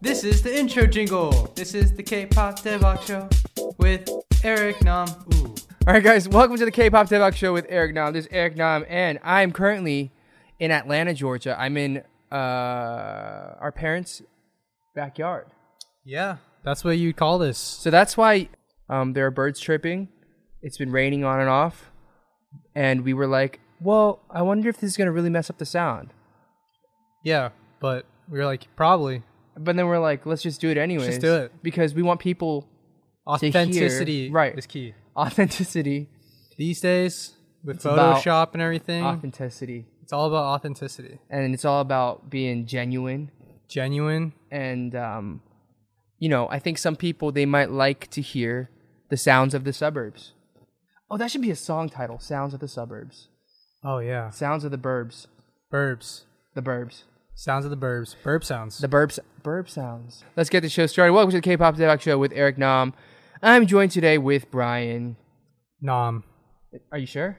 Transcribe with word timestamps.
This 0.00 0.24
is 0.24 0.42
the 0.42 0.56
intro 0.58 0.86
jingle. 0.86 1.52
This 1.54 1.74
is 1.74 1.92
the 1.92 2.02
K-pop 2.02 2.60
Daebak 2.60 3.02
show 3.02 3.28
with 3.78 4.08
Eric 4.42 4.82
Nam. 4.82 5.08
Ooh. 5.34 5.54
All 5.86 5.94
right, 5.94 6.02
guys, 6.02 6.28
welcome 6.28 6.56
to 6.56 6.64
the 6.64 6.70
K-pop 6.70 7.08
Daebak 7.08 7.34
Show 7.34 7.52
with 7.52 7.66
Eric 7.68 7.94
Nam. 7.94 8.12
This 8.12 8.26
is 8.26 8.32
Eric 8.32 8.56
Nam, 8.56 8.84
and 8.88 9.18
I'm 9.22 9.52
currently 9.52 10.10
in 10.58 10.70
Atlanta, 10.70 11.14
Georgia. 11.14 11.56
I'm 11.58 11.76
in 11.76 12.02
uh, 12.32 12.34
our 13.60 13.72
parents' 13.74 14.22
backyard, 14.94 15.46
Yeah, 16.04 16.36
that's 16.64 16.84
what 16.84 16.96
you 16.98 17.12
call 17.12 17.38
this. 17.38 17.58
so 17.58 17.90
that's 17.90 18.16
why 18.16 18.48
um, 18.88 19.12
there 19.14 19.26
are 19.26 19.30
birds 19.30 19.58
chirping. 19.60 20.08
It's 20.62 20.76
been 20.78 20.92
raining 20.92 21.24
on 21.24 21.40
and 21.40 21.48
off, 21.48 21.90
and 22.74 23.02
we 23.02 23.14
were 23.14 23.26
like, 23.26 23.60
"Well, 23.80 24.20
I 24.30 24.42
wonder 24.42 24.68
if 24.68 24.76
this 24.78 24.90
is 24.90 24.96
gonna 24.96 25.12
really 25.12 25.30
mess 25.30 25.48
up 25.50 25.58
the 25.58 25.64
sound." 25.66 26.12
Yeah, 27.24 27.50
but 27.80 28.04
we 28.28 28.38
were 28.38 28.44
like, 28.44 28.66
probably 28.76 29.22
But 29.62 29.76
then 29.76 29.86
we're 29.86 29.98
like, 29.98 30.24
"Let's 30.26 30.42
just 30.42 30.60
do 30.60 30.68
it 30.70 30.78
anyways." 30.78 31.18
do 31.18 31.34
it. 31.36 31.52
because 31.62 31.94
we 31.94 32.02
want 32.02 32.18
people 32.20 32.66
authenticity 33.26 34.30
right. 34.30 34.56
is 34.58 34.66
key. 34.66 34.94
authenticity, 35.16 36.08
These 36.56 36.80
days 36.80 37.34
with 37.62 37.76
It's 37.76 37.84
Photoshop 37.84 38.52
and 38.54 38.62
everything, 38.62 39.04
authenticity, 39.04 39.86
it's 40.02 40.12
all 40.12 40.26
about 40.26 40.44
authenticity. 40.44 41.18
and 41.28 41.54
it's 41.54 41.64
all 41.64 41.80
about 41.80 42.30
being 42.30 42.66
genuine. 42.66 43.30
Genuine. 43.68 44.32
and 44.50 44.94
um, 44.96 45.42
you 46.18 46.28
know, 46.28 46.48
I 46.50 46.58
think 46.58 46.78
some 46.78 46.96
people 46.96 47.30
they 47.32 47.46
might 47.46 47.70
like 47.70 48.08
to 48.10 48.20
hear 48.20 48.70
the 49.10 49.16
sounds 49.16 49.54
of 49.54 49.64
the 49.64 49.72
suburbs. 49.72 50.32
Oh, 51.10 51.16
that 51.16 51.30
should 51.30 51.42
be 51.42 51.50
a 51.50 51.56
song 51.56 51.88
title: 51.88 52.18
"Sounds 52.18 52.54
of 52.54 52.60
the 52.60 52.68
Suburbs," 52.68 53.28
Oh 53.84 53.98
yeah. 53.98 54.30
"Sounds 54.30 54.64
of 54.64 54.70
the 54.70 54.78
Burbs," 54.78 55.26
Burbs. 55.72 56.22
the 56.54 56.62
Burbs, 56.62 57.02
Sounds 57.40 57.64
of 57.64 57.70
the 57.70 57.76
burbs. 57.78 58.16
Burb 58.22 58.44
sounds. 58.44 58.76
the 58.76 58.86
Burbs, 58.86 59.18
Burb 59.42 59.66
sounds. 59.66 60.24
Let's 60.36 60.50
get 60.50 60.60
the 60.60 60.68
show 60.68 60.84
started. 60.84 61.14
Welcome 61.14 61.30
to 61.30 61.38
the 61.38 61.40
K-pop 61.40 61.74
Daebak 61.74 62.02
Show 62.02 62.18
with 62.18 62.32
Eric 62.34 62.58
Nam. 62.58 62.92
I'm 63.42 63.66
joined 63.66 63.92
today 63.92 64.18
with 64.18 64.50
Brian. 64.50 65.16
Nom. 65.80 66.24
Are 66.92 66.98
you 66.98 67.06
sure? 67.06 67.38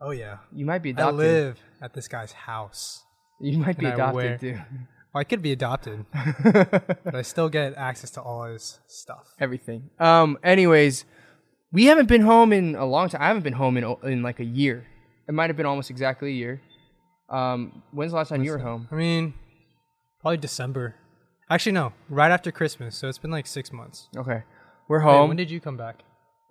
Oh 0.00 0.12
yeah. 0.12 0.36
You 0.54 0.64
might 0.64 0.80
be 0.80 0.90
adopted. 0.90 1.14
I 1.14 1.18
live 1.18 1.58
at 1.82 1.92
this 1.92 2.06
guy's 2.06 2.30
house. 2.30 3.02
You 3.40 3.58
might 3.58 3.76
be 3.76 3.86
and 3.86 4.00
I 4.00 4.12
wear- 4.12 4.26
adopted 4.34 4.40
too. 4.40 4.60
Well, 5.12 5.20
I 5.20 5.24
could 5.24 5.42
be 5.42 5.50
adopted, 5.50 6.06
but 6.44 7.16
I 7.16 7.22
still 7.22 7.48
get 7.48 7.74
access 7.74 8.12
to 8.12 8.22
all 8.22 8.44
his 8.44 8.78
stuff. 8.86 9.34
Everything. 9.40 9.90
Um. 9.98 10.38
Anyways, 10.44 11.04
we 11.72 11.86
haven't 11.86 12.06
been 12.06 12.20
home 12.20 12.52
in 12.52 12.76
a 12.76 12.86
long 12.86 13.08
time. 13.08 13.22
I 13.22 13.26
haven't 13.26 13.42
been 13.42 13.54
home 13.54 13.76
in 13.76 13.96
in 14.04 14.22
like 14.22 14.38
a 14.38 14.44
year. 14.44 14.86
It 15.26 15.34
might 15.34 15.50
have 15.50 15.56
been 15.56 15.66
almost 15.66 15.90
exactly 15.90 16.28
a 16.28 16.34
year. 16.34 16.60
Um. 17.28 17.82
When's 17.92 18.12
the 18.12 18.16
last 18.16 18.28
time 18.28 18.42
you 18.44 18.52
were 18.52 18.58
home? 18.58 18.88
I 18.90 18.94
mean, 18.94 19.34
probably 20.20 20.36
December. 20.38 20.94
Actually, 21.48 21.72
no, 21.72 21.92
right 22.08 22.30
after 22.30 22.50
Christmas. 22.50 22.96
So 22.96 23.08
it's 23.08 23.18
been 23.18 23.30
like 23.30 23.46
six 23.46 23.72
months. 23.72 24.08
Okay. 24.16 24.42
We're 24.88 24.98
Wait, 24.98 25.04
home. 25.04 25.28
when 25.28 25.36
did 25.36 25.50
you 25.50 25.60
come 25.60 25.76
back? 25.76 26.02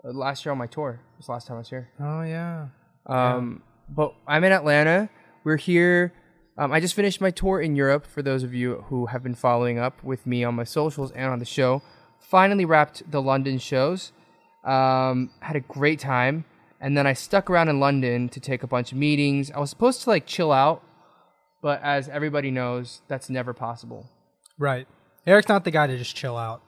Uh, 0.04 0.12
last 0.12 0.45
year 0.45 0.52
on 0.52 0.58
my 0.58 0.67
tour. 0.67 1.00
was 1.17 1.26
the 1.26 1.32
last 1.32 1.48
time 1.48 1.56
I 1.56 1.59
was 1.59 1.70
here. 1.70 1.90
Oh 2.00 2.22
yeah. 2.22 2.67
Um, 3.06 3.64
but 3.90 4.14
I'm 4.28 4.44
in 4.44 4.52
Atlanta. 4.52 5.09
We're 5.44 5.58
here. 5.58 6.14
Um, 6.58 6.72
I 6.72 6.80
just 6.80 6.94
finished 6.94 7.20
my 7.20 7.32
tour 7.32 7.60
in 7.62 7.76
Europe. 7.76 8.06
For 8.06 8.22
those 8.22 8.44
of 8.44 8.54
you 8.54 8.86
who 8.88 9.08
have 9.08 9.22
been 9.23 9.36
following 9.36 9.78
up 9.78 10.04
with 10.04 10.26
me 10.26 10.44
on 10.44 10.56
my 10.56 10.64
socials 10.64 11.12
and 11.12 11.26
on 11.32 11.39
the 11.39 11.45
show, 11.45 11.82
finally 12.20 12.66
wrapped 12.66 13.10
the 13.12 13.22
London 13.22 13.58
shows. 13.58 14.12
Um, 14.64 15.30
had 15.42 15.56
a 15.56 15.60
great 15.60 16.00
time, 16.00 16.45
and 16.81 16.98
then 16.98 17.08
I 17.08 17.14
stuck 17.14 17.50
around 17.50 17.70
in 17.70 17.80
London 17.80 18.30
to 18.30 18.40
take 18.40 18.64
a 18.64 18.68
bunch 18.68 18.92
of 18.92 18.98
meetings. 18.98 19.52
I 19.52 19.59
was 19.59 19.70
supposed 19.70 20.02
to 20.04 20.09
like 20.09 20.26
chill 20.26 20.52
out, 20.52 20.84
but 21.62 21.82
as 21.84 22.09
everybody 22.09 22.52
knows, 22.52 23.02
that's 23.08 23.30
never 23.30 23.54
possible. 23.54 24.09
Right. 24.58 24.88
Eric's 25.26 25.50
not 25.50 25.64
the 25.64 25.72
guy 25.72 25.88
to 25.88 25.98
just 25.98 26.16
chill 26.16 26.38
out. 26.38 26.62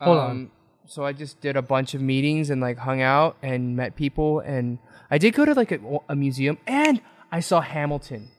Hold 0.00 0.18
on. 0.18 0.30
Um, 0.30 0.50
So 0.86 1.04
I 1.04 1.12
just 1.12 1.40
did 1.42 1.54
a 1.56 1.62
bunch 1.62 1.92
of 1.94 2.00
meetings 2.00 2.48
and 2.50 2.60
like 2.62 2.78
hung 2.78 3.02
out 3.02 3.36
and 3.42 3.76
met 3.76 3.94
people, 3.96 4.40
and 4.40 4.78
I 5.10 5.18
did 5.18 5.34
go 5.34 5.44
to 5.44 5.52
like 5.54 5.70
a, 5.72 5.78
a 6.08 6.16
museum, 6.16 6.56
and 6.66 7.02
I 7.30 7.40
saw 7.40 7.60
Hamilton. 7.60 8.30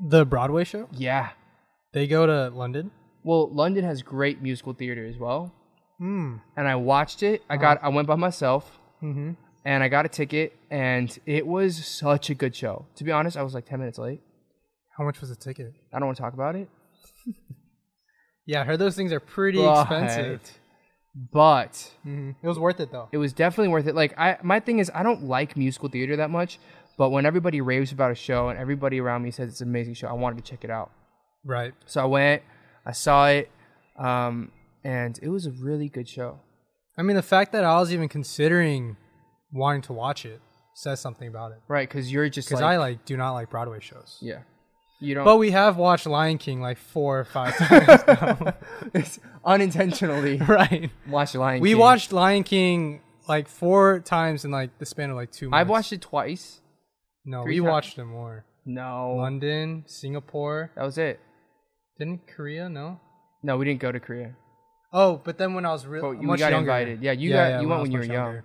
The 0.00 0.24
Broadway 0.26 0.64
show. 0.64 0.88
Yeah. 0.92 1.30
They 1.92 2.06
go 2.06 2.26
to 2.26 2.50
London. 2.54 2.90
Well, 3.24 3.48
London 3.50 3.84
has 3.84 4.02
great 4.02 4.42
musical 4.42 4.74
theater 4.74 5.06
as 5.06 5.16
well, 5.18 5.52
Hmm. 5.98 6.36
and 6.56 6.68
I 6.68 6.76
watched 6.76 7.22
it. 7.22 7.42
I 7.48 7.56
got 7.56 7.82
I 7.82 7.88
went 7.88 8.06
by 8.06 8.14
myself, 8.16 8.78
Mm-hmm. 9.02 9.32
And 9.64 9.82
I 9.82 9.88
got 9.88 10.04
a 10.06 10.08
ticket, 10.08 10.56
and 10.70 11.16
it 11.26 11.46
was 11.46 11.84
such 11.86 12.30
a 12.30 12.34
good 12.34 12.54
show. 12.56 12.86
To 12.96 13.04
be 13.04 13.12
honest, 13.12 13.36
I 13.36 13.42
was 13.42 13.54
like 13.54 13.66
ten 13.66 13.78
minutes 13.78 13.98
late. 13.98 14.20
How 14.96 15.04
much 15.04 15.20
was 15.20 15.30
the 15.30 15.36
ticket? 15.36 15.72
I 15.92 15.98
don't 15.98 16.06
want 16.06 16.16
to 16.16 16.22
talk 16.22 16.34
about 16.34 16.56
it. 16.56 16.68
Yeah, 18.46 18.62
I 18.62 18.64
heard 18.64 18.78
those 18.78 18.96
things 18.96 19.12
are 19.12 19.20
pretty 19.20 19.58
But- 19.58 19.82
expensive. 19.82 20.40
But 21.32 21.92
hmm 22.02 22.30
It 22.42 22.46
was 22.46 22.58
worth 22.58 22.80
it 22.80 22.90
though. 22.92 23.08
it 23.12 23.18
was 23.18 23.32
definitely 23.32 23.68
worth 23.68 23.86
it. 23.88 23.94
Like 23.94 24.18
I, 24.18 24.38
my 24.42 24.60
thing 24.60 24.78
is, 24.78 24.90
I 24.94 25.02
don't 25.02 25.24
like 25.24 25.56
musical 25.56 25.88
theater 25.88 26.16
that 26.16 26.30
much, 26.30 26.58
but 26.96 27.10
when 27.10 27.26
everybody 27.26 27.60
raves 27.60 27.92
about 27.92 28.10
a 28.12 28.14
show 28.14 28.48
and 28.50 28.58
everybody 28.58 29.00
around 29.00 29.22
me 29.22 29.30
says 29.32 29.50
it's 29.50 29.60
an 29.60 29.68
amazing 29.68 29.94
show, 29.94 30.06
I 30.08 30.12
wanted 30.12 30.42
to 30.42 30.50
check 30.50 30.64
it 30.64 30.70
out. 30.70 30.90
Right. 31.44 31.74
So 31.86 32.00
I 32.00 32.04
went, 32.06 32.42
I 32.86 32.92
saw 32.92 33.26
it, 33.28 33.50
um, 33.98 34.50
and 34.84 35.18
it 35.20 35.28
was 35.28 35.44
a 35.46 35.50
really 35.50 35.88
good 35.88 36.08
show. 36.08 36.38
I 36.96 37.02
mean, 37.02 37.16
the 37.16 37.22
fact 37.22 37.52
that 37.52 37.64
I 37.64 37.78
was 37.80 37.92
even 37.92 38.08
considering 38.08 38.96
wanting 39.52 39.82
to 39.82 39.92
watch 39.92 40.24
it 40.26 40.40
says 40.74 41.00
something 41.00 41.26
about 41.28 41.52
it. 41.52 41.58
Right? 41.68 41.88
Because 41.88 42.12
you're 42.12 42.28
just 42.28 42.48
Because 42.48 42.60
like, 42.62 42.74
I 42.74 42.76
like 42.78 43.04
do 43.04 43.16
not 43.16 43.32
like 43.32 43.50
Broadway 43.50 43.80
shows. 43.80 44.18
yeah, 44.20 44.40
you 45.00 45.14
don't. 45.14 45.24
But 45.24 45.36
we 45.38 45.50
have 45.50 45.76
watched 45.76 46.06
Lion 46.06 46.38
King 46.38 46.60
like 46.60 46.78
four 46.78 47.18
or 47.20 47.24
five 47.24 47.56
times 47.58 48.02
now. 48.06 48.54
it's 48.94 49.18
unintentionally 49.44 50.36
right. 50.48 50.90
watch 51.08 51.34
Lion 51.34 51.56
King. 51.56 51.62
We 51.62 51.70
King. 51.70 51.78
watched 51.78 52.12
Lion 52.12 52.44
King 52.44 53.00
like 53.26 53.48
four 53.48 54.00
times 54.00 54.44
in 54.44 54.50
like 54.50 54.78
the 54.78 54.86
span 54.86 55.10
of 55.10 55.16
like 55.16 55.32
two 55.32 55.48
months. 55.50 55.60
I've 55.60 55.68
watched 55.68 55.92
it 55.92 56.00
twice. 56.00 56.60
No, 57.24 57.42
we 57.42 57.56
times. 57.58 57.68
watched 57.68 57.98
it 57.98 58.04
more. 58.04 58.44
No, 58.64 59.14
London, 59.16 59.84
Singapore. 59.86 60.70
that 60.76 60.84
was 60.84 60.98
it. 60.98 61.18
Didn't 61.98 62.26
Korea? 62.28 62.68
No. 62.68 63.00
No, 63.42 63.56
we 63.56 63.64
didn't 63.64 63.80
go 63.80 63.90
to 63.90 63.98
Korea. 64.00 64.34
Oh, 64.92 65.20
but 65.24 65.38
then 65.38 65.54
when 65.54 65.64
I 65.66 65.72
was 65.72 65.86
really 65.86 66.16
you 66.18 66.22
much 66.26 66.38
got 66.38 66.50
younger. 66.52 66.70
invited. 66.70 67.02
Yeah, 67.02 67.12
you 67.12 67.30
Yeah, 67.30 67.36
got 67.36 67.48
yeah, 67.48 67.60
you 67.62 67.68
went 67.68 67.80
when 67.80 67.80
was 67.80 67.88
you 67.90 67.98
were 67.98 68.04
much 68.04 68.08
young. 68.34 68.42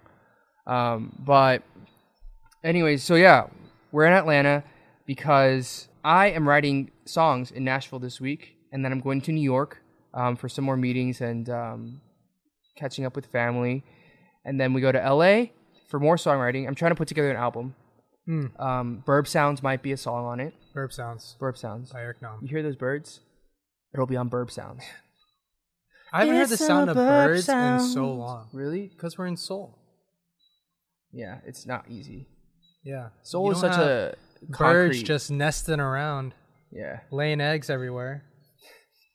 Younger. 0.66 0.79
Um, 0.79 1.16
but 1.19 1.63
anyways, 2.63 3.03
so 3.03 3.16
yeah, 3.16 3.47
we're 3.91 4.06
in 4.06 4.13
Atlanta 4.13 4.63
because 5.06 5.88
I 6.03 6.28
am 6.28 6.47
writing 6.47 6.91
songs 7.06 7.51
in 7.51 7.63
Nashville 7.63 8.00
this 8.00 8.19
week, 8.19 8.56
and 8.72 8.84
then 8.84 8.91
I'm 8.91 9.01
going 9.01 9.22
to 9.22 9.31
New 9.31 9.41
York 9.41 9.81
um, 10.13 10.35
for 10.35 10.50
some 10.50 10.66
more 10.66 10.78
meetings 10.78 11.22
and 11.22 11.50
um, 11.50 12.01
catching 12.78 13.06
up 13.06 13.16
with 13.16 13.25
family, 13.28 13.84
and 14.46 14.59
then 14.59 14.74
we 14.74 14.81
go 14.81 14.91
to 14.91 15.00
LA 15.00 15.46
for 15.90 16.00
more 16.00 16.16
songwriting. 16.16 16.68
I'm 16.68 16.75
trying 16.75 16.91
to 16.91 16.95
put 16.95 17.07
together 17.07 17.31
an 17.31 17.38
album. 17.38 17.75
Hmm. 18.25 18.45
Um, 18.57 19.03
Burb 19.06 19.28
Sounds 19.28 19.62
might 19.62 19.81
be 19.81 19.91
a 19.91 19.97
song 19.97 20.25
on 20.25 20.40
it. 20.40 20.53
Burp 20.74 20.94
sounds 20.94 21.35
Burb 21.40 21.57
Sounds. 21.57 21.91
by 21.91 22.01
Eric 22.01 22.22
Nam. 22.22 22.40
You 22.41 22.47
hear 22.47 22.63
those 22.63 22.78
birds? 22.78 23.19
It'll 23.94 24.07
be 24.07 24.16
on 24.16 24.30
Burb 24.30 24.50
Sounds. 24.50 24.81
I 26.13 26.19
haven't 26.22 26.35
heard 26.35 26.50
the 26.50 26.57
sound 26.57 26.90
of 26.91 26.95
burp 26.95 27.28
birds 27.28 27.50
in 27.50 27.80
so 27.80 28.13
long. 28.13 28.47
Really? 28.53 28.88
Because 28.88 29.18
we're 29.18 29.25
in 29.25 29.35
Seoul. 29.35 29.80
Yeah, 31.13 31.40
it's 31.46 31.66
not 31.66 31.85
easy. 31.90 32.28
Yeah. 32.84 33.09
Soul 33.22 33.46
You 33.46 33.51
is 33.51 33.59
such 33.59 33.78
a 33.78 34.16
birds 34.50 35.03
just 35.03 35.31
nesting 35.31 35.79
around, 35.79 36.34
yeah. 36.72 37.01
laying 37.12 37.40
eggs 37.40 37.69
everywhere. 37.69 38.24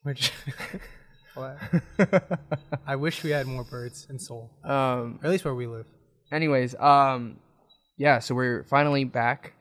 Which 0.05 0.33
What? 1.39 1.59
I 2.87 2.97
wish 2.97 3.23
we 3.23 3.31
had 3.31 3.47
more 3.47 3.63
birds 3.63 4.09
in 4.11 4.19
Seoul, 4.19 4.51
um. 4.65 5.21
or 5.23 5.27
at 5.27 5.31
least 5.31 5.45
where 5.45 5.55
we 5.55 5.69
live. 5.69 5.87
anyways, 6.33 6.75
um, 6.81 7.37
yeah, 7.97 8.19
so 8.19 8.35
we're 8.35 8.65
finally 8.65 9.05
back, 9.05 9.53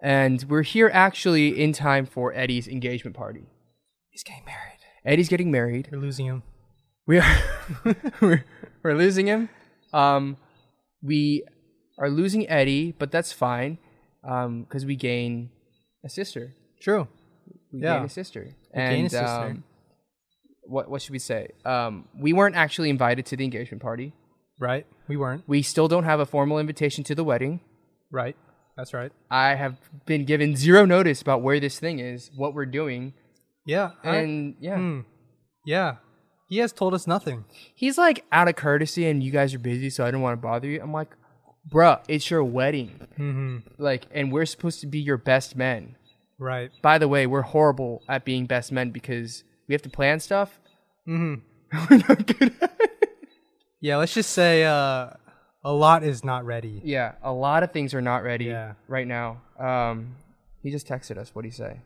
and 0.00 0.44
we're 0.48 0.62
here 0.62 0.88
actually 0.92 1.60
in 1.60 1.72
time 1.72 2.06
for 2.06 2.32
Eddie's 2.32 2.68
engagement 2.68 3.16
party. 3.16 3.48
He's 4.10 4.22
getting 4.22 4.44
married. 4.44 4.78
Eddie's 5.04 5.28
getting 5.28 5.50
married. 5.50 5.88
We're 5.90 5.98
losing 5.98 6.26
him. 6.26 6.44
We 7.08 7.18
are 7.18 7.36
we're, 8.20 8.44
we're 8.84 8.94
losing 8.94 9.26
him. 9.26 9.48
Um, 9.92 10.36
we 11.02 11.44
are 11.98 12.10
losing 12.10 12.48
Eddie, 12.48 12.92
but 12.98 13.10
that's 13.10 13.32
fine, 13.32 13.78
um, 14.24 14.62
because 14.62 14.84
we 14.84 14.96
gain 14.96 15.50
a 16.04 16.08
sister. 16.08 16.54
True. 16.80 17.08
We 17.72 17.80
Yeah. 17.82 17.96
gain 17.96 18.06
a 18.06 18.08
sister. 18.08 18.42
We 18.74 18.80
and 18.80 18.96
gain 18.96 19.06
a 19.06 19.10
sister. 19.10 19.26
Um, 19.26 19.64
what 20.64 20.90
what 20.90 21.02
should 21.02 21.12
we 21.12 21.18
say? 21.18 21.48
Um, 21.64 22.08
we 22.18 22.32
weren't 22.32 22.56
actually 22.56 22.90
invited 22.90 23.26
to 23.26 23.36
the 23.36 23.44
engagement 23.44 23.82
party. 23.82 24.12
Right. 24.58 24.86
We 25.08 25.16
weren't. 25.16 25.44
We 25.46 25.62
still 25.62 25.86
don't 25.88 26.04
have 26.04 26.18
a 26.20 26.26
formal 26.26 26.58
invitation 26.58 27.04
to 27.04 27.14
the 27.14 27.24
wedding. 27.24 27.60
Right. 28.10 28.36
That's 28.76 28.92
right. 28.92 29.12
I 29.30 29.54
have 29.54 29.76
been 30.06 30.24
given 30.24 30.56
zero 30.56 30.84
notice 30.84 31.22
about 31.22 31.42
where 31.42 31.60
this 31.60 31.78
thing 31.78 31.98
is, 31.98 32.30
what 32.36 32.52
we're 32.54 32.66
doing, 32.66 33.14
Yeah. 33.64 33.92
I- 34.02 34.16
and 34.16 34.54
yeah, 34.60 34.76
hmm. 34.76 35.00
Yeah. 35.64 35.96
He 36.48 36.58
has 36.58 36.72
told 36.72 36.94
us 36.94 37.06
nothing. 37.06 37.44
he's 37.74 37.98
like 37.98 38.24
out 38.30 38.48
of 38.48 38.54
courtesy, 38.56 39.06
and 39.06 39.22
you 39.22 39.30
guys 39.32 39.52
are 39.54 39.58
busy, 39.58 39.90
so 39.90 40.04
I 40.04 40.08
didn't 40.08 40.20
want 40.22 40.34
to 40.38 40.42
bother 40.42 40.68
you. 40.68 40.80
I'm 40.80 40.92
like, 40.92 41.08
bruh, 41.68 42.00
it's 42.08 42.30
your 42.30 42.44
wedding, 42.44 43.00
hmm 43.16 43.58
like, 43.78 44.06
and 44.12 44.32
we're 44.32 44.46
supposed 44.46 44.80
to 44.80 44.86
be 44.86 44.98
your 44.98 45.16
best 45.16 45.56
men. 45.56 45.96
Right. 46.38 46.70
By 46.82 46.98
the 46.98 47.08
way, 47.08 47.26
we're 47.26 47.42
horrible 47.42 48.02
at 48.08 48.24
being 48.24 48.46
best 48.46 48.70
men 48.70 48.90
because 48.90 49.42
we 49.68 49.74
have 49.74 49.82
to 49.82 49.88
plan 49.90 50.20
stuff. 50.20 50.58
Mm-hmm. 51.08 51.86
We're 51.90 51.96
not 52.08 52.26
good. 52.26 52.52
At 52.60 52.76
it. 52.80 53.08
Yeah, 53.80 53.96
let's 53.96 54.12
just 54.14 54.30
say 54.32 54.64
uh, 54.64 55.10
a 55.64 55.72
lot 55.72 56.04
is 56.04 56.24
not 56.24 56.44
ready. 56.44 56.80
Yeah, 56.84 57.12
a 57.22 57.32
lot 57.32 57.62
of 57.62 57.72
things 57.72 57.94
are 57.94 58.02
not 58.02 58.22
ready 58.22 58.46
Yeah. 58.46 58.74
right 58.86 59.06
now. 59.06 59.40
Um, 59.58 60.16
he 60.62 60.70
just 60.70 60.86
texted 60.86 61.16
us. 61.16 61.28
What 61.30 61.36
would 61.36 61.44
he 61.46 61.50
say? 61.50 61.80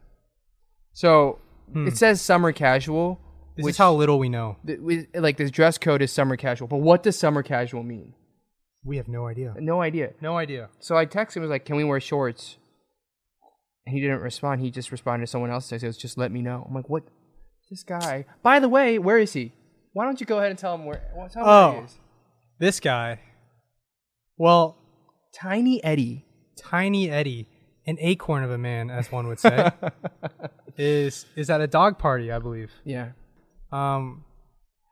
So 0.93 1.39
it 1.75 1.97
says 1.97 2.21
summer 2.21 2.53
casual. 2.53 3.15
Hmm. 3.15 3.27
This 3.57 3.65
which 3.65 3.73
is 3.75 3.79
how 3.79 3.93
little 3.95 4.19
we 4.19 4.29
know. 4.29 4.57
th- 4.67 5.07
like 5.15 5.37
this 5.37 5.51
dress 5.51 5.77
code 5.79 6.03
is 6.03 6.11
summer 6.13 6.37
casual. 6.37 6.67
But 6.69 6.79
what 6.79 7.03
does 7.03 7.19
summer 7.19 7.43
casual 7.43 7.83
mean? 7.83 8.15
We 8.85 8.97
have 8.97 9.09
no 9.09 9.27
idea. 9.27 9.55
No 9.59 9.83
idea. 9.83 10.13
No 10.21 10.37
idea. 10.39 10.69
So 10.81 10.97
I 10.97 11.05
texted 11.07 11.37
him 11.37 11.43
was 11.43 11.51
like, 11.51 11.65
"Can 11.65 11.77
we 11.77 11.85
wear 11.85 12.01
shorts?" 12.01 12.57
And 13.87 13.95
he 13.95 14.01
didn't 14.01 14.21
respond. 14.21 14.61
He 14.61 14.71
just 14.71 14.91
responded 14.91 15.27
to 15.27 15.31
someone 15.31 15.51
else. 15.51 15.69
He 15.71 15.79
says, 15.79 15.97
"Just 15.97 16.17
let 16.17 16.31
me 16.33 16.41
know." 16.43 16.65
I'm 16.69 16.75
like, 16.75 16.89
"What? 16.89 17.05
This 17.71 17.83
guy? 17.83 18.25
By 18.43 18.59
the 18.59 18.69
way, 18.69 18.99
where 18.99 19.19
is 19.19 19.33
he? 19.35 19.53
Why 19.93 20.05
don't 20.05 20.19
you 20.21 20.27
go 20.27 20.39
ahead 20.39 20.51
and 20.51 20.59
tell 20.59 20.75
him 20.75 20.87
where? 20.87 21.03
well, 21.17 21.29
Tell 21.29 21.43
him 21.43 21.49
where 21.49 21.73
he 21.73 21.79
Oh. 21.81 21.85
is." 21.85 21.99
This 22.59 22.81
guy. 22.81 23.21
Well, 24.37 24.77
Tiny 25.35 25.83
Eddie. 25.85 26.25
Tiny 26.59 27.09
Eddie, 27.11 27.49
an 27.87 27.97
acorn 28.01 28.43
of 28.45 28.51
a 28.51 28.59
man, 28.59 28.91
as 28.91 29.11
one 29.13 29.27
would 29.29 29.39
say, 29.41 29.71
is 30.77 31.27
is 31.37 31.49
at 31.51 31.61
a 31.61 31.67
dog 31.67 31.99
party, 31.99 32.31
I 32.33 32.39
believe. 32.39 32.71
Yeah. 32.85 33.13
Um, 33.73 34.25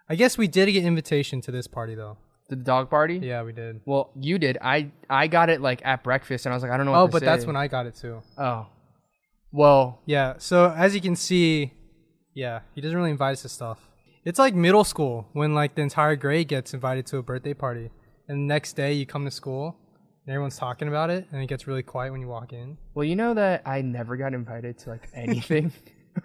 I 0.09 0.15
guess 0.15 0.39
we 0.39 0.49
did 0.49 0.71
get 0.73 0.85
invitation 0.85 1.41
to 1.43 1.51
this 1.51 1.67
party 1.67 1.95
though. 1.95 2.17
The 2.49 2.57
dog 2.57 2.89
party. 2.89 3.19
Yeah, 3.23 3.43
we 3.43 3.53
did. 3.53 3.81
Well, 3.85 4.11
you 4.19 4.39
did. 4.39 4.57
I 4.63 4.91
I 5.11 5.27
got 5.27 5.51
it 5.51 5.61
like 5.61 5.83
at 5.85 6.03
breakfast, 6.03 6.47
and 6.47 6.53
I 6.53 6.57
was 6.57 6.63
like, 6.63 6.73
I 6.73 6.77
don't 6.77 6.87
know. 6.87 6.93
What 6.93 7.01
Oh, 7.01 7.09
but 7.09 7.23
that's 7.23 7.45
when 7.45 7.57
I 7.57 7.69
got 7.69 7.87
it 7.87 7.95
too. 7.95 8.23
Oh. 8.39 8.67
Well, 9.53 10.01
Yeah. 10.07 10.35
So 10.39 10.71
as 10.77 10.95
you 10.95 11.01
can 11.01 11.17
see, 11.17 11.73
yeah, 12.35 12.61
he 12.75 12.81
doesn't 12.81 12.97
really 12.97 13.11
invite 13.11 13.33
us 13.35 13.43
to 13.43 13.49
stuff. 13.49 13.79
It's 14.25 14.39
like 14.39 14.55
middle 14.55 14.85
school 14.85 15.27
when 15.33 15.55
like 15.55 15.75
the 15.75 15.83
entire 15.83 16.17
grade 16.17 16.49
gets 16.49 16.75
invited 16.75 17.07
to 17.07 17.19
a 17.19 17.23
birthday 17.23 17.55
party, 17.55 17.91
and 18.29 18.39
the 18.39 18.47
next 18.55 18.75
day 18.75 18.93
you 18.93 19.07
come 19.07 19.25
to 19.25 19.31
school 19.31 19.77
and 20.27 20.35
everyone's 20.35 20.57
talking 20.59 20.89
about 20.89 21.09
it, 21.11 21.27
and 21.33 21.43
it 21.43 21.47
gets 21.49 21.67
really 21.67 21.83
quiet 21.83 22.13
when 22.13 22.21
you 22.21 22.29
walk 22.29 22.53
in. 22.53 22.77
well, 22.95 23.05
you 23.05 23.17
know 23.17 23.33
that 23.35 23.63
I 23.67 23.81
never 23.83 24.17
got 24.17 24.35
invited 24.35 24.79
to 24.81 24.91
like 24.91 25.09
anything. 25.15 25.73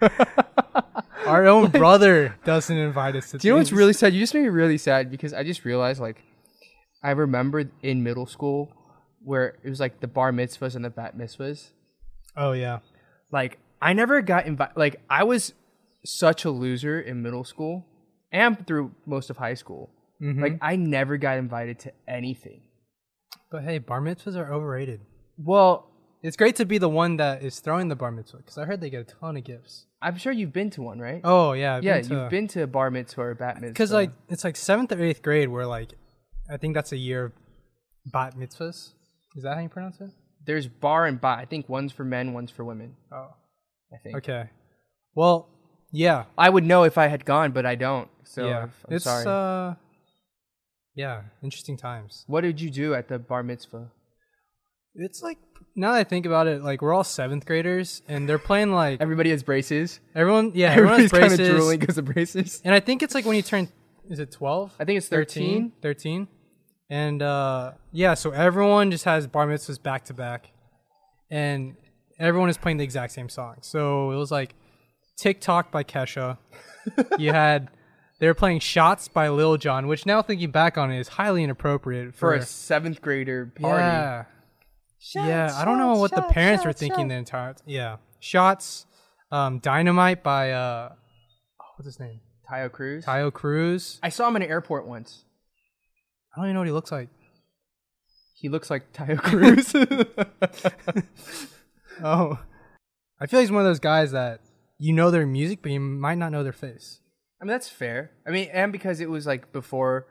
Our 1.26 1.46
own 1.46 1.70
brother 1.70 2.36
doesn't 2.44 2.76
invite 2.76 3.16
us 3.16 3.30
to. 3.30 3.38
Do 3.38 3.48
you 3.48 3.54
know 3.54 3.58
what's 3.58 3.72
really 3.72 3.92
sad? 3.92 4.12
You 4.14 4.20
just 4.20 4.34
made 4.34 4.42
me 4.42 4.48
really 4.48 4.78
sad 4.78 5.10
because 5.10 5.32
I 5.32 5.42
just 5.42 5.64
realized 5.64 6.00
like 6.00 6.22
I 7.02 7.10
remember 7.12 7.64
in 7.82 8.02
middle 8.02 8.26
school 8.26 8.70
where 9.22 9.56
it 9.62 9.68
was 9.68 9.80
like 9.80 10.00
the 10.00 10.06
bar 10.06 10.32
mitzvahs 10.32 10.76
and 10.76 10.84
the 10.84 10.90
bat 10.90 11.16
mitzvahs. 11.16 11.70
Oh 12.36 12.52
yeah. 12.52 12.80
Like 13.30 13.58
I 13.80 13.92
never 13.92 14.20
got 14.22 14.46
invited. 14.46 14.76
Like 14.76 15.00
I 15.08 15.24
was 15.24 15.54
such 16.04 16.44
a 16.44 16.50
loser 16.50 17.00
in 17.00 17.22
middle 17.22 17.44
school 17.44 17.86
and 18.30 18.66
through 18.66 18.92
most 19.06 19.30
of 19.30 19.38
high 19.38 19.54
school. 19.54 19.90
Mhm. 20.22 20.42
Like 20.42 20.58
I 20.60 20.76
never 20.76 21.16
got 21.16 21.38
invited 21.38 21.78
to 21.80 21.92
anything. 22.06 22.62
But 23.50 23.64
hey, 23.64 23.78
bar 23.78 24.00
mitzvahs 24.00 24.36
are 24.36 24.52
overrated. 24.52 25.00
Well, 25.38 25.90
It's 26.24 26.36
great 26.36 26.56
to 26.56 26.64
be 26.64 26.78
the 26.78 26.88
one 26.88 27.18
that 27.18 27.42
is 27.42 27.60
throwing 27.60 27.88
the 27.88 27.96
bar 27.96 28.10
mitzvah 28.10 28.38
because 28.38 28.58
I 28.58 28.64
heard 28.64 28.80
they 28.80 28.90
get 28.90 29.02
a 29.02 29.04
ton 29.04 29.36
of 29.36 29.44
gifts. 29.44 29.86
I'm 30.00 30.16
sure 30.16 30.32
you've 30.32 30.54
been 30.54 30.70
to 30.70 30.82
one, 30.82 30.98
right? 30.98 31.20
Oh 31.22 31.52
yeah, 31.52 31.76
I've 31.76 31.84
yeah, 31.84 32.00
been 32.00 32.08
to- 32.08 32.14
you've 32.14 32.30
been 32.30 32.48
to 32.48 32.62
a 32.62 32.66
bar 32.66 32.90
mitzvah 32.90 33.20
or 33.20 33.30
a 33.30 33.36
bat 33.36 33.56
mitzvah. 33.56 33.72
because 33.74 33.92
like 33.92 34.10
it's 34.28 34.42
like 34.42 34.56
seventh 34.56 34.90
or 34.90 35.02
eighth 35.02 35.22
grade 35.22 35.48
where 35.50 35.66
like 35.66 35.92
I 36.50 36.56
think 36.56 36.74
that's 36.74 36.92
a 36.92 36.96
year 36.96 37.26
of 37.26 37.32
bat 38.06 38.36
mitzvahs. 38.36 38.94
Is 39.36 39.42
that 39.42 39.54
how 39.56 39.60
you 39.60 39.68
pronounce 39.68 40.00
it? 40.00 40.10
there's 40.46 40.68
bar 40.68 41.06
and 41.06 41.20
bat. 41.20 41.38
I 41.38 41.44
think 41.44 41.68
one's 41.68 41.92
for 41.92 42.04
men, 42.04 42.32
one's 42.32 42.50
for 42.50 42.64
women. 42.64 42.96
Oh, 43.12 43.30
I 43.92 43.96
think. 44.02 44.16
okay. 44.18 44.50
Well, 45.14 45.48
yeah, 45.92 46.24
I 46.36 46.50
would 46.50 46.64
know 46.64 46.84
if 46.84 46.98
I 46.98 47.06
had 47.06 47.24
gone, 47.24 47.52
but 47.52 47.64
I 47.64 47.74
don't. 47.74 48.08
So 48.24 48.48
yeah. 48.48 48.62
I'm 48.62 48.94
it's 48.94 49.04
sorry. 49.04 49.24
uh, 49.26 49.74
yeah, 50.94 51.22
interesting 51.42 51.76
times. 51.76 52.24
what 52.26 52.42
did 52.42 52.60
you 52.60 52.70
do 52.70 52.94
at 52.94 53.08
the 53.08 53.18
bar 53.18 53.42
mitzvah? 53.42 53.90
It's 54.96 55.22
like 55.22 55.38
now 55.76 55.92
that 55.92 55.98
I 55.98 56.04
think 56.04 56.26
about 56.26 56.46
it, 56.46 56.62
like 56.62 56.82
we're 56.82 56.92
all 56.92 57.04
seventh 57.04 57.46
graders 57.46 58.02
and 58.08 58.28
they're 58.28 58.38
playing 58.38 58.72
like 58.72 59.00
Everybody 59.00 59.30
has 59.30 59.42
braces. 59.42 60.00
everyone. 60.14 60.52
Yeah, 60.54 60.72
everyone 60.72 61.00
has 61.00 61.10
kind 61.10 61.24
of 61.24 61.36
braces. 61.36 61.48
drooling 61.48 61.78
because 61.80 61.98
of 61.98 62.04
braces. 62.04 62.62
And 62.64 62.74
I 62.74 62.80
think 62.80 63.02
it's 63.02 63.14
like 63.14 63.24
when 63.24 63.36
you 63.36 63.42
turn, 63.42 63.68
is 64.08 64.20
it 64.20 64.30
12? 64.30 64.74
I 64.78 64.84
think 64.84 64.98
it's 64.98 65.08
13. 65.08 65.72
13. 65.82 66.28
And 66.90 67.22
uh, 67.22 67.72
yeah, 67.92 68.14
so 68.14 68.30
everyone 68.30 68.90
just 68.90 69.04
has 69.04 69.26
bar 69.26 69.46
mitzvahs 69.46 69.82
back 69.82 70.04
to 70.06 70.14
back. 70.14 70.50
And 71.30 71.76
everyone 72.18 72.48
is 72.48 72.58
playing 72.58 72.76
the 72.76 72.84
exact 72.84 73.12
same 73.12 73.28
song. 73.28 73.56
So 73.62 74.12
it 74.12 74.16
was 74.16 74.30
like 74.30 74.54
TikTok 75.16 75.72
by 75.72 75.82
Kesha. 75.82 76.38
you 77.18 77.32
had, 77.32 77.70
they 78.20 78.28
were 78.28 78.34
playing 78.34 78.60
Shots 78.60 79.08
by 79.08 79.28
Lil 79.28 79.56
Jon, 79.56 79.88
which 79.88 80.06
now 80.06 80.22
thinking 80.22 80.50
back 80.50 80.78
on 80.78 80.92
it 80.92 81.00
is 81.00 81.08
highly 81.08 81.42
inappropriate 81.42 82.14
for 82.14 82.18
for, 82.18 82.34
a 82.34 82.46
seventh 82.46 83.00
grader 83.00 83.46
party. 83.46 83.82
Yeah. 83.82 84.24
Yeah, 85.14 85.52
I 85.54 85.64
don't 85.64 85.78
know 85.78 85.96
what 85.96 86.14
the 86.14 86.22
parents 86.22 86.64
were 86.64 86.72
thinking 86.72 87.08
the 87.08 87.14
entire 87.14 87.54
Yeah. 87.66 87.96
Shots, 88.20 88.86
um, 89.30 89.58
Dynamite 89.58 90.22
by, 90.22 90.52
uh, 90.52 90.92
oh, 91.60 91.64
what's 91.76 91.86
his 91.86 92.00
name? 92.00 92.20
Taio 92.50 92.70
Cruz. 92.70 93.04
Taio 93.04 93.32
Cruz. 93.32 93.98
I 94.02 94.08
saw 94.08 94.28
him 94.28 94.36
in 94.36 94.42
an 94.42 94.48
airport 94.48 94.86
once. 94.86 95.24
I 96.32 96.40
don't 96.40 96.46
even 96.46 96.54
know 96.54 96.60
what 96.60 96.66
he 96.66 96.72
looks 96.72 96.92
like. 96.92 97.08
He 98.34 98.48
looks 98.48 98.70
like 98.70 98.92
Taio 98.92 99.18
Cruz. 99.18 99.74
Oh, 102.02 102.38
I 103.20 103.26
feel 103.26 103.38
like 103.40 103.44
he's 103.44 103.52
one 103.52 103.60
of 103.60 103.66
those 103.66 103.78
guys 103.78 104.12
that 104.12 104.40
you 104.78 104.92
know 104.92 105.10
their 105.10 105.26
music, 105.26 105.60
but 105.62 105.72
you 105.72 105.80
might 105.80 106.18
not 106.18 106.32
know 106.32 106.42
their 106.42 106.52
face. 106.52 107.00
I 107.40 107.44
mean, 107.44 107.50
that's 107.50 107.68
fair. 107.68 108.10
I 108.26 108.30
mean, 108.30 108.48
and 108.52 108.72
because 108.72 109.00
it 109.00 109.10
was 109.10 109.26
like 109.26 109.52
before 109.52 110.06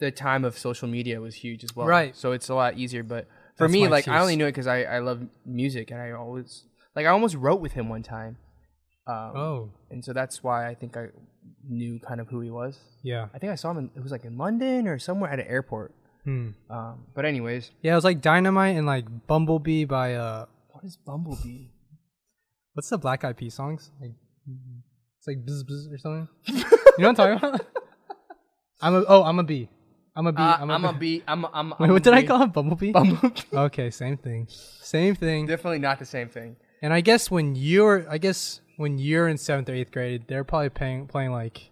the 0.00 0.10
time 0.10 0.44
of 0.44 0.58
social 0.58 0.88
media 0.88 1.20
was 1.20 1.36
huge 1.36 1.64
as 1.64 1.74
well. 1.74 1.86
Right. 1.86 2.16
So 2.16 2.32
it's 2.32 2.48
a 2.48 2.54
lot 2.54 2.76
easier. 2.76 3.02
But 3.02 3.28
for 3.56 3.64
That's 3.64 3.72
me, 3.72 3.88
like, 3.88 4.08
I 4.08 4.20
only 4.20 4.36
knew 4.36 4.46
it 4.46 4.50
because 4.52 4.66
I, 4.66 4.82
I 4.82 4.98
love 4.98 5.22
music 5.46 5.90
and 5.90 6.00
I 6.00 6.12
always, 6.12 6.64
like, 6.96 7.06
I 7.06 7.10
almost 7.10 7.36
wrote 7.36 7.60
with 7.60 7.72
him 7.72 7.88
one 7.88 8.02
time. 8.02 8.36
Um, 9.06 9.32
Oh, 9.36 9.70
And 9.90 10.04
so 10.04 10.12
that's 10.12 10.42
why 10.42 10.68
I 10.68 10.74
think 10.74 10.96
I 10.96 11.08
knew 11.68 11.98
kind 12.00 12.20
of 12.20 12.28
who 12.28 12.40
he 12.40 12.50
was. 12.50 12.78
yeah. 13.02 13.28
I 13.34 13.38
think 13.38 13.52
I 13.52 13.54
saw 13.56 13.70
him, 13.70 13.78
in, 13.78 13.90
it 13.94 14.02
was 14.02 14.12
like 14.12 14.24
in 14.24 14.36
London 14.38 14.88
or 14.88 14.98
somewhere 14.98 15.30
at 15.30 15.38
an 15.38 15.46
airport. 15.46 15.94
Hmm. 16.24 16.50
Um, 16.70 17.04
but, 17.14 17.24
anyways, 17.24 17.70
Yeah, 17.82 17.92
it 17.92 17.96
was 17.96 18.04
like 18.04 18.20
Dynamite 18.22 18.76
and 18.76 18.86
like 18.86 19.04
Bumblebee 19.26 19.84
by 19.84 20.14
uh, 20.14 20.46
what 20.70 20.84
is 20.84 20.96
Bumblebee? 20.96 21.66
what's 22.72 22.88
the 22.88 22.98
Black 22.98 23.24
Eyed 23.24 23.36
Peas 23.36 23.54
songs? 23.54 23.90
Like, 24.00 24.12
it's 25.18 25.28
like 25.28 25.44
bzz 25.46 25.62
bzz 25.64 25.92
or 25.92 25.98
something. 25.98 26.28
you 26.46 26.54
know 26.98 27.08
what 27.08 27.08
I'm 27.08 27.14
talking 27.14 27.36
about? 27.38 27.66
I'm 28.80 28.94
a 28.94 29.04
oh, 29.06 29.22
I'm 29.22 29.38
a 29.38 29.42
bee. 29.44 29.68
I'm 30.16 30.26
a 30.28 30.32
bee. 30.32 30.42
Uh, 30.42 30.56
I'm 30.60 30.70
I'm 30.70 30.84
a 30.84 30.88
a 30.88 30.92
bee. 30.92 31.18
bee. 31.18 31.24
I'm 31.26 31.44
a, 31.44 31.50
I'm, 31.52 31.70
Wait, 31.70 31.76
I'm 31.80 31.90
what 31.90 31.96
a 31.96 32.04
did 32.04 32.12
I 32.14 32.22
call 32.22 32.42
him? 32.42 32.50
Bumblebee. 32.50 32.92
Bumblebee. 32.92 33.40
okay, 33.52 33.90
same 33.90 34.16
thing. 34.16 34.46
Same 34.48 35.14
thing. 35.16 35.46
Definitely 35.46 35.80
not 35.80 35.98
the 35.98 36.04
same 36.06 36.28
thing. 36.28 36.56
And 36.82 36.92
I 36.92 37.00
guess 37.00 37.30
when 37.30 37.54
you're, 37.56 38.06
I 38.08 38.18
guess 38.18 38.60
when 38.76 38.98
you're 38.98 39.26
in 39.28 39.38
seventh 39.38 39.68
or 39.68 39.74
eighth 39.74 39.90
grade, 39.90 40.24
they're 40.28 40.44
probably 40.44 40.68
playing 40.70 41.08
playing 41.08 41.32
like 41.32 41.70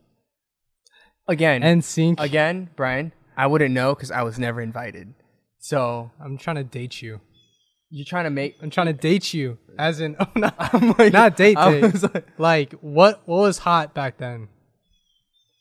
Again, 1.28 1.62
NSYNC. 1.62 2.18
again, 2.18 2.70
Brian, 2.74 3.12
I 3.36 3.46
wouldn't 3.46 3.72
know 3.72 3.94
because 3.94 4.10
I 4.10 4.22
was 4.22 4.38
never 4.38 4.60
invited. 4.60 5.14
So 5.58 6.10
I'm 6.22 6.36
trying 6.36 6.56
to 6.56 6.64
date 6.64 7.00
you. 7.00 7.20
you're 7.90 8.04
trying 8.06 8.24
to 8.24 8.30
make 8.30 8.56
I'm 8.60 8.70
trying 8.70 8.88
to 8.88 8.92
date 8.92 9.32
you, 9.32 9.58
as 9.78 10.00
in, 10.00 10.16
oh, 10.20 10.26
not, 10.34 10.54
I'm 10.58 10.94
like- 10.98 11.12
not 11.12 11.36
date 11.36 11.56
date. 11.56 12.02
like- 12.14 12.26
like, 12.38 12.72
what 12.80 13.22
what 13.26 13.38
was 13.42 13.58
hot 13.58 13.94
back 13.94 14.18
then? 14.18 14.48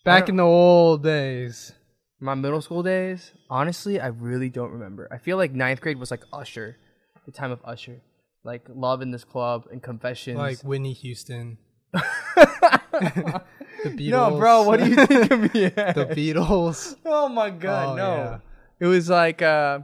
Back 0.03 0.29
in 0.29 0.38
the 0.38 0.43
old 0.43 1.03
days. 1.03 1.73
My 2.21 2.35
middle 2.35 2.61
school 2.61 2.83
days. 2.83 3.33
Honestly, 3.49 3.99
I 3.99 4.07
really 4.07 4.49
don't 4.49 4.71
remember. 4.71 5.07
I 5.11 5.17
feel 5.17 5.35
like 5.37 5.51
ninth 5.53 5.81
grade 5.81 5.97
was 5.99 6.11
like 6.11 6.23
Usher, 6.31 6.77
the 7.25 7.31
time 7.31 7.51
of 7.51 7.59
Usher, 7.65 8.01
like 8.43 8.61
Love 8.69 9.01
in 9.01 9.11
This 9.11 9.23
Club 9.23 9.67
and 9.71 9.81
Confessions. 9.83 10.37
Like 10.37 10.61
Whitney 10.61 10.93
Houston. 10.93 11.57
the 11.93 13.41
Beatles. 13.85 14.09
no, 14.09 14.37
bro, 14.37 14.63
what 14.63 14.79
do 14.79 14.87
you 14.89 14.95
think 15.05 15.31
of 15.31 15.39
me? 15.41 15.47
the 15.69 16.07
Beatles. 16.15 16.95
oh 17.05 17.27
my 17.27 17.49
god, 17.49 17.93
Oh, 17.93 17.95
no. 17.95 18.15
yeah. 18.15 18.37
It 18.79 18.85
was 18.87 19.09
like 19.09 19.41
uh, 19.41 19.79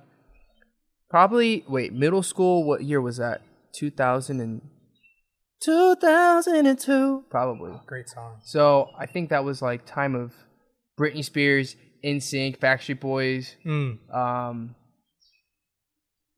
probably 1.09 1.63
wait, 1.67 1.91
middle 1.93 2.23
school. 2.23 2.63
What 2.63 2.83
year 2.83 3.01
was 3.01 3.17
that? 3.17 3.41
2000 3.73 4.39
and 4.39 4.61
2002, 5.61 7.25
probably. 7.29 7.73
Great 7.85 8.09
song. 8.09 8.37
So 8.43 8.89
I 8.97 9.05
think 9.05 9.29
that 9.29 9.43
was 9.43 9.61
like 9.61 9.85
time 9.85 10.15
of 10.15 10.33
Britney 10.99 11.23
Spears, 11.23 11.75
NSYNC, 12.03 12.57
Backstreet 12.59 12.99
Boys, 12.99 13.55
Mm. 13.65 13.97
um, 14.13 14.75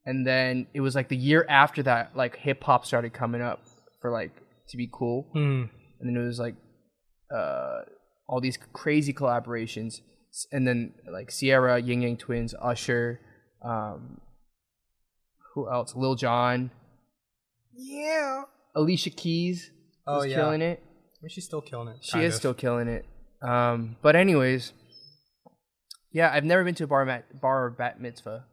and 0.06 0.25
then 0.25 0.68
it 0.74 0.82
was 0.82 0.96
like 0.96 1.10
the 1.10 1.18
year 1.18 1.46
after 1.50 1.84
that, 1.84 2.16
like 2.16 2.36
hip 2.38 2.63
hop 2.63 2.86
started 2.86 3.13
coming 3.13 3.42
up 3.42 3.62
for 4.01 4.10
like 4.12 4.32
to 4.70 4.78
be 4.78 4.89
cool, 4.92 5.28
Mm. 5.36 5.70
and 6.00 6.10
then 6.16 6.22
it 6.22 6.25
was 6.25 6.39
like 6.39 6.56
uh, 7.34 7.82
all 8.28 8.42
these 8.42 8.58
crazy 8.74 9.13
collaborations, 9.13 10.01
and 10.51 10.68
then 10.68 10.94
like 11.12 11.30
Ciara, 11.30 11.80
Ying 11.80 12.01
Yang 12.01 12.18
Twins, 12.18 12.56
Usher, 12.60 13.20
um, 13.63 14.20
who 15.54 15.70
else? 15.72 15.96
Lil 15.96 16.16
Jon, 16.16 16.72
Yeah. 17.74 18.44
Alicia 18.75 19.10
Keys 19.12 19.72
Oh, 20.08 20.18
was 20.18 20.28
yeah. 20.28 20.36
killing 20.38 20.62
it. 20.62 20.82
mean, 21.22 21.30
she's 21.30 21.46
still 21.46 21.62
killing 21.62 21.88
it. 21.89 21.98
She 22.01 22.20
is 22.24 22.34
of. 22.36 22.39
still 22.39 22.54
killing 22.54 22.88
it. 22.88 23.06
Um, 23.42 23.98
but 24.01 24.16
anyways, 24.16 24.74
yeah, 26.12 26.32
I've 26.34 26.44
never 26.46 26.63
been 26.63 26.75
to 26.75 26.84
a 26.86 26.88
bar 26.88 27.06
mat, 27.06 27.39
bar 27.42 27.66
or 27.66 27.70
bat 27.70 28.00
mitzvah. 28.00 28.46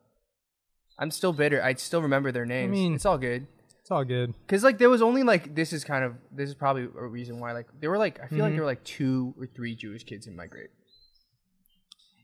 I'm 0.98 1.10
still 1.10 1.32
bitter. 1.32 1.62
I 1.62 1.74
still 1.74 2.02
remember 2.02 2.32
their 2.32 2.46
names. 2.46 2.68
I 2.70 2.72
mean- 2.72 2.94
it's 2.94 3.04
all 3.06 3.18
good. 3.18 3.46
It's 3.80 3.90
all 3.92 4.04
good. 4.04 4.34
Cause 4.48 4.64
like 4.64 4.78
there 4.78 4.90
was 4.90 5.00
only 5.00 5.22
like 5.22 5.54
this 5.54 5.72
is 5.72 5.84
kind 5.84 6.04
of 6.04 6.14
this 6.32 6.48
is 6.48 6.56
probably 6.56 6.84
a 6.84 7.06
reason 7.06 7.38
why 7.38 7.52
like 7.52 7.68
there 7.80 7.88
were 7.88 7.98
like 7.98 8.18
I 8.20 8.26
feel 8.26 8.40
like 8.40 8.50
Mhm. 8.50 8.54
there 8.56 8.62
were 8.62 8.66
like 8.66 8.82
two 8.82 9.32
or 9.38 9.46
three 9.46 9.76
Jewish 9.76 10.02
kids 10.02 10.26
in 10.26 10.34
my 10.34 10.46
grade. 10.48 10.70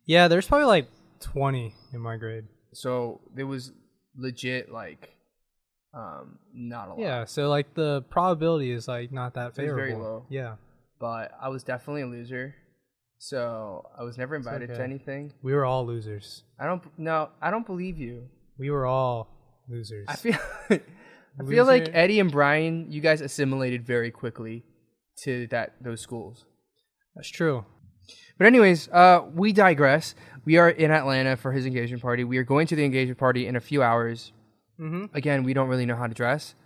Yeah, 0.04 0.26
there's 0.26 0.48
probably 0.48 0.66
like 0.66 0.88
20 1.20 1.72
in 1.92 2.00
my 2.00 2.16
grade. 2.16 2.46
So 2.72 3.20
there 3.32 3.46
was 3.46 3.72
legit 4.16 4.72
like 4.72 5.14
um 5.94 6.38
not 6.52 6.88
a 6.88 6.90
lot. 6.94 6.98
Yeah, 6.98 7.24
so 7.26 7.48
like 7.48 7.74
the 7.74 8.02
probability 8.10 8.72
is 8.72 8.88
like 8.88 9.12
not 9.12 9.34
that 9.34 9.48
It's 9.50 9.58
very 9.58 9.94
low. 9.94 10.26
Yeah, 10.28 10.56
But 10.98 11.30
I 11.40 11.48
was 11.48 11.62
definitely 11.62 12.02
a 12.02 12.06
loser. 12.06 12.56
So 13.22 13.88
I 13.96 14.02
was 14.02 14.18
never 14.18 14.34
invited 14.34 14.74
to 14.74 14.82
anything. 14.82 15.32
we 15.42 15.52
were 15.52 15.64
all 15.64 15.86
losers. 15.86 16.42
I 16.58 16.66
don't 16.66 16.82
no, 16.98 17.28
I 17.40 17.52
don't 17.52 17.64
believe 17.64 17.96
you. 17.96 18.24
We 18.58 18.68
were 18.68 18.84
all 18.84 19.28
losers. 19.68 20.06
I 20.08 20.16
feel 20.16 20.38
I 20.70 21.44
feel 21.48 21.64
like 21.64 21.88
Eddie 21.92 22.18
and 22.18 22.32
Brian, 22.32 22.90
you 22.90 23.00
guys 23.00 23.20
assimilated 23.20 23.86
very 23.86 24.10
quickly 24.10 24.64
to 25.22 25.46
that 25.52 25.74
those 25.80 26.00
schools. 26.00 26.46
That's 27.14 27.30
true. 27.30 27.64
But 28.38 28.48
anyways, 28.48 28.88
uh, 28.88 29.20
we 29.32 29.52
digress. 29.52 30.16
We 30.44 30.56
are 30.56 30.68
in 30.68 30.90
Atlanta 30.90 31.36
for 31.36 31.52
his 31.52 31.64
engagement 31.64 32.02
party. 32.02 32.24
We 32.24 32.38
are 32.38 32.44
going 32.44 32.66
to 32.66 32.74
the 32.74 32.84
engagement 32.84 33.20
party 33.20 33.46
in 33.46 33.54
a 33.54 33.60
few 33.60 33.84
hours. 33.84 34.32
Mm-hmm. 34.80 35.16
Again, 35.16 35.44
we 35.44 35.54
don't 35.54 35.68
really 35.68 35.86
know 35.86 35.94
how 35.94 36.08
to 36.08 36.14
dress. 36.14 36.56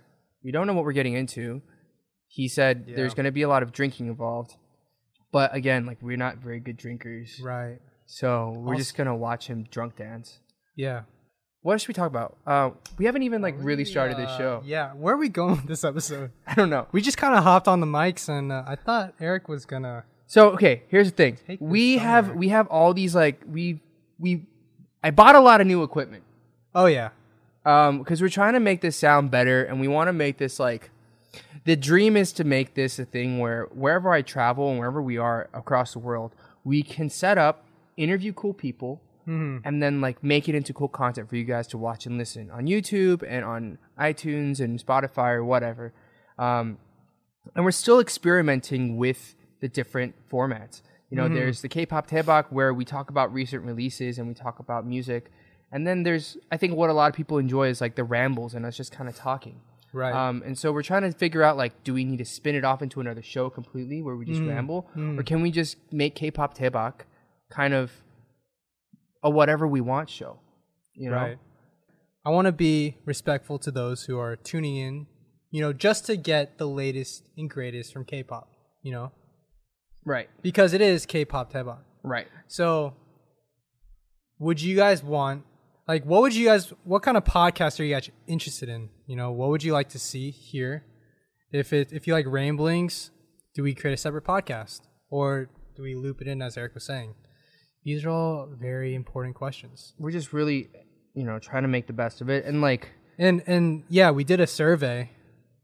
We 0.43 0.51
don't 0.51 0.65
know 0.65 0.73
what 0.73 0.85
we're 0.85 0.93
getting 0.93 1.13
into. 1.13 1.61
He 2.25 2.47
said 2.47 2.87
there's 2.95 3.13
going 3.13 3.25
to 3.25 3.31
be 3.31 3.43
a 3.43 3.47
lot 3.47 3.61
of 3.61 3.71
drinking 3.71 4.07
involved. 4.07 4.55
But 5.31 5.53
again, 5.55 5.85
like 5.85 6.01
we're 6.01 6.17
not 6.17 6.37
very 6.37 6.59
good 6.59 6.77
drinkers. 6.77 7.39
Right. 7.43 7.79
So 8.05 8.51
we're 8.55 8.73
Also- 8.73 8.77
just 8.77 8.95
going 8.97 9.07
to 9.07 9.15
watch 9.15 9.47
him 9.47 9.67
drunk 9.69 9.97
dance. 9.97 10.39
Yeah. 10.75 11.01
What 11.61 11.81
should 11.81 11.89
we 11.89 11.93
talk 11.95 12.07
about? 12.07 12.37
Uh, 12.45 12.69
we 12.97 13.05
haven't 13.05 13.23
even 13.23 13.41
like 13.41 13.55
really 13.57 13.83
started 13.83 14.15
this 14.17 14.29
Uh, 14.29 14.37
show. 14.37 14.61
Yeah. 14.65 14.93
Where 14.93 15.15
are 15.15 15.17
we 15.17 15.27
going 15.27 15.57
with 15.57 15.65
this 15.67 15.83
episode? 15.83 16.31
I 16.47 16.53
don't 16.55 16.69
know. 16.69 16.87
We 16.93 17.01
just 17.01 17.17
kind 17.17 17.35
of 17.35 17.43
hopped 17.43 17.67
on 17.67 17.81
the 17.81 17.87
mics, 17.87 18.29
and 18.29 18.51
uh, 18.51 18.63
I 18.65 18.75
thought 18.75 19.13
Eric 19.19 19.49
was 19.49 19.65
gonna. 19.65 20.05
So 20.27 20.51
okay, 20.51 20.83
here's 20.87 21.11
the 21.11 21.15
thing. 21.15 21.37
We 21.59 21.97
have 21.97 22.25
somewhere. 22.25 22.37
we 22.39 22.49
have 22.49 22.67
all 22.67 22.93
these 22.93 23.13
like 23.15 23.41
we 23.45 23.81
we 24.19 24.45
I 25.03 25.11
bought 25.11 25.35
a 25.35 25.39
lot 25.41 25.59
of 25.61 25.67
new 25.67 25.83
equipment. 25.83 26.23
Oh 26.73 26.85
yeah. 26.85 27.09
um 27.65 27.97
because 27.99 28.21
we're 28.21 28.29
trying 28.29 28.53
to 28.53 28.59
make 28.61 28.79
this 28.81 28.95
sound 28.95 29.31
better 29.31 29.63
and 29.65 29.81
we 29.81 29.87
want 29.89 30.07
to 30.07 30.13
make 30.13 30.37
this 30.37 30.59
like 30.59 30.89
the 31.67 31.75
dream 31.75 32.15
is 32.15 32.31
to 32.31 32.45
make 32.45 32.75
this 32.75 32.97
a 32.97 33.03
thing 33.05 33.39
where 33.39 33.65
wherever 33.73 34.11
i 34.11 34.21
travel 34.21 34.69
and 34.69 34.79
wherever 34.79 35.01
we 35.01 35.17
are 35.17 35.49
across 35.53 35.91
the 35.93 35.99
world 35.99 36.33
we 36.63 36.81
can 36.81 37.09
set 37.09 37.37
up 37.37 37.65
interview 37.97 38.31
cool 38.31 38.53
people 38.53 39.01
and 39.65 39.83
then 39.83 39.99
like 39.99 40.23
make 40.23 40.47
it 40.47 40.55
into 40.55 40.73
cool 40.73 40.87
content 40.87 41.29
for 41.29 41.35
you 41.35 41.43
guys 41.43 41.67
to 41.67 41.77
watch 41.77 42.05
and 42.05 42.17
listen 42.17 42.49
on 42.51 42.65
youtube 42.67 43.21
and 43.27 43.43
on 43.43 43.77
itunes 43.99 44.61
and 44.61 44.83
spotify 44.83 45.33
or 45.33 45.43
whatever. 45.43 45.93
Um, 46.39 46.77
and 47.55 47.65
we're 47.65 47.71
still 47.71 47.99
experimenting 47.99 48.97
with 48.97 49.35
the 49.61 49.67
different 49.67 50.15
formats. 50.29 50.81
You 51.09 51.17
know 51.17 51.27
there's 51.27 51.61
the 51.61 51.69
k-pop 51.69 52.09
Daebak 52.09 52.45
where 52.51 52.73
we 52.73 52.85
talk 52.85 53.09
about 53.09 53.33
recent 53.33 53.63
releases 53.63 54.17
and 54.17 54.27
we 54.27 54.33
talk 54.33 54.59
about 54.59 54.85
music. 54.85 55.31
And 55.71 55.85
then 55.85 56.03
there's 56.03 56.37
i 56.49 56.55
think 56.55 56.75
what 56.75 56.89
a 56.89 56.93
lot 56.93 57.09
of 57.09 57.15
people 57.15 57.37
enjoy 57.37 57.67
is 57.67 57.81
like 57.81 57.95
the 57.95 58.05
rambles 58.05 58.53
and 58.53 58.65
us 58.65 58.77
just 58.77 58.93
kind 58.93 59.09
of 59.09 59.15
talking 59.15 59.59
Right. 59.93 60.13
um, 60.13 60.43
and 60.45 60.57
so 60.57 60.71
we're 60.71 60.83
trying 60.83 61.03
to 61.03 61.11
figure 61.11 61.43
out 61.43 61.57
like 61.57 61.83
do 61.83 61.93
we 61.93 62.03
need 62.03 62.17
to 62.17 62.25
spin 62.25 62.55
it 62.55 62.63
off 62.65 62.81
into 62.81 62.99
another 62.99 63.21
show 63.21 63.49
completely 63.49 64.01
where 64.01 64.15
we 64.15 64.25
just 64.25 64.41
Mm-hmm. 64.41 64.49
ramble 64.49 64.89
or 65.17 65.23
can 65.23 65.41
we 65.41 65.49
just 65.51 65.77
make 65.91 66.13
k-pop 66.15 66.57
Daebak 66.57 67.01
kind 67.49 67.73
of 67.73 67.91
a 69.23 69.29
whatever 69.29 69.65
we 69.67 69.81
want 69.81 70.09
show 70.09 70.39
you 70.93 71.09
know 71.09 71.15
Right. 71.15 71.37
I 72.25 72.29
want 72.29 72.45
to 72.47 72.51
be 72.51 72.97
respectful 73.05 73.57
to 73.59 73.71
those 73.71 74.03
who 74.03 74.19
are 74.19 74.35
tuning 74.35 74.75
in, 74.75 75.07
you 75.49 75.61
know, 75.61 75.71
just 75.71 76.05
to 76.07 76.17
get 76.17 76.57
the 76.57 76.67
latest 76.67 77.23
and 77.37 77.49
greatest 77.49 77.93
from 77.93 78.03
K-pop, 78.03 78.49
you 78.83 78.91
know, 78.91 79.13
right 80.03 80.27
because 80.41 80.73
it 80.73 80.81
is 80.81 81.05
K-pop 81.05 81.53
Daebak. 81.53 81.79
right 82.03 82.27
So, 82.49 82.95
would 84.39 84.61
you 84.61 84.75
guys 84.75 85.01
want, 85.01 85.43
like, 85.87 86.03
what 86.05 86.21
would 86.21 86.35
you 86.35 86.45
guys, 86.45 86.73
what 86.83 87.01
kind 87.03 87.17
of 87.17 87.23
podcast 87.23 87.79
are 87.79 87.83
you 87.83 87.93
guys 87.95 88.09
interested 88.27 88.69
in? 88.69 88.89
You 89.05 89.15
know, 89.15 89.31
what 89.31 89.49
would 89.49 89.63
you 89.63 89.73
like 89.73 89.89
to 89.89 89.99
see 89.99 90.31
here? 90.31 90.83
If 91.51 91.71
it, 91.73 91.93
if 91.93 92.07
you 92.07 92.13
like 92.13 92.25
ramblings, 92.27 93.11
do 93.55 93.63
we 93.63 93.73
create 93.73 93.93
a 93.93 93.97
separate 93.97 94.25
podcast, 94.25 94.81
or 95.09 95.49
do 95.75 95.81
we 95.83 95.95
loop 95.95 96.21
it 96.21 96.27
in 96.27 96.41
as 96.41 96.57
Eric 96.57 96.73
was 96.73 96.85
saying? 96.85 97.15
These 97.83 98.03
are 98.05 98.09
all 98.09 98.49
very 98.59 98.93
important 98.95 99.35
questions. 99.35 99.93
we're 99.97 100.11
just 100.11 100.33
really 100.33 100.67
you 101.15 101.23
know 101.23 101.39
trying 101.39 101.63
to 101.63 101.69
make 101.69 101.87
the 101.87 101.93
best 101.93 102.21
of 102.21 102.29
it 102.29 102.45
and 102.45 102.61
like 102.61 102.91
And 103.17 103.41
and 103.47 103.83
yeah, 103.89 104.11
we 104.11 104.23
did 104.23 104.39
a 104.39 104.47
survey. 104.47 105.11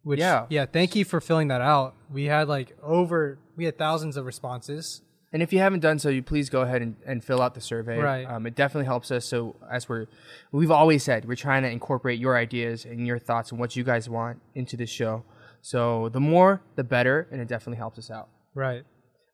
Which 0.03 0.20
Yeah. 0.20 0.48
yeah, 0.50 0.65
thank 0.65 0.96
you 0.96 1.06
for 1.06 1.22
filling 1.22 1.50
that 1.50 1.62
out. 1.62 1.96
We 2.12 2.25
had 2.25 2.48
like 2.48 2.75
over 2.82 3.39
we 3.56 3.65
had 3.65 3.77
thousands 3.77 4.18
of 4.18 4.25
responses. 4.25 5.01
And 5.33 5.41
if 5.41 5.51
you 5.51 5.59
haven't 5.59 5.79
done 5.79 5.97
so, 5.97 6.09
you 6.09 6.21
please 6.21 6.49
go 6.49 6.61
ahead 6.61 6.83
and, 6.83 6.95
and 7.07 7.23
fill 7.23 7.41
out 7.41 7.55
the 7.55 7.61
survey. 7.61 7.97
Right. 7.97 8.23
Um, 8.25 8.45
it 8.45 8.55
definitely 8.55 8.85
helps 8.85 9.09
us. 9.09 9.25
So 9.25 9.55
as 9.69 9.89
we're, 9.89 10.05
we've 10.51 10.69
always 10.69 11.03
said, 11.03 11.25
we're 11.25 11.35
trying 11.35 11.63
to 11.63 11.69
incorporate 11.69 12.19
your 12.19 12.37
ideas 12.37 12.85
and 12.85 13.07
your 13.07 13.17
thoughts 13.17 13.49
and 13.49 13.59
what 13.59 13.75
you 13.75 13.83
guys 13.83 14.07
want 14.07 14.39
into 14.53 14.77
the 14.77 14.85
show. 14.85 15.25
So 15.61 16.09
the 16.09 16.19
more, 16.19 16.61
the 16.75 16.83
better, 16.83 17.27
and 17.31 17.41
it 17.41 17.47
definitely 17.47 17.77
helps 17.77 17.97
us 17.97 18.11
out. 18.11 18.29
Right. 18.53 18.83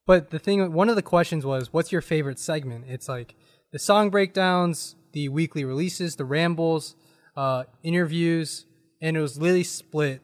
But 0.07 0.29
the 0.29 0.39
thing 0.39 0.71
one 0.71 0.89
of 0.89 0.95
the 0.95 1.01
questions 1.01 1.45
was 1.45 1.73
what's 1.73 1.91
your 1.91 2.01
favorite 2.01 2.39
segment? 2.39 2.85
It's 2.87 3.09
like 3.09 3.35
the 3.73 3.79
song 3.79 4.09
breakdowns, 4.09 4.95
the 5.11 5.27
weekly 5.29 5.65
releases, 5.65 6.15
the 6.15 6.25
rambles, 6.25 6.95
uh, 7.35 7.65
interviews, 7.83 8.65
and 9.01 9.17
it 9.17 9.21
was 9.21 9.37
literally 9.37 9.63
split 9.63 10.21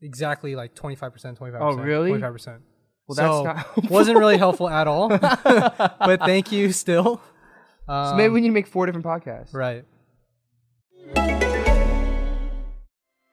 exactly 0.00 0.56
like 0.56 0.74
25%, 0.74 1.38
25%. 1.38 1.58
Oh, 1.60 1.74
really? 1.74 2.12
25%. 2.12 2.60
Well, 3.08 3.14
so, 3.16 3.44
that's 3.44 3.76
not 3.76 3.90
wasn't 3.90 4.18
really 4.18 4.36
helpful 4.36 4.68
at 4.68 4.86
all. 4.88 5.08
but 5.18 6.20
thank 6.20 6.50
you 6.52 6.72
still. 6.72 7.20
Um, 7.88 8.10
So 8.10 8.16
maybe 8.16 8.32
we 8.32 8.40
need 8.40 8.48
to 8.48 8.54
make 8.54 8.66
four 8.66 8.86
different 8.86 9.06
podcasts. 9.06 9.54
right. 9.54 9.84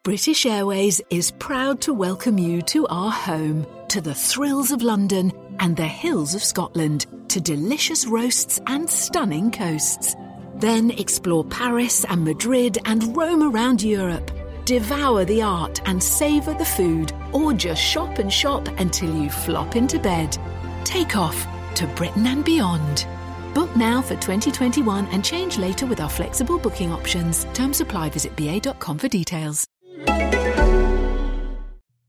British 0.03 0.45
Airways 0.45 1.01
is 1.09 1.31
proud 1.31 1.79
to 1.81 1.93
welcome 1.93 2.37
you 2.37 2.61
to 2.63 2.85
our 2.87 3.09
home, 3.09 3.65
to 3.87 4.01
the 4.01 4.13
thrills 4.13 4.69
of 4.69 4.81
London 4.81 5.31
and 5.59 5.77
the 5.77 5.87
hills 5.87 6.35
of 6.35 6.43
Scotland, 6.43 7.05
to 7.29 7.39
delicious 7.39 8.05
roasts 8.05 8.59
and 8.67 8.89
stunning 8.89 9.49
coasts. 9.49 10.15
Then 10.55 10.91
explore 10.91 11.45
Paris 11.45 12.03
and 12.03 12.25
Madrid 12.25 12.77
and 12.83 13.15
roam 13.15 13.43
around 13.43 13.81
Europe. 13.81 14.29
Devour 14.65 15.25
the 15.25 15.41
art 15.41 15.81
and 15.87 16.01
savour 16.01 16.53
the 16.53 16.63
food, 16.65 17.11
or 17.33 17.53
just 17.53 17.81
shop 17.81 18.19
and 18.19 18.31
shop 18.31 18.65
until 18.79 19.13
you 19.13 19.29
flop 19.29 19.75
into 19.75 19.99
bed. 19.99 20.37
Take 20.85 21.17
off 21.17 21.45
to 21.75 21.85
Britain 21.87 22.25
and 22.27 22.45
beyond. 22.45 23.05
Book 23.53 23.75
now 23.75 24.01
for 24.01 24.15
2021 24.15 25.05
and 25.07 25.23
change 25.23 25.57
later 25.57 25.85
with 25.85 25.99
our 25.99 26.09
flexible 26.09 26.57
booking 26.57 26.91
options. 26.91 27.45
Terms 27.53 27.81
apply. 27.81 28.09
Visit 28.09 28.35
ba.com 28.35 28.97
for 28.97 29.07
details. 29.09 29.67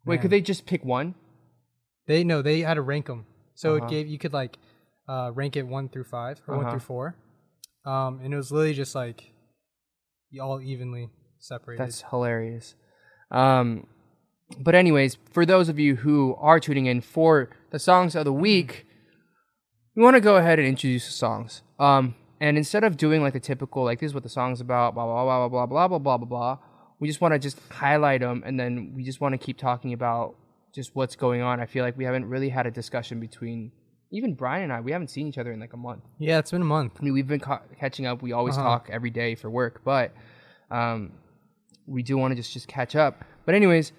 Wait, 0.07 0.21
could 0.21 0.31
they 0.31 0.41
just 0.41 0.65
pick 0.67 0.85
one? 0.85 1.15
They 2.07 2.23
no, 2.25 2.41
they 2.43 2.61
had 2.61 2.75
to 2.75 2.83
rank 2.83 3.07
them. 3.07 3.27
So 3.55 3.77
Uh-huh. 3.77 3.87
it 3.87 3.91
gave 3.91 4.07
you 4.07 4.19
could 4.19 4.33
like 4.33 4.59
uh, 5.09 5.33
rank 5.35 5.57
it 5.57 5.67
one 5.67 5.89
through 5.89 6.05
five 6.05 6.41
or 6.47 6.57
one 6.57 6.67
Uh-huh. 6.67 6.73
through 6.75 6.81
four, 6.81 7.17
um, 7.85 8.21
and 8.23 8.33
it 8.33 8.37
was 8.37 8.53
literally 8.53 8.75
just 8.75 8.95
like 8.95 9.33
all 10.41 10.61
evenly 10.61 11.09
separated. 11.45 11.83
That's 11.83 12.03
hilarious. 12.11 12.75
Um, 13.31 13.87
but 14.59 14.75
anyways, 14.75 15.17
for 15.33 15.45
those 15.47 15.69
of 15.69 15.79
you 15.79 15.97
who 15.97 16.37
are 16.39 16.61
tuning 16.61 16.87
in 16.87 17.01
for 17.01 17.51
the 17.71 17.79
songs 17.79 18.15
of 18.15 18.25
the 18.25 18.33
week, 18.33 18.87
we 19.97 20.03
want 20.03 20.15
to 20.17 20.21
go 20.21 20.37
ahead 20.37 20.59
and 20.59 20.69
introduce 20.69 21.07
the 21.07 21.13
songs. 21.13 21.63
Um, 21.79 22.15
and 22.41 22.57
instead 22.59 22.85
of 22.85 22.97
doing 22.97 23.23
like 23.23 23.33
the 23.33 23.41
typical 23.41 23.85
like 23.85 24.01
this 24.01 24.09
is 24.11 24.15
what 24.15 24.23
the 24.23 24.29
song's 24.29 24.61
about, 24.61 24.95
blah 24.95 25.05
blah 25.07 25.25
blah 25.25 25.49
blah 25.49 25.67
blah 25.67 25.67
blah 25.67 25.89
blah 25.89 25.99
blah 25.99 26.17
blah 26.19 26.27
blah, 26.27 26.59
we 27.01 27.09
just 27.09 27.21
want 27.21 27.33
to 27.33 27.39
just 27.39 27.59
highlight 27.71 28.21
them, 28.21 28.43
and 28.45 28.59
then 28.61 28.93
we 28.95 29.03
just 29.05 29.21
want 29.21 29.33
to 29.33 29.39
keep 29.39 29.57
talking 29.59 29.93
about 29.93 30.35
just 30.75 30.95
what's 30.95 31.17
going 31.17 31.41
on. 31.41 31.61
I 31.61 31.67
feel 31.67 31.85
like 31.85 31.97
we 31.97 32.05
haven't 32.05 32.27
really 32.27 32.49
had 32.51 32.67
a 32.67 32.71
discussion 32.71 33.19
between 33.21 33.73
even 34.11 34.35
Brian 34.35 34.65
and 34.65 34.73
I. 34.73 34.81
We 34.81 34.93
haven't 34.93 35.09
seen 35.09 35.27
each 35.27 35.39
other 35.39 35.53
in 35.53 35.61
like 35.61 35.73
a 35.73 35.77
month. 35.79 36.03
yeah, 36.19 36.39
it's 36.39 36.51
been 36.51 36.63
a 36.63 36.65
month. 36.67 36.93
I 37.01 37.03
mean, 37.05 37.15
we've 37.15 37.27
been 37.27 37.41
ca- 37.41 37.63
catching 37.81 38.07
up. 38.07 38.23
We 38.23 38.33
always 38.33 38.57
Uh-huh. 38.57 38.65
talk 38.69 38.89
every 38.93 39.11
day 39.11 39.35
for 39.37 39.49
work, 39.49 39.81
but 39.85 40.13
um, 40.71 41.13
we 41.87 42.03
do 42.03 42.17
want 42.17 42.33
to 42.33 42.37
just 42.37 42.53
just 42.53 42.69
catch 42.69 42.97
up. 42.97 43.25
But 43.45 43.55
anyways, 43.55 43.93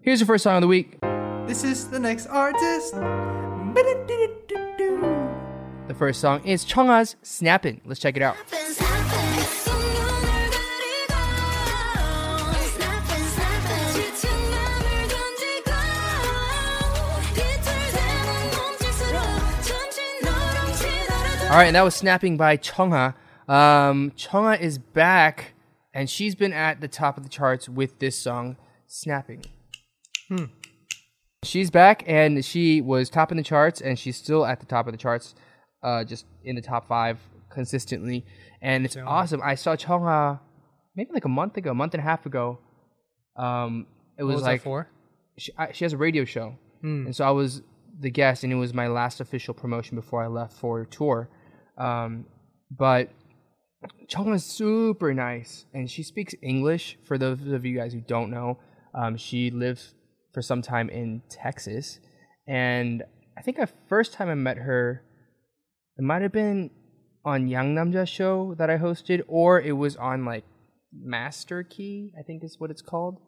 here's 0.00 0.20
the 0.20 0.26
first 0.26 0.44
song 0.44 0.56
of 0.56 0.62
the 0.62 0.68
week. 0.68 0.98
This 1.46 1.64
is 1.64 1.88
the 1.88 1.98
next 1.98 2.26
artist. 2.26 2.94
The 5.88 5.94
first 5.96 6.20
song 6.20 6.44
is 6.44 6.64
Chungha's 6.64 7.16
Snappin'. 7.22 7.80
Let's 7.84 8.00
check 8.00 8.16
it 8.16 8.22
out. 8.22 8.36
All 21.50 21.58
right, 21.58 21.66
and 21.66 21.76
that 21.76 21.82
was 21.82 21.94
Snapping 21.94 22.38
by 22.38 22.56
Chungha. 22.56 23.14
Um, 23.46 24.12
Chungha 24.12 24.58
is 24.58 24.78
back 24.78 25.51
and 25.94 26.08
she's 26.08 26.34
been 26.34 26.52
at 26.52 26.80
the 26.80 26.88
top 26.88 27.16
of 27.16 27.22
the 27.22 27.28
charts 27.28 27.68
with 27.68 27.98
this 27.98 28.16
song, 28.18 28.56
Snapping. 28.86 29.44
Hmm. 30.28 30.44
She's 31.44 31.70
back, 31.70 32.04
and 32.06 32.44
she 32.44 32.80
was 32.80 33.10
topping 33.10 33.36
the 33.36 33.42
charts, 33.42 33.80
and 33.80 33.98
she's 33.98 34.16
still 34.16 34.46
at 34.46 34.60
the 34.60 34.66
top 34.66 34.86
of 34.86 34.92
the 34.92 34.98
charts, 34.98 35.34
uh, 35.82 36.04
just 36.04 36.24
in 36.44 36.54
the 36.54 36.62
top 36.62 36.86
five 36.86 37.18
consistently. 37.50 38.24
And 38.60 38.84
it's 38.84 38.96
awesome. 38.96 39.40
I 39.42 39.56
saw 39.56 39.74
Chungha 39.74 40.38
maybe 40.94 41.10
like 41.12 41.24
a 41.24 41.28
month 41.28 41.56
ago, 41.56 41.70
a 41.72 41.74
month 41.74 41.94
and 41.94 42.00
a 42.00 42.04
half 42.04 42.26
ago. 42.26 42.58
Um, 43.36 43.86
it 44.18 44.22
was, 44.24 44.34
was 44.36 44.42
like 44.44 44.62
for? 44.62 44.88
she, 45.36 45.52
I, 45.58 45.72
she 45.72 45.84
has 45.84 45.92
a 45.94 45.96
radio 45.96 46.24
show, 46.24 46.56
Hmm. 46.80 47.06
and 47.06 47.16
so 47.16 47.24
I 47.26 47.30
was 47.30 47.62
the 47.98 48.10
guest, 48.10 48.44
and 48.44 48.52
it 48.52 48.56
was 48.56 48.72
my 48.72 48.86
last 48.86 49.20
official 49.20 49.52
promotion 49.54 49.96
before 49.96 50.22
I 50.22 50.28
left 50.28 50.52
for 50.52 50.84
tour. 50.84 51.28
Um, 51.76 52.26
but 52.70 53.10
Chong 54.08 54.34
is 54.34 54.44
super 54.44 55.14
nice, 55.14 55.66
and 55.72 55.90
she 55.90 56.02
speaks 56.02 56.34
English. 56.42 56.98
For 57.04 57.18
those 57.18 57.40
of 57.48 57.64
you 57.64 57.76
guys 57.76 57.92
who 57.92 58.00
don't 58.00 58.30
know, 58.30 58.58
um, 58.94 59.16
she 59.16 59.50
lived 59.50 59.82
for 60.32 60.42
some 60.42 60.62
time 60.62 60.88
in 60.90 61.22
Texas, 61.28 61.98
and 62.46 63.02
I 63.36 63.42
think 63.42 63.56
the 63.56 63.68
first 63.88 64.12
time 64.12 64.28
I 64.28 64.34
met 64.34 64.58
her, 64.58 65.02
it 65.96 66.02
might 66.02 66.22
have 66.22 66.32
been 66.32 66.70
on 67.24 67.48
Yang 67.48 67.74
Namja 67.74 68.06
show 68.06 68.54
that 68.58 68.68
I 68.68 68.78
hosted, 68.78 69.22
or 69.28 69.60
it 69.60 69.72
was 69.72 69.96
on 69.96 70.24
like 70.24 70.44
Master 70.92 71.62
Key, 71.62 72.12
I 72.18 72.22
think 72.22 72.44
is 72.44 72.58
what 72.58 72.70
it's 72.70 72.82
called. 72.82 73.18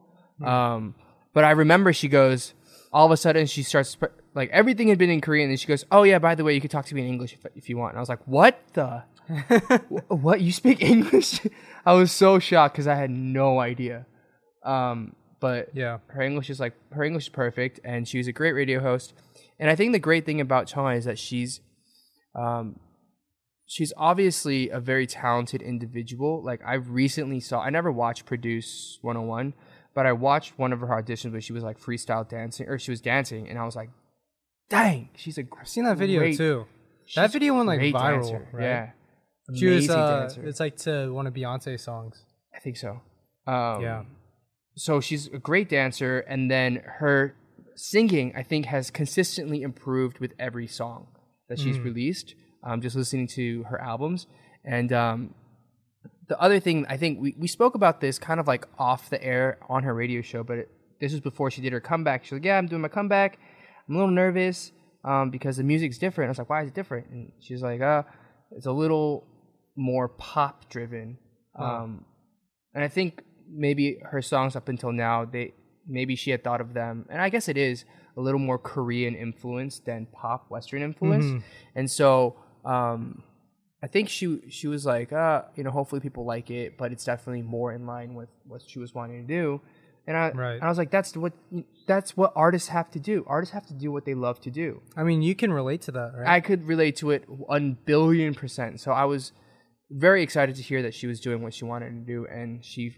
Um, 0.44 0.94
but 1.32 1.44
I 1.44 1.52
remember 1.52 1.92
she 1.92 2.08
goes, 2.08 2.54
all 2.92 3.06
of 3.06 3.12
a 3.12 3.16
sudden 3.16 3.46
she 3.46 3.62
starts 3.62 3.96
like 4.34 4.50
everything 4.50 4.88
had 4.88 4.98
been 4.98 5.10
in 5.10 5.20
Korean, 5.20 5.50
and 5.50 5.58
she 5.58 5.66
goes, 5.66 5.84
"Oh 5.90 6.02
yeah, 6.02 6.18
by 6.18 6.34
the 6.34 6.44
way, 6.44 6.54
you 6.54 6.60
could 6.60 6.70
talk 6.70 6.86
to 6.86 6.94
me 6.94 7.02
in 7.02 7.08
English 7.08 7.32
if, 7.34 7.46
if 7.54 7.68
you 7.68 7.76
want." 7.76 7.92
And 7.92 7.98
I 7.98 8.00
was 8.00 8.08
like, 8.08 8.26
"What 8.26 8.60
the? 8.74 9.02
Wh- 9.28 10.10
what? 10.10 10.40
You 10.40 10.52
speak 10.52 10.82
English?" 10.94 11.40
I 11.86 11.92
was 11.94 12.12
so 12.12 12.38
shocked 12.38 12.74
because 12.74 12.86
I 12.86 12.94
had 12.94 13.10
no 13.10 13.58
idea. 13.60 14.06
Um, 14.64 15.14
but 15.40 15.70
Yeah. 15.74 15.98
her 16.08 16.22
English 16.22 16.48
is 16.50 16.58
like 16.60 16.74
her 16.92 17.04
English 17.04 17.24
is 17.24 17.28
perfect, 17.28 17.80
and 17.84 18.06
she 18.08 18.18
was 18.18 18.26
a 18.26 18.32
great 18.32 18.52
radio 18.52 18.80
host. 18.80 19.12
And 19.58 19.70
I 19.70 19.74
think 19.76 19.92
the 19.92 19.98
great 19.98 20.24
thing 20.26 20.40
about 20.40 20.66
Chong 20.66 20.94
is 20.94 21.04
that 21.04 21.18
she's, 21.18 21.60
um, 22.34 22.80
she's 23.66 23.92
obviously 23.96 24.68
a 24.70 24.80
very 24.80 25.06
talented 25.06 25.62
individual. 25.62 26.42
Like 26.42 26.60
I 26.66 26.74
recently 26.74 27.40
saw, 27.40 27.60
I 27.60 27.70
never 27.70 27.92
watched 27.92 28.26
Produce 28.26 28.98
101, 29.02 29.54
but 29.94 30.06
I 30.06 30.12
watched 30.12 30.58
one 30.58 30.72
of 30.72 30.80
her 30.80 30.88
auditions 30.88 31.32
where 31.32 31.40
she 31.40 31.52
was 31.52 31.62
like 31.62 31.78
freestyle 31.78 32.28
dancing, 32.28 32.68
or 32.68 32.78
she 32.78 32.90
was 32.90 33.00
dancing, 33.00 33.48
and 33.48 33.58
I 33.58 33.64
was 33.64 33.76
like, 33.76 33.90
dang, 34.70 35.10
she's 35.14 35.38
a. 35.38 35.44
I've 35.60 35.68
seen 35.68 35.84
that 35.84 35.98
video 35.98 36.20
great- 36.20 36.36
too. 36.36 36.66
That 37.16 37.30
video 37.32 37.54
went 37.54 37.68
like 37.68 37.80
viral, 37.80 38.22
dancer, 38.22 38.48
right? 38.50 38.62
Yeah, 38.62 38.90
She 39.54 39.66
was. 39.66 39.90
Uh, 39.90 40.20
dancer. 40.20 40.46
it's 40.46 40.60
like 40.60 40.76
to 40.78 41.12
one 41.12 41.26
of 41.26 41.34
Beyonce's 41.34 41.82
songs. 41.82 42.24
I 42.54 42.60
think 42.60 42.76
so. 42.76 43.00
Um, 43.46 43.82
yeah. 43.82 44.02
so 44.76 45.00
she's 45.00 45.26
a 45.26 45.38
great 45.38 45.68
dancer 45.68 46.20
and 46.20 46.50
then 46.50 46.76
her 46.98 47.34
singing 47.76 48.32
i 48.34 48.42
think 48.42 48.64
has 48.64 48.90
consistently 48.90 49.60
improved 49.60 50.18
with 50.18 50.32
every 50.38 50.66
song 50.66 51.08
that 51.50 51.58
she's 51.58 51.78
released 51.78 52.34
um, 52.62 52.80
just 52.80 52.96
listening 52.96 53.26
to 53.26 53.64
her 53.64 53.78
albums 53.78 54.26
and 54.64 54.94
um, 54.94 55.34
the 56.28 56.40
other 56.40 56.58
thing 56.58 56.86
i 56.88 56.96
think 56.96 57.20
we, 57.20 57.34
we 57.38 57.46
spoke 57.46 57.74
about 57.74 58.00
this 58.00 58.18
kind 58.18 58.40
of 58.40 58.46
like 58.46 58.66
off 58.78 59.10
the 59.10 59.22
air 59.22 59.58
on 59.68 59.82
her 59.82 59.92
radio 59.92 60.22
show 60.22 60.42
but 60.42 60.56
it, 60.56 60.70
this 61.02 61.12
was 61.12 61.20
before 61.20 61.50
she 61.50 61.60
did 61.60 61.74
her 61.74 61.80
comeback 61.80 62.24
she's 62.24 62.32
like 62.32 62.44
yeah 62.46 62.56
i'm 62.56 62.66
doing 62.66 62.80
my 62.80 62.88
comeback 62.88 63.38
i'm 63.86 63.94
a 63.94 63.98
little 63.98 64.14
nervous 64.14 64.72
um, 65.04 65.28
because 65.28 65.58
the 65.58 65.64
music's 65.64 65.98
different 65.98 66.28
i 66.28 66.30
was 66.30 66.38
like 66.38 66.48
why 66.48 66.62
is 66.62 66.68
it 66.68 66.74
different 66.74 67.06
and 67.10 67.30
she's 67.40 67.60
like 67.60 67.82
uh 67.82 68.02
it's 68.52 68.64
a 68.64 68.72
little 68.72 69.26
more 69.76 70.08
pop 70.08 70.68
driven 70.68 71.18
um, 71.56 72.04
and 72.74 72.82
I 72.82 72.88
think 72.88 73.22
maybe 73.48 73.98
her 74.02 74.20
songs 74.22 74.56
up 74.56 74.68
until 74.68 74.90
now, 74.92 75.24
they 75.24 75.54
maybe 75.86 76.16
she 76.16 76.30
had 76.30 76.42
thought 76.42 76.60
of 76.60 76.74
them, 76.74 77.06
and 77.10 77.20
I 77.20 77.28
guess 77.28 77.48
it 77.48 77.56
is 77.56 77.84
a 78.16 78.20
little 78.20 78.40
more 78.40 78.58
Korean 78.58 79.14
influence 79.14 79.78
than 79.78 80.06
pop 80.06 80.50
Western 80.50 80.82
influence. 80.82 81.42
And 81.74 81.88
so 81.90 82.36
um, 82.64 83.22
I 83.82 83.86
think 83.86 84.08
she 84.08 84.40
she 84.48 84.66
was 84.66 84.84
like, 84.86 85.12
uh, 85.12 85.42
you 85.54 85.62
know, 85.62 85.70
hopefully 85.70 86.00
people 86.00 86.24
like 86.24 86.50
it, 86.50 86.76
but 86.76 86.90
it's 86.90 87.04
definitely 87.04 87.42
more 87.42 87.72
in 87.72 87.86
line 87.86 88.14
with 88.14 88.30
what 88.46 88.62
she 88.66 88.78
was 88.78 88.94
wanting 88.94 89.26
to 89.26 89.32
do. 89.32 89.60
And 90.06 90.16
I, 90.16 90.30
Right. 90.32 90.54
and 90.54 90.62
I 90.64 90.68
was 90.68 90.76
like, 90.78 90.90
that's 90.90 91.16
what 91.16 91.32
that's 91.86 92.16
what 92.16 92.32
artists 92.34 92.68
have 92.68 92.90
to 92.92 92.98
do. 92.98 93.24
Artists 93.28 93.52
have 93.54 93.66
to 93.66 93.74
do 93.74 93.92
what 93.92 94.04
they 94.04 94.14
love 94.14 94.40
to 94.42 94.50
do. 94.50 94.82
I 94.96 95.02
mean, 95.04 95.22
you 95.22 95.34
can 95.34 95.52
relate 95.52 95.82
to 95.82 95.92
that, 95.92 96.12
right? 96.16 96.26
I 96.26 96.40
could 96.40 96.66
relate 96.66 96.96
to 96.96 97.10
it 97.10 97.28
one 97.28 97.78
billion 97.84 98.34
percent. 98.34 98.80
So 98.80 98.90
I 98.90 99.04
was 99.04 99.32
very 99.90 100.22
excited 100.22 100.56
to 100.56 100.62
hear 100.62 100.82
that 100.82 100.94
she 100.94 101.06
was 101.06 101.20
doing 101.20 101.42
what 101.42 101.54
she 101.54 101.64
wanted 101.64 101.90
to 101.90 102.00
do, 102.00 102.26
and 102.26 102.64
she, 102.64 102.96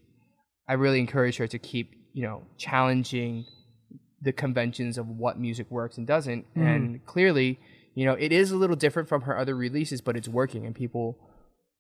I 0.68 0.74
really 0.74 1.00
encourage 1.00 1.36
her 1.38 1.46
to 1.46 1.58
keep, 1.58 1.94
you 2.12 2.22
know, 2.22 2.42
challenging 2.56 3.44
the 4.22 4.32
conventions 4.32 4.96
of 4.98 5.06
what 5.08 5.38
music 5.38 5.70
works 5.70 5.98
and 5.98 6.06
doesn't. 6.06 6.44
Mm-hmm. 6.50 6.62
And 6.66 7.06
clearly, 7.06 7.60
you 7.94 8.04
know, 8.06 8.14
it 8.14 8.32
is 8.32 8.50
a 8.50 8.56
little 8.56 8.76
different 8.76 9.08
from 9.08 9.22
her 9.22 9.36
other 9.38 9.54
releases, 9.54 10.00
but 10.00 10.16
it's 10.16 10.28
working, 10.28 10.64
and 10.66 10.74
people 10.74 11.18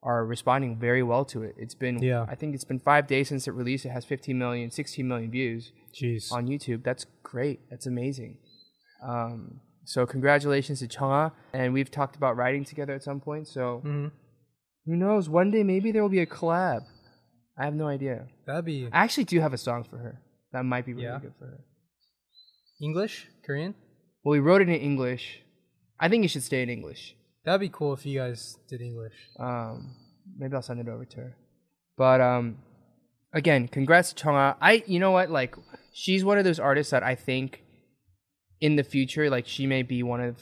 are 0.02 0.24
responding 0.24 0.78
very 0.78 1.02
well 1.02 1.24
to 1.24 1.42
it. 1.42 1.54
It's 1.58 1.74
been, 1.74 2.00
Yeah. 2.02 2.26
I 2.28 2.34
think 2.36 2.54
it's 2.54 2.64
been 2.64 2.78
five 2.78 3.06
days 3.06 3.28
since 3.28 3.48
it 3.48 3.52
released. 3.52 3.84
It 3.86 3.88
has 3.90 4.04
15 4.04 4.38
million, 4.38 4.70
16 4.70 5.08
million 5.08 5.30
views 5.30 5.72
Jeez. 6.00 6.30
on 6.30 6.46
YouTube. 6.46 6.84
That's 6.84 7.06
great. 7.24 7.60
That's 7.70 7.86
amazing. 7.86 8.36
Um, 9.02 9.60
so 9.84 10.06
congratulations 10.06 10.80
to 10.80 10.86
Chungha, 10.88 11.32
and 11.52 11.72
we've 11.72 11.90
talked 11.90 12.14
about 12.16 12.36
writing 12.36 12.64
together 12.64 12.92
at 12.94 13.02
some 13.02 13.20
point. 13.20 13.48
So 13.48 13.82
Mhm. 13.84 14.10
Who 14.86 14.96
knows? 14.96 15.28
One 15.28 15.50
day 15.50 15.62
maybe 15.62 15.92
there 15.92 16.02
will 16.02 16.08
be 16.08 16.20
a 16.20 16.26
collab. 16.26 16.82
I 17.58 17.64
have 17.64 17.74
no 17.74 17.86
idea. 17.88 18.26
That'd 18.46 18.64
be 18.64 18.88
I 18.92 19.04
actually 19.04 19.24
do 19.24 19.40
have 19.40 19.52
a 19.52 19.58
song 19.58 19.84
for 19.84 19.98
her 19.98 20.20
that 20.52 20.64
might 20.64 20.86
be 20.86 20.92
really 20.94 21.06
Yeah? 21.06 21.18
good 21.20 21.34
for 21.38 21.46
her. 21.46 21.60
English, 22.82 23.26
Korean. 23.44 23.74
Well, 24.22 24.32
we 24.32 24.38
wrote 24.40 24.60
it 24.62 24.68
in 24.68 24.74
English. 24.74 25.40
I 25.98 26.08
think 26.08 26.24
it 26.24 26.28
should 26.28 26.42
stay 26.42 26.62
in 26.62 26.68
English. 26.68 27.14
That'd 27.44 27.60
be 27.60 27.68
cool 27.68 27.92
if 27.94 28.04
you 28.04 28.18
guys 28.18 28.58
did 28.68 28.80
English. 28.80 29.14
Um, 29.38 29.94
maybe 30.36 30.54
I'll 30.54 30.62
send 30.62 30.80
it 30.80 30.88
over 30.88 31.04
to 31.04 31.16
her. 31.16 31.36
But 31.96 32.20
um, 32.20 32.58
again, 33.32 33.68
congrats 33.68 34.12
to 34.12 34.24
Chungha. 34.24 34.56
I, 34.60 34.82
you 34.86 34.98
know 34.98 35.12
what? 35.12 35.30
Like, 35.30 35.54
she's 35.92 36.24
one 36.24 36.38
of 36.38 36.44
those 36.44 36.60
artists 36.60 36.90
that 36.90 37.02
I 37.02 37.14
think 37.14 37.62
in 38.60 38.76
the 38.76 38.84
future, 38.84 39.30
like, 39.30 39.46
she 39.46 39.66
may 39.66 39.82
be 39.82 40.02
one 40.02 40.20
of 40.20 40.36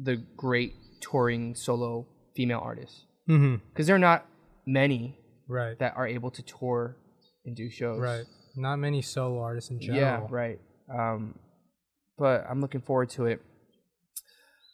the 0.00 0.16
great 0.36 0.74
touring 1.00 1.54
solo 1.54 2.06
female 2.34 2.60
artists 2.62 3.04
Mm-hmm. 3.28 3.56
because 3.70 3.86
there 3.86 3.96
are 3.96 4.00
not 4.00 4.26
many 4.66 5.18
Right. 5.48 5.78
that 5.78 5.94
are 5.96 6.06
able 6.06 6.30
to 6.32 6.42
tour 6.42 6.96
and 7.44 7.54
do 7.56 7.70
shows. 7.70 8.00
Right. 8.00 8.24
Not 8.56 8.76
many 8.76 9.02
solo 9.02 9.40
artists 9.40 9.70
in 9.70 9.80
general. 9.80 10.00
Yeah, 10.00 10.26
right. 10.30 10.58
Um, 10.92 11.38
but 12.18 12.44
I'm 12.48 12.60
looking 12.60 12.80
forward 12.80 13.10
to 13.10 13.26
it. 13.26 13.40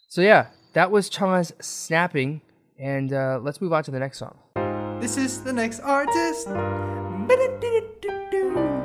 So 0.08 0.20
yeah, 0.22 0.46
that 0.74 0.90
was 0.90 1.10
Chungha's 1.10 1.52
snapping, 1.60 2.40
and 2.78 3.12
uh, 3.12 3.38
let's 3.42 3.60
move 3.60 3.72
on 3.72 3.82
to 3.84 3.90
the 3.90 3.98
next 3.98 4.18
song. 4.18 4.38
This 5.00 5.16
is 5.16 5.42
the 5.42 5.52
next 5.52 5.80
artist. 5.80 6.46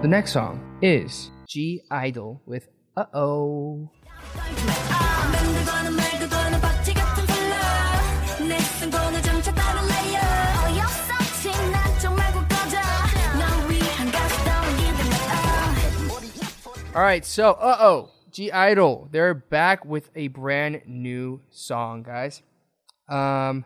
The 0.01 0.08
next 0.08 0.32
song 0.32 0.77
is 0.82 1.32
G 1.47 1.82
Idol 1.91 2.41
with 2.45 2.67
Uh 2.97 3.05
Oh. 3.13 3.89
All 17.00 17.06
right, 17.06 17.24
so 17.24 17.52
Uh 17.54 17.78
Oh, 17.80 18.12
(G)I-DLE, 18.30 19.08
they're 19.10 19.34
back 19.34 19.86
with 19.86 20.12
a 20.18 20.28
brand 20.28 20.82
new 20.86 21.40
song, 21.50 22.04
guys. 22.04 22.42
Um, 23.08 23.64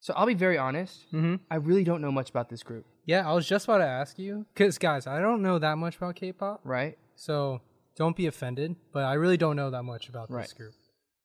so 0.00 0.12
I'll 0.14 0.26
be 0.26 0.34
very 0.34 0.58
honest. 0.58 1.06
Mm-hmm. 1.10 1.36
I 1.50 1.54
really 1.56 1.82
don't 1.82 2.02
know 2.02 2.12
much 2.12 2.28
about 2.28 2.50
this 2.50 2.62
group, 2.62 2.84
Yeah, 3.06 3.26
I 3.26 3.32
was 3.32 3.48
just 3.48 3.64
about 3.64 3.78
to 3.78 3.86
ask 3.86 4.18
you, 4.18 4.44
cause 4.54 4.76
guys, 4.76 5.06
I 5.06 5.18
don't 5.18 5.40
know 5.40 5.58
that 5.58 5.78
much 5.78 5.96
about 5.96 6.16
K-pop, 6.16 6.60
right? 6.62 6.98
so 7.16 7.62
don't 7.96 8.14
be 8.14 8.26
offended. 8.26 8.76
But 8.92 9.04
I 9.04 9.14
really 9.14 9.38
don't 9.38 9.56
know 9.56 9.70
that 9.70 9.84
much 9.84 10.10
about 10.10 10.30
Right. 10.30 10.42
this 10.42 10.52
group. 10.52 10.74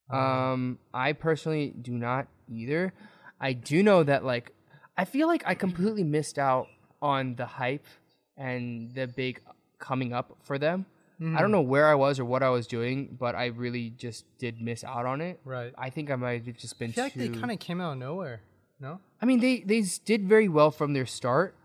Um, 0.10 0.80
I 0.94 1.12
personally 1.12 1.72
do 1.72 1.92
not 1.98 2.30
either. 2.48 2.94
I 3.42 3.52
do 3.52 3.84
know 3.84 4.02
that 4.04 4.24
like 4.24 4.54
I 4.98 5.04
feel 5.04 5.28
like 5.28 5.44
I 5.46 5.56
completely 5.56 6.06
missed 6.06 6.40
out 6.40 6.68
on 7.02 7.36
the 7.36 7.46
hype 7.46 7.86
and 8.38 8.96
the 8.96 9.08
big 9.08 9.42
coming 9.80 10.14
up 10.14 10.38
for 10.42 10.58
them. 10.58 10.86
I 11.24 11.42
don't 11.42 11.52
know 11.52 11.62
where 11.62 11.88
I 11.88 11.96
was 11.96 12.20
or 12.20 12.26
what 12.26 12.44
I 12.44 12.50
was 12.50 12.68
doing, 12.68 13.16
but 13.20 13.36
I 13.36 13.46
really 13.48 13.90
just 13.92 14.26
did 14.40 14.60
miss 14.62 14.84
out 14.84 15.06
on 15.06 15.22
it. 15.22 15.40
Right. 15.46 15.74
I 15.78 15.90
think 15.90 16.12
I 16.12 16.16
might 16.16 16.46
have 16.46 16.58
just 16.58 16.78
been 16.80 16.90
I 16.92 16.94
feel 16.94 17.04
like 17.06 17.14
they 17.16 17.28
kind 17.30 17.52
of 17.52 17.60
came 17.60 17.80
out 17.80 17.94
of 17.94 17.98
nowhere. 18.00 18.42
No. 18.80 19.00
I 19.22 19.26
mean, 19.26 19.40
they 19.40 19.60
they 19.62 19.84
did 20.06 20.28
very 20.28 20.50
well 20.50 20.72
from 20.72 20.94
their 20.94 21.06
start. 21.06 21.56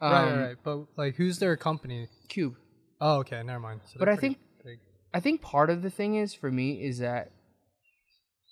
Um, 0.00 0.12
right, 0.12 0.24
right, 0.24 0.46
right. 0.48 0.56
But 0.62 0.86
like, 0.96 1.14
who's 1.16 1.38
their 1.38 1.56
company? 1.56 2.08
Cube. 2.28 2.56
Oh, 3.00 3.18
okay, 3.18 3.42
never 3.42 3.60
mind. 3.60 3.80
So 3.86 3.96
But 3.98 4.08
I 4.08 4.16
think- 4.16 4.38
big. 4.64 4.78
I 5.14 5.20
think 5.20 5.40
part 5.42 5.70
of 5.70 5.82
the 5.82 5.90
thing 5.90 6.16
is 6.16 6.34
for 6.34 6.50
me 6.50 6.82
is 6.82 6.98
that 6.98 7.30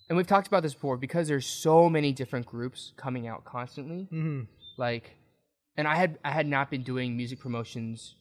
and 0.09 0.17
we've 0.17 0.27
talked 0.27 0.47
about 0.47 0.63
this 0.63 0.75
before 0.75 0.97
because 0.99 1.29
there's 1.29 1.47
so 1.47 1.89
many 1.89 2.13
different 2.13 2.47
groups 2.47 2.93
coming 2.97 3.27
out 3.27 3.45
constantly. 3.45 4.05
hmm 4.11 4.43
Like, 4.77 5.17
and 5.77 5.89
I 5.89 5.97
had 5.97 6.19
I 6.25 6.31
had 6.31 6.47
not 6.47 6.71
been 6.71 6.83
doing 6.83 7.17
music 7.17 7.41
promotions 7.41 8.15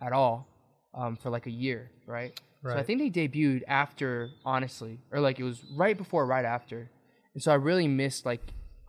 at 0.00 0.12
all 0.12 0.48
um, 0.96 1.16
for 1.16 1.30
like 1.30 1.46
a 1.46 1.50
year, 1.50 1.90
right? 2.06 2.38
So 2.64 2.70
I 2.76 2.82
think 2.82 2.98
they 3.00 3.28
debuted 3.28 3.62
after, 3.68 4.30
honestly, 4.44 4.98
or 5.12 5.20
like 5.20 5.38
it 5.38 5.44
was 5.44 5.62
right 5.76 5.96
before, 5.96 6.26
right 6.26 6.44
after, 6.44 6.90
and 7.34 7.42
so 7.42 7.52
I 7.52 7.54
really 7.54 7.86
missed 7.86 8.26
like 8.26 8.40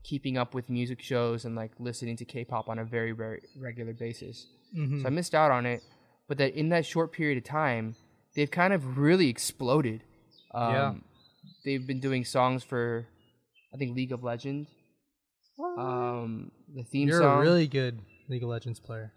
keeping 0.03 0.35
up 0.37 0.55
with 0.55 0.67
music 0.69 0.99
shows 1.01 1.45
and 1.45 1.53
like 1.55 1.71
listening 1.77 2.15
to 2.17 2.25
K-pop 2.25 2.69
on 2.69 2.79
a 2.79 2.85
very 2.85 3.11
very 3.11 3.41
regular 3.59 3.93
basis. 3.93 4.47
hmm 4.73 5.01
So 5.01 5.07
I 5.07 5.09
missed 5.11 5.35
out 5.35 5.51
on 5.51 5.65
it, 5.67 5.83
but 6.27 6.37
that 6.39 6.55
in 6.55 6.69
that 6.69 6.85
short 6.87 7.11
period 7.11 7.37
of 7.37 7.43
time, 7.43 7.95
they've 8.35 8.49
kind 8.49 8.73
of 8.73 8.97
really 8.97 9.29
exploded. 9.29 10.01
Um, 10.53 10.71
Yeah. 10.73 10.93
They've 11.65 11.85
been 11.85 11.99
doing 11.99 12.23
songs 12.25 12.63
for, 12.63 13.05
I 13.73 13.77
think, 13.77 13.95
League 13.95 14.11
of 14.13 14.23
Legends. 14.23 14.69
Um, 15.77 16.51
the 16.73 16.83
theme 16.83 17.07
You're 17.09 17.21
song. 17.21 17.39
a 17.39 17.41
really 17.41 17.67
good 17.67 17.99
League 18.29 18.43
of 18.43 18.49
Legends 18.49 18.79
player. 18.79 19.11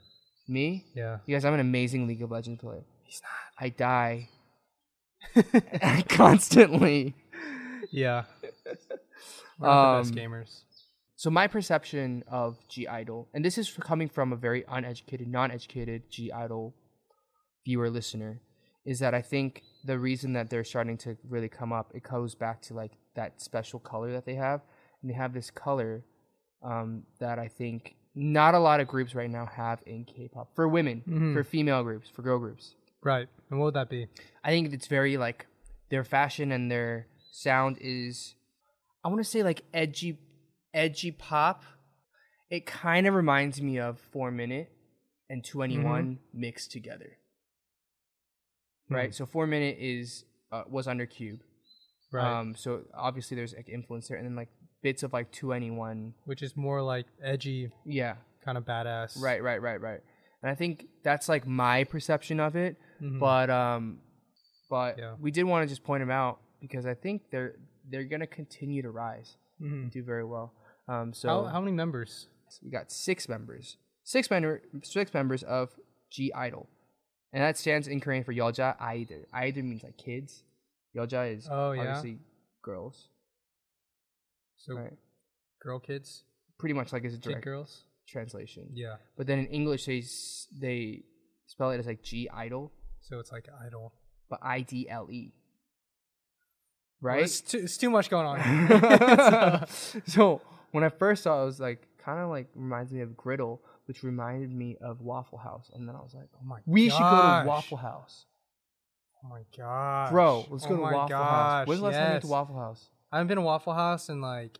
Me? 0.50 0.84
Yeah. 0.94 1.18
You 1.26 1.34
guys, 1.36 1.44
I'm 1.44 1.54
an 1.54 1.60
amazing 1.60 2.06
League 2.08 2.22
of 2.22 2.30
Legends 2.30 2.60
player. 2.60 2.82
He's 3.04 3.20
not. 3.22 3.64
I 3.64 3.68
die 3.70 4.28
constantly. 6.08 7.14
Yeah. 7.90 8.24
We're 9.58 9.66
not 9.68 9.96
the 9.96 10.02
best 10.02 10.12
Um, 10.12 10.18
gamers. 10.18 10.60
So 11.16 11.28
my 11.30 11.46
perception 11.46 12.24
of 12.28 12.58
(G)I-DLE, 12.68 13.28
and 13.34 13.44
this 13.44 13.58
is 13.58 13.70
coming 13.70 14.08
from 14.08 14.32
a 14.32 14.36
very 14.36 14.64
uneducated, 14.68 15.28
non-educated 15.28 16.10
(G)I-DLE 16.10 16.72
viewer 17.64 17.90
listener, 17.90 18.40
is 18.86 19.00
that 19.00 19.14
I 19.14 19.20
think 19.20 19.62
the 19.84 19.98
reason 19.98 20.32
that 20.32 20.48
they're 20.48 20.64
starting 20.64 20.96
to 20.98 21.16
really 21.28 21.48
come 21.50 21.72
up, 21.74 21.92
it 21.94 22.02
goes 22.04 22.34
back 22.34 22.62
to 22.62 22.74
like 22.74 22.92
that 23.14 23.40
special 23.42 23.78
color 23.78 24.12
that 24.12 24.24
they 24.24 24.34
have, 24.36 24.62
and 25.02 25.10
they 25.10 25.14
have 25.14 25.34
this 25.34 25.50
color 25.50 26.04
um, 26.62 27.02
that 27.18 27.38
I 27.38 27.48
think 27.48 27.96
not 28.14 28.54
a 28.54 28.58
lot 28.58 28.80
of 28.80 28.88
groups 28.88 29.14
right 29.14 29.30
now 29.30 29.46
have 29.46 29.82
in 29.86 30.04
K-pop 30.04 30.54
for 30.54 30.66
women, 30.68 31.02
Mhm. 31.06 31.32
for 31.34 31.44
female 31.44 31.82
groups, 31.82 32.08
for 32.08 32.22
girl 32.22 32.38
groups. 32.38 32.74
Right. 33.02 33.28
And 33.50 33.58
what 33.58 33.66
would 33.66 33.74
that 33.74 33.88
be? 33.88 34.08
I 34.44 34.50
think 34.50 34.72
it's 34.72 34.86
very 34.88 35.16
like 35.16 35.46
their 35.90 36.04
fashion 36.04 36.52
and 36.52 36.70
their 36.70 37.06
sound 37.32 37.78
is 37.80 38.34
I 39.04 39.08
want 39.08 39.20
to 39.20 39.24
say 39.24 39.42
like 39.42 39.62
edgy 39.72 40.18
edgy 40.74 41.10
pop. 41.12 41.64
It 42.50 42.66
kind 42.66 43.06
of 43.06 43.14
reminds 43.14 43.62
me 43.62 43.78
of 43.78 43.98
4 44.12 44.30
Minute 44.30 44.70
and 45.28 45.42
2NE1 45.44 46.18
mixed 46.34 46.70
together. 46.72 47.16
Right? 48.88 49.14
So 49.14 49.24
4 49.24 49.46
Minute 49.46 49.76
is 49.78 50.24
uh, 50.52 50.64
was 50.68 50.88
under 50.88 51.06
Cube. 51.06 51.40
Right. 52.12 52.40
Um 52.40 52.56
so 52.56 52.82
obviously 52.92 53.36
there's 53.36 53.54
like 53.54 53.68
influence 53.68 54.08
there 54.08 54.16
and 54.18 54.26
then 54.26 54.34
like 54.34 54.48
bits 54.82 55.02
of 55.02 55.12
like 55.12 55.30
2NE1. 55.32 56.12
Which 56.24 56.42
is 56.42 56.56
more 56.56 56.82
like 56.82 57.06
edgy, 57.22 57.70
Yeah. 57.84 58.16
kind 58.44 58.56
of 58.58 58.64
badass. 58.64 59.20
Right, 59.20 59.42
right, 59.42 59.60
right, 59.60 59.80
right. 59.80 60.00
And 60.42 60.50
I 60.50 60.54
think 60.54 60.86
that's 61.02 61.28
like 61.28 61.46
my 61.46 61.84
perception 61.84 62.40
of 62.40 62.56
it. 62.56 62.76
Mhm. 63.00 63.18
But 63.20 63.50
um, 63.50 64.00
but 64.70 64.98
Yeah. 64.98 65.16
we 65.20 65.30
did 65.30 65.44
want 65.44 65.68
to 65.68 65.68
just 65.72 65.82
point 65.84 66.00
them 66.00 66.10
out 66.10 66.40
because 66.60 66.86
I 66.86 66.94
think 66.94 67.30
they're 67.30 67.56
they're 67.88 68.04
gonna 68.04 68.26
continue 68.26 68.82
to 68.82 68.90
rise 68.90 69.36
Mhm. 69.60 69.72
and 69.82 69.90
do 69.90 70.02
very 70.02 70.24
well. 70.24 70.54
Um, 70.88 71.12
so 71.12 71.28
How, 71.28 71.44
how 71.46 71.60
many 71.60 71.72
members? 71.72 72.28
we 72.62 72.70
got 72.70 72.90
six 72.90 73.28
members, 73.28 73.76
six 74.02 74.30
member, 74.30 74.62
six 74.82 75.12
members 75.12 75.42
of 75.42 75.76
(G)I-DLE, 76.10 76.66
and 77.32 77.42
that 77.42 77.56
stands 77.58 77.86
in 77.88 78.00
Korean 78.00 78.24
for 78.24 78.32
Yeoja 78.32 78.76
Aideul. 78.78 79.26
Aideul 79.32 79.64
means 79.64 79.82
like 79.84 79.96
kids. 79.96 80.42
Yeoja 80.96 81.36
is 81.36 81.48
Oh, 81.50 81.72
yeah? 81.72 81.82
obviously 81.82 82.18
girls, 82.62 83.08
So 84.60 84.74
right? 84.76 84.92
girl 85.62 85.78
kids, 85.80 86.24
Pretty 86.58 86.74
much 86.74 86.92
like 86.92 87.04
as 87.06 87.14
a 87.14 87.18
direct 87.18 87.42
girls. 87.44 87.84
translation. 88.06 88.68
Yeah. 88.74 88.96
But 89.16 89.26
then 89.26 89.38
in 89.38 89.46
English 89.46 89.86
they 89.86 89.98
s- 90.00 90.46
they 90.60 91.04
spell 91.46 91.70
it 91.70 91.78
as 91.80 91.86
like 91.86 92.02
(G)I-DLE, 92.02 92.70
So 93.00 93.18
it's 93.18 93.32
like 93.32 93.46
idol. 93.66 93.92
but 94.28 94.38
I 94.42 94.60
D 94.60 94.88
L 94.88 95.08
E. 95.10 95.32
Right. 97.02 97.22
it's, 97.22 97.40
too, 97.40 97.58
it's 97.58 97.78
too 97.78 97.88
much 97.88 98.10
going 98.10 98.26
on. 98.26 99.66
so 100.06 100.42
when 100.72 100.84
I 100.84 100.90
first 100.90 101.22
saw 101.22 101.38
it, 101.40 101.42
it 101.42 101.46
was 101.46 101.58
like 101.60 101.88
kind 102.04 102.20
of 102.20 102.28
like 102.28 102.48
reminds 102.54 102.92
me 102.92 103.00
of 103.00 103.16
Griddle, 103.16 103.62
which 103.86 104.02
reminded 104.02 104.50
me 104.52 104.76
of 104.82 105.00
Waffle 105.00 105.38
House, 105.38 105.70
and 105.74 105.88
then 105.88 105.96
I 105.96 106.00
was 106.00 106.12
like, 106.14 106.28
oh 106.34 106.44
my 106.44 106.56
god. 106.56 106.62
we 106.66 106.90
should 106.90 106.98
go 106.98 107.04
gosh. 107.22 107.42
to 107.44 107.48
Waffle 107.48 107.76
House, 107.78 108.26
Oh 109.24 109.28
my 109.28 109.42
gosh. 109.56 110.10
bro. 110.10 110.44
Let's 110.50 110.64
Oh 110.66 110.68
go 110.68 110.76
to 110.76 110.82
my 110.82 110.92
Waffle 110.92 111.16
House. 111.16 111.28
gosh, 111.62 111.68
When's 111.68 111.80
the 111.80 111.86
last 111.86 111.94
time 111.96 112.04
you 112.04 112.10
went 112.10 112.22
to 112.22 112.26
yes. 112.26 112.30
Waffle 112.30 112.56
House? 112.58 112.88
I 113.12 113.16
haven't 113.18 113.28
been 113.28 113.36
to 113.36 113.42
Waffle 113.42 113.74
House 113.74 114.08
in 114.08 114.20
like 114.20 114.58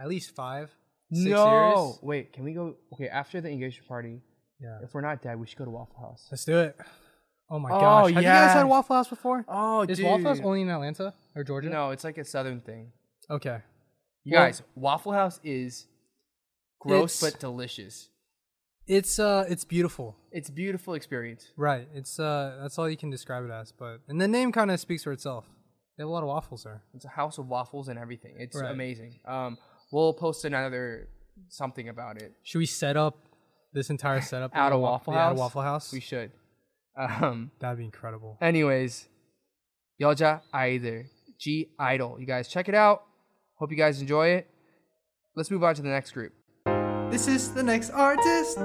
at 0.00 0.08
least 0.08 0.34
five, 0.34 0.70
six 1.12 1.24
no, 1.26 1.86
years. 1.86 1.98
wait. 2.02 2.32
Can 2.32 2.44
we 2.44 2.52
go? 2.54 2.76
Okay, 2.94 3.08
after 3.08 3.40
the 3.40 3.48
engagement 3.50 3.88
party, 3.88 4.20
Yeah. 4.60 4.78
if 4.82 4.94
we're 4.94 5.00
not 5.00 5.22
dead, 5.22 5.38
we 5.38 5.46
should 5.46 5.58
go 5.58 5.64
to 5.64 5.70
Waffle 5.70 6.00
House. 6.00 6.26
Let's 6.30 6.44
do 6.44 6.58
it. 6.58 6.76
Oh 7.50 7.58
my 7.58 7.70
Oh, 7.70 7.80
gosh. 7.80 8.12
Have 8.12 8.22
you 8.22 8.28
guys 8.28 8.52
had. 8.52 8.64
Waffle 8.64 8.96
House 8.96 9.08
before? 9.08 9.44
Oh, 9.48 9.82
Is 9.82 9.96
dude. 9.98 10.06
Waffle 10.06 10.26
House 10.28 10.40
only 10.42 10.62
in 10.62 10.68
Atlanta 10.68 11.14
or 11.34 11.44
Georgia? 11.44 11.70
No, 11.70 11.90
it's 11.90 12.04
like 12.04 12.18
a 12.18 12.24
southern 12.24 12.60
thing. 12.60 12.92
Okay. 13.30 13.58
You 14.24 14.34
Well- 14.36 14.46
guys, 14.46 14.62
Waffle 14.74 15.12
House 15.12 15.40
is 15.42 15.86
gross 16.80 17.20
but 17.20 17.40
delicious. 17.40 18.10
It's 18.86 19.18
uh 19.18 19.44
it's 19.48 19.64
beautiful. 19.64 20.16
It's 20.32 20.48
a 20.48 20.52
beautiful 20.52 20.94
experience. 20.94 21.52
Right. 21.56 21.86
It's 21.94 22.18
uh 22.18 22.58
that's 22.62 22.78
all 22.78 22.88
you 22.88 22.96
can 22.96 23.10
describe 23.10 23.44
it 23.44 23.50
as, 23.50 23.70
but 23.72 24.00
and 24.08 24.20
the 24.20 24.28
name 24.28 24.50
kind 24.52 24.70
of 24.70 24.80
speaks 24.80 25.04
for 25.04 25.12
itself. 25.12 25.44
They 25.98 26.02
have 26.02 26.08
a 26.08 26.12
lot 26.12 26.22
of 26.22 26.28
waffles 26.28 26.62
there. 26.62 26.80
It's 26.94 27.04
a 27.04 27.08
house 27.08 27.38
of 27.38 27.48
waffles 27.48 27.88
and 27.88 27.98
everything. 27.98 28.36
It's 28.38 28.56
right. 28.56 28.70
amazing. 28.70 29.18
Um, 29.26 29.58
we'll 29.90 30.12
post 30.12 30.44
another 30.44 31.08
something 31.48 31.88
about 31.88 32.22
it. 32.22 32.34
Should 32.44 32.58
we 32.58 32.66
set 32.66 32.96
up 32.96 33.18
this 33.72 33.90
entire 33.90 34.20
setup 34.20 34.54
out 34.54 34.72
of 34.72 34.80
Waffle 34.80 35.12
House? 35.12 35.20
Out 35.20 35.32
of 35.32 35.38
Waffle 35.38 35.62
House. 35.62 35.92
We 35.92 36.00
should. 36.00 36.30
Um, 36.98 37.52
That'd 37.60 37.78
be 37.78 37.84
incredible. 37.84 38.38
Anyways, 38.40 39.06
Yeoja 40.02 40.40
Aideul 40.52 41.04
G 41.38 41.68
Idol. 41.78 42.16
You 42.18 42.26
guys 42.26 42.48
check 42.48 42.68
it 42.68 42.74
out. 42.74 43.04
Hope 43.54 43.70
you 43.70 43.76
guys 43.76 44.00
enjoy 44.00 44.30
it. 44.30 44.50
Let's 45.36 45.48
move 45.48 45.62
on 45.62 45.76
to 45.76 45.82
the 45.82 45.90
next 45.90 46.10
group. 46.10 46.32
This 47.08 47.28
is 47.28 47.52
the 47.52 47.62
next 47.62 47.90
artist. 47.90 48.58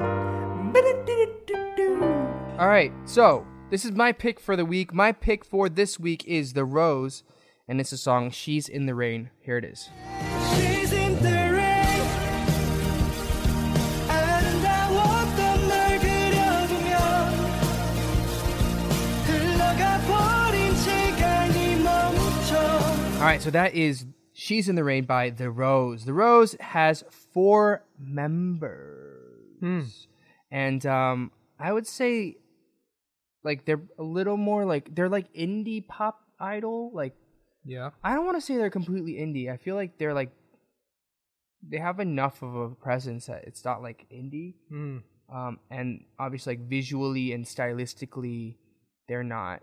All 2.57 2.67
right, 2.67 2.91
so 3.05 3.45
this 3.73 3.85
is 3.85 3.93
my 3.93 4.11
pick 4.11 4.39
for 4.39 4.55
the 4.55 4.65
week. 4.65 4.93
My 4.93 5.11
pick 5.11 5.43
for 5.43 5.67
this 5.67 5.99
week 5.99 6.23
is 6.27 6.53
The 6.53 6.63
Rose, 6.63 7.23
and 7.67 7.79
it's 7.79 7.91
a 7.91 7.97
song 7.97 8.29
She's 8.29 8.69
in 8.69 8.85
the 8.85 8.93
Rain. 8.93 9.31
Here 9.41 9.57
it 9.57 9.65
is. 9.65 9.89
All 23.17 23.25
right, 23.25 23.41
so 23.41 23.49
that 23.49 23.73
is 23.73 24.05
She's 24.33 24.69
in 24.69 24.75
the 24.75 24.83
Rain 24.83 25.05
by 25.05 25.31
The 25.31 25.49
Rose. 25.49 26.05
The 26.05 26.13
Rose 26.13 26.55
has 26.59 27.03
four 27.09 27.83
members. 27.99 29.47
Hmm. 29.61 29.81
And 30.51 30.85
um, 30.85 31.31
I 31.57 31.73
would 31.73 31.87
say 31.87 32.37
like 33.43 33.65
they're 33.65 33.81
a 33.97 34.03
little 34.03 34.37
more 34.37 34.65
like 34.65 34.93
they're 34.95 35.09
like 35.09 35.33
indie 35.33 35.85
pop 35.85 36.21
idol. 36.39 36.91
Like 36.93 37.15
Yeah. 37.65 37.91
I 38.03 38.13
don't 38.13 38.25
want 38.25 38.37
to 38.37 38.41
say 38.41 38.57
they're 38.57 38.69
completely 38.69 39.13
indie. 39.13 39.51
I 39.51 39.57
feel 39.57 39.75
like 39.75 39.97
they're 39.97 40.13
like 40.13 40.31
they 41.67 41.77
have 41.77 41.99
enough 41.99 42.41
of 42.41 42.55
a 42.55 42.69
presence 42.69 43.27
that 43.27 43.43
it's 43.45 43.63
not 43.63 43.81
like 43.81 44.05
indie. 44.11 44.55
Mm. 44.71 45.03
Um, 45.33 45.59
and 45.71 46.03
obviously, 46.19 46.57
like 46.57 46.67
visually 46.67 47.31
and 47.31 47.45
stylistically, 47.45 48.55
they're 49.07 49.23
not 49.23 49.61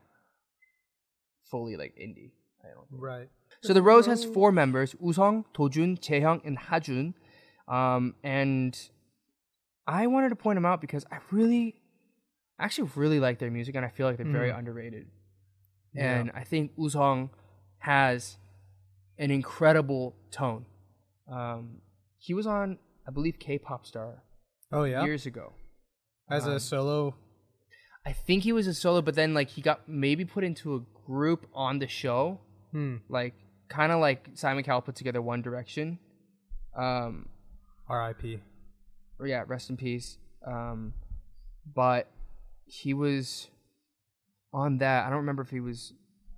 fully 1.51 1.77
like 1.77 1.95
indie. 1.97 2.33
I 2.65 2.75
don't. 2.75 2.87
Right. 2.91 3.29
So 3.63 3.73
the 3.73 3.83
Rose 3.83 4.07
has 4.07 4.25
four 4.25 4.53
members: 4.53 4.95
Woosung, 4.95 5.45
Dojun, 5.55 6.01
Jaehyung, 6.01 6.41
and 6.45 6.59
Hajun. 6.59 7.15
Um, 7.69 8.15
and 8.25 8.77
I 9.87 10.07
wanted 10.07 10.31
to 10.31 10.37
point 10.37 10.57
them 10.57 10.67
out 10.67 10.81
because 10.81 11.05
I 11.11 11.19
really, 11.31 11.80
I 12.61 12.65
actually 12.65 12.91
really 12.95 13.19
like 13.21 13.39
their 13.39 13.51
music, 13.51 13.75
and 13.75 13.85
I 13.85 13.89
feel 13.89 14.07
like 14.07 14.19
they're 14.19 14.27
very 14.41 14.51
underrated. 14.51 15.07
And 15.97 16.31
I 16.35 16.45
think 16.45 16.77
Woosung 16.77 17.31
has 17.79 18.37
an 19.19 19.31
incredible 19.31 20.15
tone. 20.31 20.67
Um, 21.31 21.79
he 22.19 22.35
was 22.35 22.47
on, 22.47 22.79
I 23.09 23.11
believe, 23.11 23.39
K-pop 23.39 23.87
Star 23.87 24.23
Oh 24.71 24.85
yeah. 24.85 25.03
years 25.05 25.27
ago. 25.27 25.55
As 26.31 26.47
a 26.47 26.61
solo. 26.61 27.15
I 28.07 28.13
think 28.13 28.45
he 28.45 28.53
was 28.53 28.67
a 28.67 28.75
solo, 28.75 29.03
but 29.03 29.15
then 29.15 29.35
like 29.35 29.49
he 29.51 29.63
got 29.63 29.89
maybe 29.89 30.25
put 30.25 30.45
into 30.45 30.75
a 30.77 30.81
group 31.07 31.47
on 31.55 31.79
the 31.81 31.89
show, 31.89 32.41
Hmm. 32.73 32.97
like 33.09 33.35
kind 33.69 33.91
of 33.91 34.01
like 34.01 34.29
Simon 34.35 34.63
Cowell 34.65 34.83
put 34.83 34.95
together 34.97 35.21
One 35.21 35.43
Direction. 35.43 35.99
Um, 36.77 37.29
R.I.P. 37.89 38.39
yeah, 39.25 39.45
rest 39.47 39.71
in 39.71 39.77
peace. 39.77 40.19
Um, 40.47 40.95
but 41.75 42.09
he 42.71 42.95
was 42.95 43.49
on 44.53 44.79
that. 44.79 45.05
I 45.05 45.09
don't 45.09 45.19
remember 45.19 45.43
if 45.43 45.51
he 45.51 45.61
was 45.61 45.93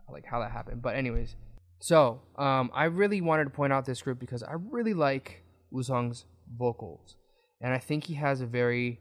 like 0.09 0.25
how 0.25 0.40
that 0.40 0.51
happened, 0.51 0.83
but 0.83 0.97
anyways. 0.97 1.37
So, 1.79 2.21
um, 2.37 2.71
I 2.73 2.85
really 2.85 3.21
wanted 3.21 3.45
to 3.45 3.51
point 3.51 3.73
out 3.73 3.85
this 3.85 4.03
group 4.03 4.18
because 4.18 4.42
I 4.42 4.55
really 4.55 4.95
like 4.95 5.42
Woosung's 5.73 6.25
vocals, 6.57 7.16
and 7.61 7.73
I 7.73 7.79
think 7.79 8.05
he 8.05 8.14
has 8.14 8.40
a 8.40 8.47
very, 8.47 9.01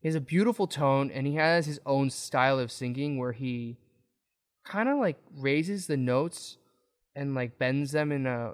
he 0.00 0.08
has 0.08 0.14
a 0.14 0.20
beautiful 0.20 0.66
tone, 0.66 1.10
and 1.10 1.26
he 1.26 1.34
has 1.34 1.66
his 1.66 1.80
own 1.84 2.10
style 2.10 2.58
of 2.58 2.72
singing 2.72 3.18
where 3.18 3.32
he 3.32 3.76
kind 4.64 4.88
of 4.88 4.98
like 4.98 5.18
raises 5.36 5.86
the 5.86 5.96
notes 5.96 6.56
and 7.14 7.34
like 7.34 7.58
bends 7.58 7.92
them 7.92 8.10
in 8.10 8.26
a 8.26 8.52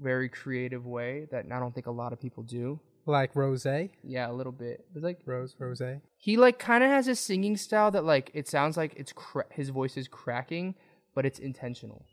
very 0.00 0.28
creative 0.28 0.86
way 0.86 1.28
that 1.30 1.44
I 1.50 1.60
don't 1.60 1.74
think 1.74 1.86
a 1.86 1.92
lot 1.92 2.12
of 2.12 2.20
people 2.20 2.42
do. 2.42 2.80
Like 3.06 3.34
Rose, 3.34 3.66
Yeah, 4.04 4.30
a 4.30 4.32
little 4.32 4.52
bit. 4.52 4.84
It's 4.94 5.02
like 5.02 5.20
Rose, 5.26 5.54
Rose. 5.58 5.82
he 6.16 6.36
like 6.36 6.58
kind 6.58 6.84
of 6.84 6.90
has 6.90 7.08
a 7.08 7.16
singing 7.16 7.56
style 7.56 7.90
that 7.90 8.04
like 8.04 8.30
it 8.34 8.46
sounds 8.48 8.76
like 8.76 8.92
it's 8.96 9.12
cra- 9.12 9.46
his 9.50 9.70
voice 9.70 9.96
is 9.96 10.06
cracking, 10.08 10.74
but 11.14 11.24
it's 11.26 11.38
intentional. 11.38 12.04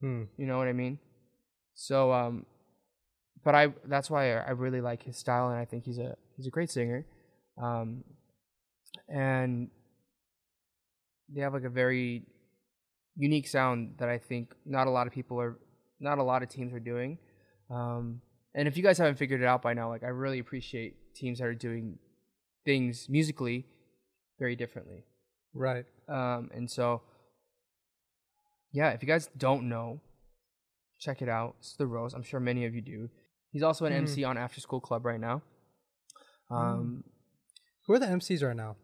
Hmm. 0.00 0.24
You 0.36 0.46
know 0.46 0.58
what 0.58 0.68
I 0.68 0.72
mean? 0.72 0.98
So 1.74 2.12
um 2.12 2.46
but 3.42 3.54
I 3.54 3.72
that's 3.86 4.10
why 4.10 4.34
I, 4.36 4.40
I 4.46 4.50
really 4.50 4.80
like 4.80 5.02
his 5.02 5.16
style 5.16 5.48
and 5.48 5.58
I 5.58 5.64
think 5.64 5.84
he's 5.84 5.98
a 5.98 6.16
he's 6.36 6.46
a 6.46 6.50
great 6.50 6.70
singer. 6.70 7.06
Um 7.60 8.04
and 9.08 9.70
they 11.32 11.40
have 11.40 11.54
like 11.54 11.64
a 11.64 11.70
very 11.70 12.26
unique 13.16 13.48
sound 13.48 13.94
that 13.98 14.08
I 14.08 14.18
think 14.18 14.54
not 14.64 14.86
a 14.86 14.90
lot 14.90 15.06
of 15.06 15.12
people 15.12 15.40
are 15.40 15.56
not 16.00 16.18
a 16.18 16.22
lot 16.22 16.42
of 16.42 16.48
teams 16.48 16.72
are 16.72 16.80
doing. 16.80 17.18
Um 17.70 18.20
and 18.54 18.68
if 18.68 18.76
you 18.76 18.82
guys 18.82 18.98
haven't 18.98 19.16
figured 19.16 19.40
it 19.40 19.46
out 19.46 19.62
by 19.62 19.74
now, 19.74 19.88
like 19.88 20.02
I 20.02 20.08
really 20.08 20.38
appreciate 20.38 21.14
teams 21.14 21.38
that 21.38 21.46
are 21.46 21.54
doing 21.54 21.98
things 22.64 23.08
musically 23.08 23.66
very 24.38 24.56
differently. 24.56 25.04
Right. 25.54 25.84
Um, 26.08 26.50
and 26.54 26.70
so, 26.70 27.02
yeah, 28.72 28.90
if 28.90 29.02
you 29.02 29.06
guys 29.06 29.28
don't 29.36 29.68
know, 29.68 30.00
check 31.00 31.22
it 31.22 31.28
out. 31.28 31.56
It's 31.60 31.76
The 31.76 31.86
Rose. 31.86 32.14
I'm 32.14 32.22
sure 32.22 32.40
many 32.40 32.64
of 32.64 32.74
you 32.74 32.80
do. 32.80 33.08
He's 33.50 33.62
also 33.62 33.84
an 33.84 33.92
Mhm. 33.92 33.96
MC 33.98 34.24
on 34.24 34.36
After 34.36 34.60
School 34.60 34.80
Club 34.80 35.04
right 35.04 35.20
now. 35.20 35.42
Um, 36.50 37.04
Who 37.86 37.92
are 37.92 37.98
the 37.98 38.06
MCs 38.06 38.42
right 38.42 38.56
now? 38.56 38.76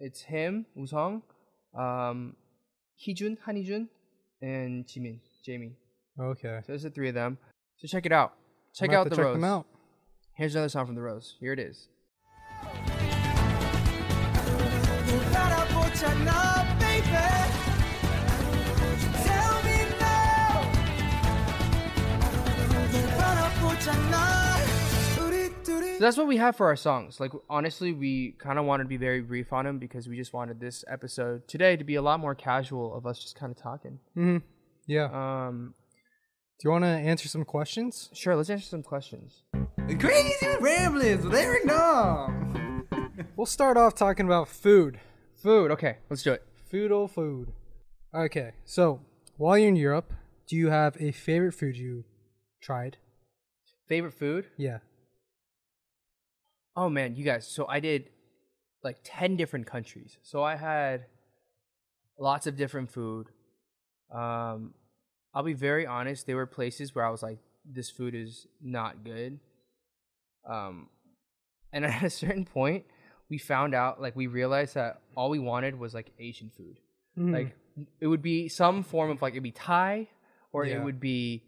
It's 0.00 0.22
him, 0.22 0.64
Woo-sung, 0.74 1.22
um, 1.74 2.34
Heejun, 2.98 3.36
Hanijun, 3.46 3.88
and 4.40 4.86
Jimin, 4.86 5.20
Jamie. 5.44 5.76
Okay. 6.18 6.60
So 6.62 6.72
there's 6.72 6.82
the 6.84 6.90
three 6.90 7.08
of 7.08 7.14
them. 7.14 7.38
So 7.76 7.86
check 7.86 8.06
it 8.06 8.12
out. 8.12 8.34
Check 8.78 8.92
out 8.92 9.10
the 9.10 9.16
check 9.16 9.24
Rose. 9.24 9.42
Out. 9.42 9.66
Here's 10.34 10.54
another 10.54 10.68
song 10.68 10.86
from 10.86 10.94
the 10.94 11.00
Rose. 11.00 11.34
Here 11.40 11.52
it 11.52 11.58
is. 11.58 11.88
So 25.98 26.04
that's 26.04 26.16
what 26.16 26.28
we 26.28 26.36
have 26.36 26.54
for 26.54 26.66
our 26.66 26.76
songs. 26.76 27.18
Like 27.18 27.32
honestly, 27.50 27.92
we 27.92 28.36
kind 28.38 28.60
of 28.60 28.64
wanted 28.64 28.84
to 28.84 28.88
be 28.88 28.96
very 28.96 29.22
brief 29.22 29.52
on 29.52 29.64
them 29.64 29.80
because 29.80 30.06
we 30.06 30.16
just 30.16 30.32
wanted 30.32 30.60
this 30.60 30.84
episode 30.86 31.48
today 31.48 31.76
to 31.76 31.82
be 31.82 31.96
a 31.96 32.02
lot 32.02 32.20
more 32.20 32.36
casual 32.36 32.94
of 32.94 33.06
us 33.06 33.18
just 33.18 33.34
kind 33.34 33.50
of 33.50 33.60
talking. 33.60 33.98
Mm-hmm. 34.16 34.36
Yeah. 34.86 35.08
Um, 35.48 35.74
do 36.58 36.66
you 36.66 36.72
want 36.72 36.82
to 36.82 36.88
answer 36.88 37.28
some 37.28 37.44
questions? 37.44 38.10
sure, 38.12 38.34
let's 38.34 38.50
answer 38.50 38.66
some 38.66 38.82
questions. 38.82 39.44
Crazy 40.00 40.46
Ramblings 40.60 41.24
with 41.24 41.34
Eric 41.34 41.64
Nom. 41.64 42.84
We'll 43.36 43.46
start 43.46 43.76
off 43.76 43.94
talking 43.94 44.26
about 44.26 44.48
food. 44.48 44.98
Food. 45.36 45.70
Okay, 45.70 45.98
let's 46.10 46.24
do 46.24 46.32
it. 46.32 46.42
Food 46.68 46.90
oh 46.90 47.06
food. 47.06 47.52
Okay, 48.12 48.52
so 48.64 49.00
while 49.36 49.56
you're 49.56 49.68
in 49.68 49.76
Europe, 49.76 50.12
do 50.48 50.56
you 50.56 50.70
have 50.70 50.96
a 51.00 51.12
favorite 51.12 51.52
food 51.52 51.76
you 51.76 52.04
tried? 52.60 52.96
Favorite 53.88 54.14
food? 54.14 54.46
Yeah. 54.56 54.78
Oh 56.74 56.88
man, 56.88 57.14
you 57.14 57.24
guys. 57.24 57.46
So 57.46 57.66
I 57.68 57.78
did 57.78 58.10
like 58.82 58.98
10 59.04 59.36
different 59.36 59.66
countries. 59.66 60.18
So 60.22 60.42
I 60.42 60.56
had 60.56 61.06
lots 62.18 62.48
of 62.48 62.56
different 62.56 62.90
food. 62.90 63.28
Um 64.12 64.74
I'll 65.38 65.44
be 65.44 65.52
very 65.52 65.86
honest, 65.86 66.26
there 66.26 66.34
were 66.34 66.46
places 66.46 66.96
where 66.96 67.06
I 67.06 67.10
was 67.10 67.22
like 67.22 67.38
this 67.64 67.88
food 67.90 68.16
is 68.16 68.48
not 68.60 69.04
good. 69.04 69.38
Um 70.44 70.88
and 71.72 71.84
at 71.86 72.02
a 72.02 72.10
certain 72.10 72.44
point, 72.44 72.86
we 73.30 73.38
found 73.38 73.72
out 73.72 74.00
like 74.02 74.16
we 74.16 74.26
realized 74.26 74.74
that 74.74 75.00
all 75.16 75.30
we 75.30 75.38
wanted 75.38 75.78
was 75.78 75.94
like 75.94 76.10
Asian 76.18 76.50
food. 76.50 76.80
Mm. 77.16 77.32
Like 77.32 77.56
it 78.00 78.08
would 78.08 78.20
be 78.20 78.48
some 78.48 78.82
form 78.82 79.10
of 79.12 79.22
like 79.22 79.34
it'd 79.34 79.44
be 79.44 79.52
Thai 79.52 80.08
or 80.52 80.64
Yeah. 80.66 80.78
it 80.78 80.82
would 80.84 80.98
be 80.98 81.44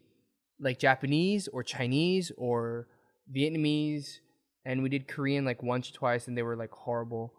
like 0.60 0.78
Japanese 0.78 1.48
or 1.48 1.64
Chinese 1.64 2.30
or 2.36 2.86
Vietnamese 3.34 4.18
and 4.64 4.84
we 4.84 4.88
did 4.88 5.08
Korean 5.08 5.44
like 5.44 5.64
once 5.64 5.90
or 5.90 5.94
twice 5.94 6.28
and 6.28 6.38
they 6.38 6.44
were 6.44 6.54
like 6.54 6.70
horrible. 6.70 7.32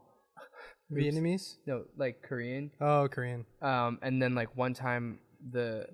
Vietnamese? 0.91 1.55
No, 1.65 1.85
like 1.95 2.21
Korean. 2.23 2.71
Oh, 2.81 3.07
Korean. 3.09 3.45
Um 3.61 3.99
and 4.01 4.21
then 4.21 4.35
like 4.35 4.57
one 4.57 4.73
time 4.73 5.19
the 5.49 5.85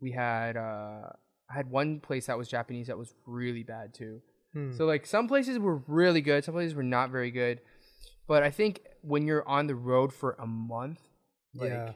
we 0.00 0.12
had 0.12 0.56
uh 0.56 1.10
I 1.50 1.54
had 1.54 1.70
one 1.70 2.00
place 2.00 2.26
that 2.26 2.36
was 2.38 2.48
Japanese 2.48 2.88
that 2.88 2.98
was 2.98 3.14
really 3.26 3.62
bad 3.62 3.94
too. 3.94 4.20
Hmm. 4.52 4.72
So 4.72 4.84
like 4.86 5.06
some 5.06 5.28
places 5.28 5.58
were 5.58 5.76
really 5.86 6.20
good, 6.20 6.44
some 6.44 6.54
places 6.54 6.74
were 6.74 6.82
not 6.82 7.10
very 7.10 7.30
good. 7.30 7.60
But 8.26 8.42
I 8.42 8.50
think 8.50 8.80
when 9.02 9.26
you're 9.26 9.46
on 9.48 9.66
the 9.68 9.76
road 9.76 10.12
for 10.12 10.36
a 10.40 10.46
month, 10.46 11.00
like 11.54 11.70
Yeah. 11.70 11.92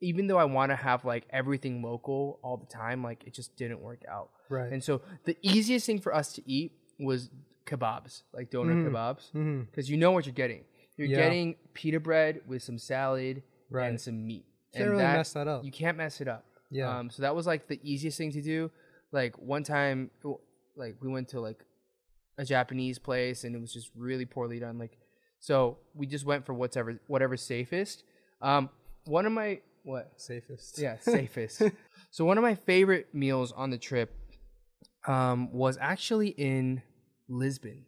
even 0.00 0.26
though 0.26 0.38
I 0.38 0.44
want 0.44 0.70
to 0.70 0.76
have 0.76 1.04
like 1.04 1.26
everything 1.30 1.82
local 1.82 2.40
all 2.42 2.56
the 2.56 2.66
time, 2.66 3.02
like 3.02 3.24
it 3.26 3.34
just 3.34 3.56
didn't 3.56 3.80
work 3.80 4.02
out. 4.10 4.30
Right. 4.48 4.72
And 4.72 4.82
so 4.82 5.02
the 5.24 5.36
easiest 5.42 5.84
thing 5.86 6.00
for 6.00 6.14
us 6.14 6.32
to 6.34 6.42
eat 6.50 6.72
was 6.98 7.28
kebabs, 7.66 8.22
like 8.32 8.50
doner 8.50 8.74
Mhm. 8.74 8.90
kebabs, 8.90 9.32
Mhm. 9.32 9.66
because 9.70 9.90
you 9.90 9.96
know 9.96 10.12
what 10.12 10.24
you're 10.26 10.34
getting. 10.34 10.64
You're 10.96 11.08
Yeah. 11.08 11.16
getting 11.16 11.56
pita 11.74 11.98
bread 12.00 12.40
with 12.46 12.62
some 12.62 12.78
salad 12.78 13.42
Right. 13.70 13.88
and 13.88 14.00
some 14.00 14.26
meat. 14.26 14.46
Can't 14.72 14.84
and 14.84 14.92
really 14.92 15.02
mess 15.04 15.32
that 15.34 15.48
up. 15.48 15.64
You 15.64 15.72
can't 15.72 15.96
mess 15.98 16.20
it 16.20 16.28
up. 16.28 16.46
Yeah. 16.70 16.98
Um, 16.98 17.10
so 17.10 17.22
that 17.22 17.34
was 17.34 17.46
like 17.46 17.68
the 17.68 17.80
easiest 17.82 18.18
thing 18.18 18.32
to 18.32 18.42
do. 18.42 18.70
Like 19.12 19.36
one 19.38 19.62
time, 19.62 20.10
like 20.76 20.96
we 21.00 21.08
went 21.08 21.28
to 21.28 21.40
like 21.40 21.64
a 22.38 22.44
Japanese 22.44 22.98
place 22.98 23.44
and 23.44 23.54
it 23.54 23.60
was 23.60 23.72
just 23.72 23.90
really 23.96 24.24
poorly 24.24 24.58
done. 24.58 24.78
Like, 24.78 24.98
so 25.38 25.78
we 25.94 26.06
just 26.06 26.24
went 26.24 26.46
for 26.46 26.54
whatever 26.54 26.98
whatever's 27.06 27.42
safest. 27.42 28.02
Um, 28.40 28.70
one 29.04 29.26
of 29.26 29.32
my 29.32 29.60
what 29.84 30.12
Safest. 30.16 30.78
yeah, 30.78 30.96
safest. 31.00 31.62
so 32.10 32.24
one 32.24 32.38
of 32.38 32.42
my 32.42 32.54
favorite 32.54 33.14
meals 33.14 33.52
on 33.52 33.70
the 33.70 33.78
trip 33.78 34.12
um, 35.06 35.52
was 35.52 35.78
actually 35.80 36.28
in 36.28 36.82
Lisbon. 37.28 37.84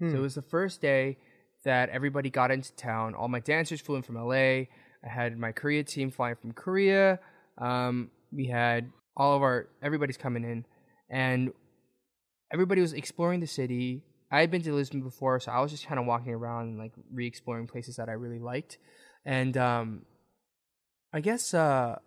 So 0.00 0.06
it 0.06 0.20
was 0.20 0.36
the 0.36 0.42
first 0.42 0.80
day 0.80 1.16
that 1.64 1.88
everybody 1.88 2.30
got 2.30 2.52
into 2.52 2.72
town. 2.74 3.16
All 3.16 3.26
my 3.26 3.40
dancers 3.40 3.80
flew 3.80 3.96
in 3.96 4.02
from 4.02 4.14
LA. 4.14 4.34
I 4.34 4.68
had 5.08 5.36
my 5.36 5.50
Korea 5.50 5.82
team 5.82 6.12
flying 6.12 6.36
from 6.36 6.52
Korea. 6.52 7.18
Um, 7.56 8.12
we 8.32 8.46
had 8.46 8.90
all 9.16 9.34
of 9.36 9.42
our 9.42 9.68
everybody's 9.82 10.16
coming 10.16 10.44
in, 10.44 10.64
and 11.10 11.52
everybody 12.52 12.80
was 12.80 12.92
exploring 12.92 13.40
the 13.40 13.46
city. 13.46 14.02
I 14.30 14.40
had 14.40 14.50
been 14.50 14.62
to 14.62 14.72
Lisbon 14.74 15.02
before, 15.02 15.40
so 15.40 15.50
I 15.52 15.60
was 15.60 15.70
just 15.70 15.86
kind 15.86 15.98
of 15.98 16.06
walking 16.06 16.32
around 16.34 16.68
and 16.68 16.78
like 16.78 16.92
re-exploring 17.12 17.66
places 17.66 17.96
that 17.96 18.08
I 18.08 18.12
really 18.12 18.38
liked. 18.38 18.78
And 19.24 19.56
um, 19.56 20.02
I 21.12 21.20
guess 21.20 21.54
uh, 21.54 21.98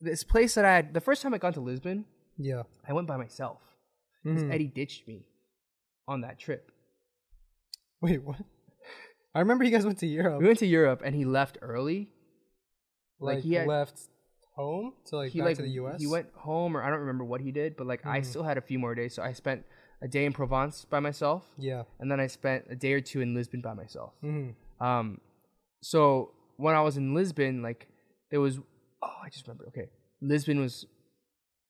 this 0.00 0.24
place 0.24 0.54
that 0.56 0.64
I 0.64 0.74
had 0.74 0.92
the 0.94 1.00
first 1.00 1.22
time 1.22 1.32
I 1.34 1.38
got 1.38 1.54
to 1.54 1.60
Lisbon, 1.60 2.04
Yeah. 2.36 2.62
I 2.88 2.92
went 2.92 3.06
by 3.06 3.16
myself 3.16 3.58
Mhm. 4.26 4.52
Eddie 4.52 4.66
ditched 4.66 5.06
me 5.08 5.24
on 6.08 6.20
that 6.22 6.38
trip. 6.38 6.70
Wait, 8.02 8.22
what? 8.22 8.40
I 9.34 9.38
remember 9.40 9.62
you 9.64 9.70
guys 9.70 9.86
went 9.86 9.98
to 9.98 10.06
Europe. 10.06 10.40
We 10.40 10.46
went 10.46 10.58
to 10.58 10.66
Europe 10.66 11.02
and 11.04 11.14
he 11.14 11.24
left 11.24 11.56
early. 11.62 12.10
like, 13.20 13.36
like, 13.36 13.44
he 13.44 13.54
had- 13.54 13.68
left 13.68 14.08
home 14.54 14.92
to 15.06 15.16
like 15.16 15.32
he 15.32 15.38
back 15.40 15.46
like 15.46 15.56
to 15.56 15.62
the 15.62 15.70
US. 15.82 16.00
he 16.00 16.06
went 16.06 16.28
home 16.34 16.76
or 16.76 16.82
I 16.82 16.90
don't 16.90 17.00
remember 17.00 17.24
what 17.24 17.40
he 17.40 17.50
did, 17.52 17.76
but 17.76 17.86
like 17.86 18.04
I 18.06 18.20
still 18.22 18.42
had 18.42 18.58
a 18.58 18.60
few 18.60 18.78
more 18.78 18.94
days, 18.94 19.14
so 19.14 19.22
I 19.22 19.32
spent 19.32 19.64
a 20.02 20.08
day 20.08 20.24
in 20.24 20.32
Provence 20.32 20.84
by 20.88 20.98
myself, 21.00 21.44
Yeah. 21.58 21.82
and 21.98 22.10
then 22.10 22.20
I 22.20 22.26
spent 22.26 22.64
a 22.70 22.74
day 22.74 22.92
or 22.94 23.00
two 23.00 23.20
in 23.20 23.34
Lisbon 23.34 23.60
by 23.60 23.74
myself. 23.74 24.12
Mhm. 24.22 24.54
Um, 24.80 25.20
so 25.82 26.32
when 26.56 26.74
I 26.74 26.80
was 26.80 26.96
in 26.96 27.14
Lisbon, 27.14 27.62
like 27.62 27.88
there 28.30 28.40
was 28.40 28.58
oh 29.02 29.16
I 29.24 29.28
just 29.28 29.46
remember 29.46 29.66
okay 29.68 29.88
Lisbon 30.20 30.58
was 30.60 30.86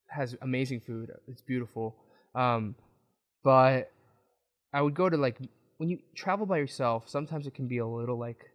has 0.09 0.37
amazing 0.43 0.81
food. 0.81 1.11
It's 1.29 1.41
beautiful. 1.43 1.95
Um, 2.35 2.75
but 3.45 3.93
I 4.73 4.83
would 4.83 4.95
go 4.95 5.09
to 5.09 5.17
like 5.17 5.39
when 5.79 5.89
you 5.89 5.99
travel 6.15 6.47
by 6.47 6.59
yourself, 6.59 7.09
sometimes 7.09 7.47
it 7.47 7.55
can 7.55 7.67
be 7.69 7.79
a 7.79 7.87
little 7.87 8.19
like 8.19 8.51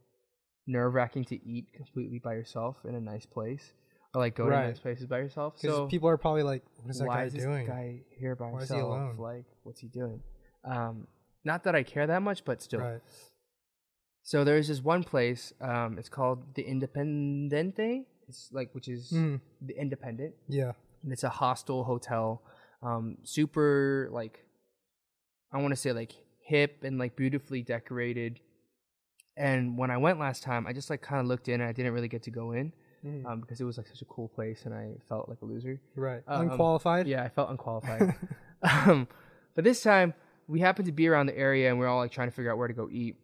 nerve 0.68 0.94
wracking 0.94 1.24
to 1.26 1.36
eat 1.48 1.72
completely 1.74 2.20
by 2.20 2.34
yourself 2.34 2.78
in 2.86 2.96
a 2.96 3.00
nice 3.02 3.26
place. 3.26 3.72
Or 4.16 4.20
like 4.20 4.36
go 4.36 4.48
Right. 4.48 4.62
to 4.62 4.68
nice 4.70 4.80
places 4.80 5.06
by 5.08 5.20
yourself. 5.20 5.56
Because 5.62 5.76
So 5.76 5.88
people 5.88 6.08
are 6.10 6.18
probably 6.18 6.44
like, 6.44 6.64
"What 6.78 6.90
is 6.90 7.00
that 7.00 7.08
why 7.08 7.16
guy 7.18 7.24
is 7.26 7.34
this 7.34 7.44
doing?" 7.44 7.68
guy 7.68 8.02
here 8.18 8.36
by 8.36 8.46
Why 8.50 8.62
is 8.62 8.70
he 8.70 8.76
himself? 8.76 8.92
alone? 8.92 9.18
Like, 9.18 9.46
what's 9.64 9.82
he 9.82 9.88
doing? 9.88 10.24
Um, 10.64 11.08
not 11.44 11.64
that 11.66 11.76
I 11.76 11.84
care 11.84 12.08
that 12.08 12.22
much, 12.22 12.46
but 12.46 12.62
still. 12.62 12.80
Right. 12.80 13.02
So 14.24 14.44
there's 14.44 14.68
this 14.70 14.82
one 14.82 15.04
place. 15.04 15.54
Um, 15.62 16.00
it's 16.00 16.10
called 16.10 16.56
the 16.56 16.64
Independente. 16.64 18.06
It's 18.28 18.50
like 18.52 18.74
which 18.74 18.88
is 18.88 19.12
Mhm. 19.12 19.42
the 19.62 19.78
Independent, 19.80 20.34
Yeah. 20.48 20.72
and 21.04 21.12
it's 21.12 21.24
a 21.24 21.30
hostel 21.30 21.84
hotel, 21.84 22.42
um, 22.82 23.18
super 23.24 24.08
like 24.12 24.46
I 25.52 25.62
want 25.62 25.72
to 25.74 25.76
say 25.76 25.92
like 25.94 26.14
hip 26.42 26.84
and 26.84 26.98
like 26.98 27.16
beautifully 27.16 27.62
decorated. 27.62 28.40
And 29.38 29.78
when 29.78 29.92
I 29.92 29.98
went 29.98 30.20
last 30.20 30.42
time, 30.44 30.66
I 30.66 30.74
just 30.74 30.90
like 30.90 31.02
kind 31.02 31.20
of 31.22 31.28
looked 31.28 31.48
in 31.50 31.62
and 31.62 31.70
I 31.70 31.74
didn't 31.74 31.94
really 31.94 32.08
get 32.08 32.24
to 32.24 32.32
go 32.32 32.52
in 32.54 32.72
Mhm. 33.06 33.26
um, 33.26 33.42
because 33.42 33.62
it 33.62 33.66
was 33.66 33.78
like 33.78 33.88
such 33.88 34.02
a 34.02 34.06
cool 34.06 34.28
place 34.30 34.66
and 34.66 34.74
I 34.74 34.96
felt 35.08 35.30
like 35.30 35.42
a 35.42 35.46
loser. 35.46 35.80
Right. 35.96 36.24
Um, 36.28 36.50
Unqualified. 36.50 37.08
Yeah, 37.08 37.24
I 37.24 37.30
felt 37.30 37.50
unqualified. 37.52 38.16
um, 38.64 39.08
but 39.54 39.64
this 39.64 39.82
time 39.84 40.14
we 40.48 40.60
happened 40.60 40.88
to 40.88 40.92
be 40.92 41.08
around 41.08 41.28
the 41.28 41.38
area 41.38 41.70
and 41.70 41.80
we 41.80 41.86
are 41.86 41.90
all 41.90 42.00
like 42.00 42.12
trying 42.12 42.30
to 42.30 42.36
figure 42.36 42.52
out 42.52 42.58
where 42.58 42.68
to 42.68 42.74
go 42.74 42.90
eat. 42.92 43.16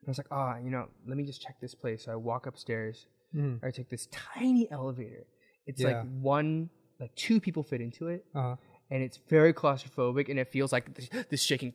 And 0.00 0.08
I 0.08 0.10
was 0.10 0.18
like, 0.18 0.26
ah, 0.32 0.56
you 0.58 0.70
know, 0.70 0.88
let 1.06 1.16
me 1.16 1.24
just 1.24 1.40
check 1.40 1.56
this 1.60 1.74
place. 1.74 2.04
So 2.04 2.12
I 2.12 2.16
walk 2.16 2.46
upstairs. 2.46 3.06
Mhm. 3.34 3.62
I 3.62 3.70
take 3.70 3.88
this 3.88 4.08
tiny 4.10 4.70
elevator. 4.70 5.24
It's 5.66 5.80
Yeah. 5.80 5.88
like 6.00 6.06
one, 6.20 6.68
like 6.98 7.14
two 7.14 7.40
people 7.40 7.62
fit 7.62 7.80
into 7.80 8.08
it, 8.08 8.24
Uh-huh. 8.34 8.56
and 8.90 9.02
it's 9.02 9.16
very 9.28 9.52
claustrophobic, 9.54 10.28
and 10.28 10.38
it 10.38 10.48
feels 10.48 10.72
like 10.72 10.92
this, 10.94 11.08
this 11.30 11.42
shaking 11.42 11.72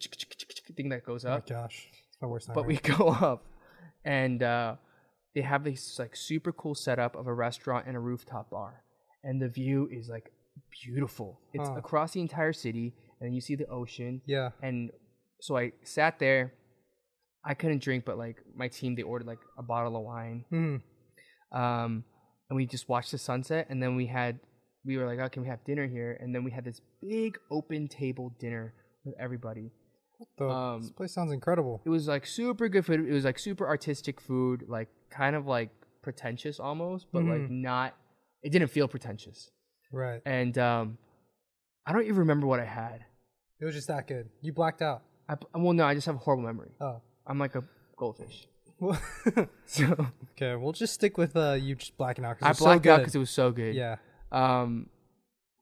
thing 0.76 0.90
that 0.90 1.04
goes 1.06 1.24
up. 1.26 1.46
Oh 1.50 1.54
my 1.54 1.62
gosh. 1.62 1.88
It's 2.10 2.22
my 2.22 2.28
worst 2.28 2.50
nightmare. 2.50 2.64
but 2.64 2.68
we 2.68 2.78
go 2.98 3.08
up, 3.10 3.46
and 4.06 4.44
uh, 4.44 4.76
they 5.38 5.44
have 5.44 5.64
this 5.64 6.00
like 6.00 6.16
super 6.16 6.52
cool 6.52 6.74
setup 6.74 7.16
of 7.16 7.28
a 7.28 7.34
restaurant 7.48 7.86
and 7.88 7.96
a 7.96 8.00
rooftop 8.00 8.50
bar, 8.50 8.74
and 9.24 9.40
the 9.40 9.48
view 9.62 9.88
is 9.92 10.10
like 10.10 10.32
beautiful. 10.84 11.40
It's 11.54 11.70
Huh. 11.70 11.76
across 11.84 12.14
the 12.14 12.22
entire 12.22 12.54
city, 12.54 12.88
and 13.22 13.36
you 13.36 13.42
see 13.48 13.56
the 13.56 13.68
ocean. 13.68 14.22
Yeah. 14.26 14.50
And 14.64 14.92
so 15.40 15.56
I 15.62 15.74
sat 15.84 16.18
there. 16.18 16.54
I 17.52 17.54
couldn't 17.54 17.82
drink, 17.84 18.04
but 18.10 18.18
like 18.26 18.38
my 18.56 18.68
team, 18.68 18.96
they 18.96 19.04
ordered 19.04 19.28
like 19.28 19.44
a 19.58 19.64
bottle 19.64 19.96
of 19.96 20.04
wine, 20.04 20.44
Mhm. 20.52 20.82
um, 21.52 22.04
and 22.50 22.56
we 22.60 22.66
just 22.66 22.90
watched 22.90 23.12
the 23.12 23.18
sunset. 23.20 23.68
And 23.70 23.78
then 23.84 23.96
we 23.96 24.08
had, 24.08 24.40
we 24.84 24.98
were 24.98 25.06
like, 25.06 25.20
oh, 25.20 25.30
can 25.30 25.44
we 25.44 25.48
have 25.50 25.64
dinner 25.64 25.86
here? 25.88 26.18
And 26.20 26.34
then 26.34 26.44
we 26.44 26.52
had 26.52 26.66
this 26.66 26.82
big 27.02 27.38
open 27.52 27.88
table 27.88 28.28
dinner 28.40 28.74
with 29.06 29.16
everybody. 29.20 29.72
What 30.18 30.30
The, 30.40 30.50
Um, 30.50 30.82
this 30.82 30.92
place 30.92 31.14
sounds 31.14 31.32
incredible. 31.32 31.76
It 31.86 31.90
was 31.90 32.08
like 32.08 32.26
super 32.26 32.68
good 32.70 32.86
food. 32.86 33.00
It 33.08 33.14
was 33.14 33.24
like 33.24 33.38
super 33.40 33.68
artistic 33.68 34.20
food, 34.20 34.64
like 34.68 34.90
kind 35.10 35.36
of 35.36 35.46
like 35.48 35.70
pretentious 36.02 36.60
almost, 36.60 37.08
but 37.12 37.24
like 37.24 37.42
Mhm. 37.42 37.50
not. 37.62 37.96
It 38.44 38.52
didn't 38.52 38.70
feel 38.70 38.88
pretentious. 38.88 39.52
Right. 39.92 40.22
And 40.26 40.58
um, 40.58 40.98
I 41.86 41.94
don't 41.94 42.04
even 42.04 42.18
remember 42.18 42.48
what 42.48 42.60
I 42.60 42.66
had. 42.66 43.04
It 43.60 43.66
was 43.66 43.74
just 43.76 43.88
that 43.88 44.08
good. 44.08 44.30
You 44.42 44.54
blacked 44.54 44.82
out. 44.82 45.04
I, 45.28 45.36
well, 45.56 45.74
no, 45.74 45.86
I 45.86 45.94
just 45.96 46.06
have 46.06 46.16
a 46.16 46.20
horrible 46.20 46.44
memory. 46.44 46.72
Oh. 46.80 47.02
I'm 47.26 47.40
like 47.40 47.56
a 47.56 47.64
goldfish. 47.98 48.48
So 49.66 50.08
okay, 50.34 50.56
we'll 50.56 50.72
just 50.72 50.94
stick 50.94 51.18
with 51.18 51.36
uh, 51.36 51.54
you 51.54 51.76
just 51.76 51.98
blacking 51.98 52.24
out. 52.24 52.38
I 52.42 52.52
it's 52.52 52.60
so 52.60 52.66
blacked 52.66 52.86
out 52.88 53.00
because 53.00 53.16
it 53.16 53.20
was 53.20 53.30
so 53.32 53.52
good. 53.52 53.76
Yeah. 53.76 53.98
Um, 54.32 54.90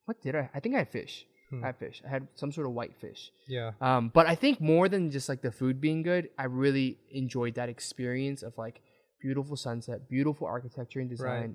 what 0.05 0.21
did 0.21 0.35
I? 0.35 0.49
I 0.53 0.59
think 0.59 0.75
I 0.75 0.79
had 0.79 0.89
fish. 0.89 1.25
Hmm. 1.49 1.63
I 1.63 1.67
had 1.67 1.77
fish. 1.77 2.01
I 2.05 2.09
had 2.09 2.27
some 2.35 2.51
sort 2.51 2.67
of 2.67 2.73
white 2.73 2.95
fish. 2.99 3.31
Yeah. 3.47 3.71
Um, 3.81 4.09
but 4.13 4.27
I 4.27 4.35
think 4.35 4.59
more 4.61 4.89
than 4.89 5.09
just 5.11 5.29
like 5.29 5.41
the 5.41 5.51
food 5.51 5.79
being 5.81 6.03
good, 6.03 6.29
I 6.37 6.45
really 6.45 6.97
enjoyed 7.09 7.55
that 7.55 7.69
experience 7.69 8.43
of 8.43 8.57
like 8.57 8.81
beautiful 9.25 9.57
sunset, 9.67 9.97
beautiful 10.15 10.45
architecture 10.55 10.99
and 11.03 11.09
design, 11.15 11.49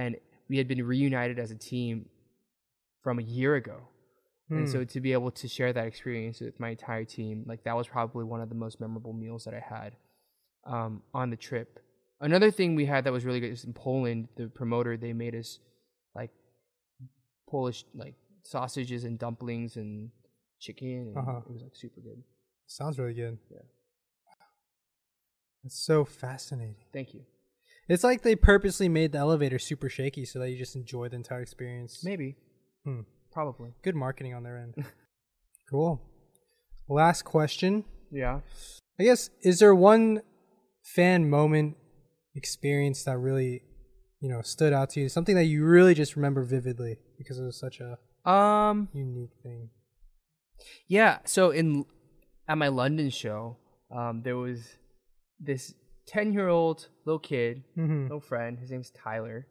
and 0.00 0.10
we 0.50 0.56
had 0.60 0.66
been 0.72 0.82
reunited 0.94 1.38
as 1.44 1.50
a 1.50 1.58
team 1.72 1.94
from 3.04 3.18
a 3.18 3.26
year 3.38 3.52
ago. 3.62 3.78
And 4.50 4.64
Hmm. 4.66 4.72
so 4.74 4.78
to 4.94 4.98
be 5.06 5.12
able 5.18 5.32
to 5.42 5.46
share 5.56 5.72
that 5.72 5.86
experience 5.92 6.36
with 6.40 6.56
my 6.64 6.70
entire 6.76 7.04
team, 7.18 7.34
like 7.50 7.60
that 7.64 7.76
was 7.80 7.86
probably 7.96 8.24
one 8.34 8.40
of 8.44 8.48
the 8.48 8.54
most 8.64 8.80
memorable 8.84 9.12
meals 9.24 9.42
that 9.46 9.54
I 9.60 9.62
had 9.76 9.90
um, 10.74 10.92
on 11.20 11.26
the 11.30 11.36
trip. 11.48 11.68
Another 12.20 12.50
thing 12.58 12.68
we 12.82 12.86
had 12.86 13.02
that 13.04 13.12
was 13.18 13.24
really 13.28 13.40
good 13.40 13.52
is 13.58 13.64
in 13.64 13.72
Poland, 13.72 14.28
the 14.36 14.46
promoter, 14.60 14.96
they 14.96 15.12
made 15.12 15.34
us 15.42 15.58
like 16.14 16.30
Polish 17.52 17.84
like 18.02 18.14
sausages 18.42 19.04
and 19.04 19.18
dumplings 19.18 19.76
and 19.76 20.10
chicken. 20.64 20.96
And 21.08 21.16
Uh-huh. 21.18 21.40
It 21.48 21.52
was 21.52 21.62
like 21.62 21.76
super 21.84 22.00
good. 22.00 22.22
Sounds 22.66 22.98
really 23.00 23.14
good. 23.14 23.36
Yeah. 23.50 23.66
It's 25.66 25.84
so 25.84 26.04
fascinating. 26.04 26.76
Thank 26.92 27.12
you. 27.12 27.22
It's 27.88 28.04
like 28.04 28.22
they 28.22 28.36
purposely 28.36 28.88
made 28.88 29.12
the 29.12 29.18
elevator 29.18 29.58
super 29.58 29.88
shaky 29.88 30.24
so 30.24 30.38
that 30.38 30.50
you 30.50 30.56
just 30.56 30.76
enjoy 30.76 31.08
the 31.08 31.16
entire 31.16 31.42
experience. 31.42 32.02
Maybe. 32.04 32.36
Hmm. 32.84 33.00
Probably. 33.32 33.74
Good 33.82 33.94
marketing 33.96 34.32
on 34.34 34.42
their 34.44 34.56
end. 34.58 34.74
cool. 35.70 36.00
Last 36.88 37.22
question. 37.22 37.84
Yeah. 38.10 38.40
I 38.98 39.04
guess 39.04 39.30
is 39.42 39.58
there 39.58 39.74
one 39.74 40.22
fan 40.82 41.28
moment 41.28 41.76
experience 42.34 43.02
that 43.04 43.18
really, 43.18 43.62
you 44.20 44.28
know, 44.28 44.42
stood 44.42 44.72
out 44.72 44.90
to 44.90 45.00
you? 45.00 45.08
Something 45.08 45.34
that 45.36 45.44
you 45.44 45.64
really 45.64 45.94
just 45.94 46.16
remember 46.16 46.44
vividly 46.44 46.98
because 47.18 47.38
it 47.38 47.44
was 47.44 47.58
such 47.58 47.80
a 47.80 47.98
Um. 48.28 48.88
unique 48.92 49.34
thing. 49.42 49.70
Yeah. 50.88 51.18
So 51.24 51.50
in 51.50 51.84
at 52.48 52.56
my 52.56 52.68
London 52.68 53.10
show, 53.10 53.58
um, 53.90 54.22
there 54.22 54.36
was 54.36 54.76
this 55.40 55.74
ten 56.06 56.32
year 56.32 56.48
old 56.48 56.88
little 57.04 57.18
kid, 57.18 57.64
Mhm. 57.76 58.04
little 58.04 58.20
friend. 58.20 58.58
His 58.58 58.70
name's 58.70 58.90
Tyler, 58.90 59.46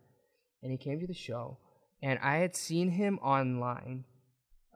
and 0.61 0.71
he 0.71 0.77
came 0.77 0.99
to 0.99 1.07
the 1.07 1.13
show, 1.13 1.57
and 2.01 2.17
I 2.19 2.37
had 2.37 2.55
seen 2.55 2.91
him 2.91 3.19
online 3.19 4.05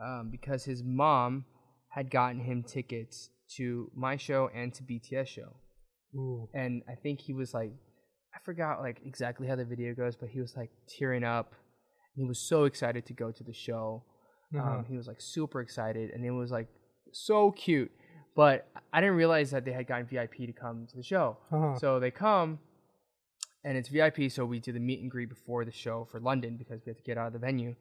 um, 0.02 0.30
because 0.32 0.64
his 0.66 0.84
mom 0.84 1.46
had 1.90 2.10
gotten 2.12 2.40
him 2.40 2.64
tickets 2.64 3.30
to 3.58 3.92
my 3.96 4.16
show 4.18 4.48
and 4.54 4.74
to 4.76 4.84
BTS 4.84 5.28
show, 5.28 5.56
Ooh. 6.16 6.48
and 6.54 6.84
I 6.88 6.96
think 6.96 7.20
he 7.22 7.34
was 7.34 7.54
like, 7.54 7.72
I 8.34 8.40
forgot 8.46 8.82
like 8.82 9.02
exactly 9.06 9.48
how 9.48 9.56
the 9.56 9.66
video 9.66 9.94
goes, 9.96 10.16
but 10.16 10.30
he 10.30 10.40
was 10.40 10.56
like 10.56 10.70
tearing 10.88 11.24
up. 11.24 11.54
And 12.16 12.24
he 12.24 12.28
was 12.28 12.40
so 12.40 12.66
excited 12.66 13.06
to 13.08 13.14
go 13.14 13.32
to 13.32 13.44
the 13.44 13.54
show. 13.54 14.04
Uh-huh. 14.56 14.78
Um, 14.80 14.86
he 14.86 14.96
was 14.98 15.08
like 15.08 15.20
super 15.22 15.62
excited, 15.62 16.12
and 16.12 16.24
it 16.26 16.32
was 16.32 16.52
like 16.52 16.68
so 17.12 17.52
cute. 17.52 17.92
But 18.40 18.70
I 18.94 19.02
didn't 19.02 19.18
realize 19.18 19.52
that 19.52 19.66
they 19.66 19.74
had 19.74 19.86
gotten 19.86 20.06
VIP 20.06 20.38
to 20.46 20.54
come 20.54 20.88
to 20.92 20.96
the 20.96 21.04
show. 21.04 21.36
Uh-huh. 21.52 21.78
So 21.78 22.00
they 22.00 22.10
come, 22.10 22.60
and 23.66 23.78
it's 23.78 23.90
VIP. 23.90 24.32
So 24.32 24.46
we 24.46 24.62
do 24.62 24.72
the 24.72 24.80
meet 24.80 25.02
and 25.02 25.12
greet 25.12 25.28
before 25.28 25.66
the 25.66 25.74
show 25.74 26.08
for 26.10 26.22
London 26.22 26.56
because 26.56 26.80
we 26.86 26.90
have 26.90 26.96
to 26.96 27.04
get 27.04 27.18
out 27.18 27.28
of 27.28 27.34
the 27.34 27.40
venue. 27.40 27.76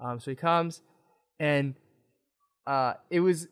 Um, 0.00 0.18
so 0.18 0.32
he 0.32 0.34
comes, 0.34 0.82
and 1.38 1.76
uh, 2.66 2.94
it 3.08 3.20
was 3.20 3.46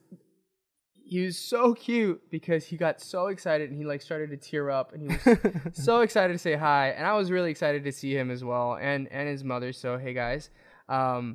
he 0.90 1.24
was 1.26 1.38
so 1.38 1.74
cute 1.74 2.20
because 2.28 2.66
he 2.66 2.76
got 2.76 3.00
so 3.00 3.28
excited 3.28 3.70
and 3.70 3.78
he 3.78 3.84
like 3.84 4.02
started 4.02 4.28
to 4.30 4.36
tear 4.36 4.68
up 4.68 4.92
and 4.92 5.12
he 5.12 5.16
was 5.30 5.38
so 5.84 6.00
excited 6.00 6.32
to 6.32 6.38
say 6.38 6.54
hi 6.54 6.88
and 6.88 7.06
i 7.06 7.14
was 7.14 7.30
really 7.30 7.50
excited 7.50 7.82
to 7.82 7.90
see 7.90 8.14
him 8.14 8.30
as 8.30 8.44
well 8.44 8.74
and 8.74 9.08
and 9.10 9.26
his 9.26 9.42
mother 9.42 9.72
so 9.72 9.96
hey 9.96 10.12
guys 10.12 10.50
um 10.90 11.34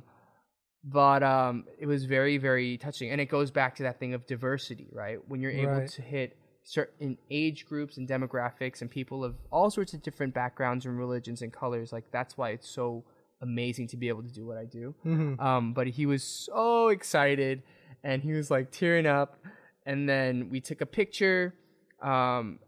but 0.86 1.22
um 1.22 1.64
it 1.78 1.86
was 1.86 2.04
very 2.04 2.36
very 2.36 2.76
touching 2.76 3.10
and 3.10 3.20
it 3.20 3.26
goes 3.26 3.50
back 3.50 3.74
to 3.74 3.82
that 3.84 3.98
thing 3.98 4.12
of 4.14 4.26
diversity 4.26 4.88
right 4.92 5.18
when 5.28 5.40
you're 5.40 5.50
able 5.50 5.72
Right. 5.80 5.88
to 5.88 6.02
hit 6.02 6.36
certain 6.62 7.16
age 7.30 7.66
groups 7.66 7.96
and 7.96 8.06
demographics 8.08 8.80
and 8.82 8.90
people 8.90 9.24
of 9.24 9.34
all 9.50 9.70
sorts 9.70 9.94
of 9.94 10.02
different 10.02 10.34
backgrounds 10.34 10.84
and 10.86 10.98
religions 10.98 11.40
and 11.42 11.52
colors 11.52 11.92
like 11.92 12.04
that's 12.10 12.36
why 12.36 12.50
it's 12.50 12.68
so 12.68 13.02
amazing 13.40 13.86
to 13.88 13.96
be 13.96 14.08
able 14.08 14.22
to 14.22 14.32
do 14.32 14.46
what 14.46 14.56
i 14.58 14.64
do 14.64 14.94
Mhm. 15.06 15.40
um, 15.40 15.72
but 15.72 15.86
he 15.86 16.04
was 16.06 16.22
so 16.22 16.88
excited 16.88 17.62
and 18.02 18.22
he 18.22 18.32
was 18.32 18.50
like 18.50 18.70
tearing 18.70 19.06
up. 19.06 19.38
And 19.86 20.06
then 20.08 20.50
we 20.50 20.60
took 20.60 20.80
a 20.82 20.86
picture. 20.86 21.54
Um, 22.02 22.58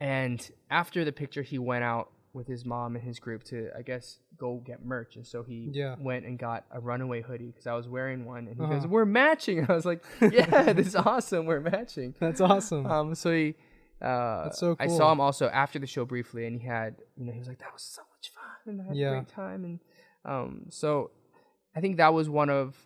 and 0.00 0.48
after 0.70 1.04
the 1.04 1.12
picture, 1.12 1.42
he 1.42 1.58
went 1.58 1.84
out 1.84 2.10
with 2.38 2.46
his 2.46 2.64
mom 2.64 2.96
and 2.96 3.04
his 3.04 3.18
group 3.18 3.42
to, 3.44 3.68
I 3.76 3.82
guess, 3.82 4.20
go 4.38 4.62
get 4.64 4.84
merch. 4.84 5.16
And 5.16 5.26
so 5.26 5.42
he 5.42 5.70
Yeah. 5.74 5.96
went 5.98 6.24
and 6.24 6.38
got 6.38 6.64
a 6.70 6.80
runaway 6.80 7.20
hoodie 7.20 7.48
because 7.48 7.66
I 7.66 7.74
was 7.74 7.86
wearing 7.88 8.24
one. 8.24 8.48
And 8.48 8.56
he 8.56 8.62
Uh-huh. 8.64 8.72
goes, 8.74 8.86
We're 8.86 9.04
matching. 9.04 9.58
And 9.58 9.68
I 9.70 9.74
was 9.74 9.84
like, 9.84 10.02
Yeah, 10.32 10.72
this 10.72 10.86
is 10.86 10.96
awesome. 10.96 11.44
We're 11.44 11.60
matching. 11.60 12.14
That's 12.20 12.40
awesome. 12.40 12.86
Um, 12.86 13.14
so 13.14 13.32
he, 13.34 13.54
uh, 14.00 14.44
That's 14.44 14.58
so 14.60 14.76
cool. 14.76 14.76
I 14.78 14.86
saw 14.86 15.12
him 15.12 15.20
also 15.20 15.48
after 15.48 15.78
the 15.78 15.86
show 15.86 16.04
briefly, 16.04 16.46
and 16.46 16.58
he 16.58 16.66
had, 16.66 16.96
you 17.16 17.24
know, 17.26 17.32
he 17.32 17.38
was 17.40 17.48
like, 17.48 17.58
"That 17.58 17.72
was 17.72 17.82
so 17.82 18.02
much 18.16 18.30
fun, 18.32 18.72
and 18.72 18.80
I 18.80 18.84
had 18.84 18.96
Yeah. 18.96 19.08
a 19.08 19.10
great 19.16 19.28
time." 19.28 19.64
And 19.64 19.80
um, 20.24 20.66
so 20.70 21.10
I 21.74 21.80
think 21.80 21.96
that 21.96 22.14
was 22.14 22.28
one 22.30 22.48
of 22.48 22.76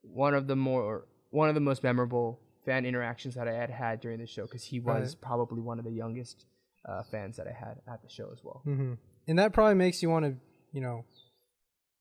one 0.00 0.32
of 0.34 0.46
the 0.46 0.56
more 0.56 1.06
one 1.30 1.48
of 1.50 1.54
the 1.54 1.60
most 1.60 1.82
memorable 1.82 2.40
fan 2.64 2.86
interactions 2.86 3.34
that 3.34 3.48
I 3.48 3.52
had 3.52 3.68
had 3.70 4.00
during 4.00 4.18
the 4.18 4.26
show 4.26 4.42
because 4.44 4.64
he 4.64 4.80
was 4.80 5.14
Right. 5.14 5.20
probably 5.20 5.60
one 5.60 5.78
of 5.78 5.84
the 5.84 5.90
youngest 5.92 6.46
uh, 6.88 7.02
fans 7.02 7.36
that 7.36 7.46
I 7.46 7.52
had 7.52 7.80
at 7.86 8.02
the 8.02 8.08
show 8.08 8.30
as 8.32 8.42
well. 8.42 8.62
hmm 8.64 8.94
And 9.28 9.38
that 9.38 9.52
probably 9.52 9.74
makes 9.74 10.02
you 10.02 10.10
want 10.10 10.24
to, 10.24 10.34
you 10.72 10.80
know, 10.80 11.04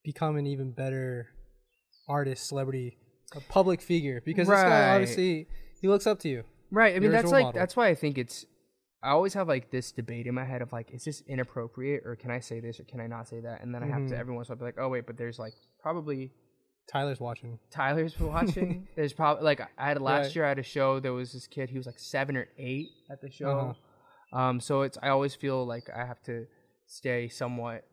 become 0.03 0.35
an 0.37 0.47
even 0.47 0.71
better 0.71 1.27
artist, 2.07 2.47
celebrity, 2.47 2.97
a 3.35 3.39
public 3.41 3.81
figure 3.81 4.21
because 4.25 4.47
this 4.47 4.61
guy 4.61 4.93
obviously 4.95 5.47
he 5.79 5.87
looks 5.87 6.05
up 6.07 6.19
to 6.19 6.29
you. 6.29 6.43
Right. 6.71 6.95
I 6.95 6.99
mean, 6.99 7.11
that's 7.11 7.31
like 7.31 7.45
model. 7.45 7.59
that's 7.59 7.75
why 7.75 7.87
I 7.87 7.95
think 7.95 8.17
it's. 8.17 8.45
I 9.03 9.09
always 9.09 9.33
have 9.33 9.47
like 9.47 9.71
this 9.71 9.91
debate 9.91 10.27
in 10.27 10.35
my 10.35 10.45
head 10.45 10.61
of 10.61 10.71
like, 10.71 10.91
is 10.93 11.03
this 11.03 11.23
inappropriate 11.27 12.03
or 12.05 12.15
can 12.15 12.29
I 12.29 12.39
say 12.39 12.59
this 12.59 12.79
or 12.79 12.83
can 12.83 12.99
I 12.99 13.07
not 13.07 13.27
say 13.27 13.39
that? 13.41 13.61
And 13.63 13.73
then 13.73 13.81
I 13.83 13.87
have 13.87 14.05
to 14.09 14.13
Mhm. 14.13 14.19
every 14.19 14.35
once 14.35 14.49
in 14.49 14.53
a 14.53 14.55
while 14.55 14.59
be 14.59 14.65
like, 14.65 14.83
oh 14.85 14.89
wait, 14.89 15.07
but 15.07 15.17
there's 15.17 15.39
like 15.39 15.53
probably 15.81 16.31
Tyler's 16.91 17.19
watching. 17.19 17.57
Tyler's 17.71 18.19
watching. 18.19 18.87
There's 18.95 19.13
probably 19.13 19.43
like 19.43 19.61
I 19.77 19.87
had 19.87 20.01
last 20.01 20.25
Right. 20.27 20.35
year 20.35 20.45
I 20.45 20.49
had 20.49 20.59
a 20.59 20.63
show. 20.63 20.99
There 20.99 21.13
was 21.13 21.33
this 21.33 21.47
kid. 21.47 21.69
He 21.69 21.77
was 21.77 21.87
like 21.87 21.97
seven 21.99 22.37
or 22.37 22.47
eight 22.59 22.89
at 23.09 23.21
the 23.21 23.31
show. 23.31 23.75
Uh-huh. 24.33 24.39
Um, 24.39 24.59
so 24.59 24.81
it's 24.83 24.97
I 25.01 25.09
always 25.09 25.33
feel 25.35 25.65
like 25.65 25.89
I 25.89 26.05
have 26.05 26.21
to 26.23 26.45
stay 26.91 27.29
somewhat 27.29 27.85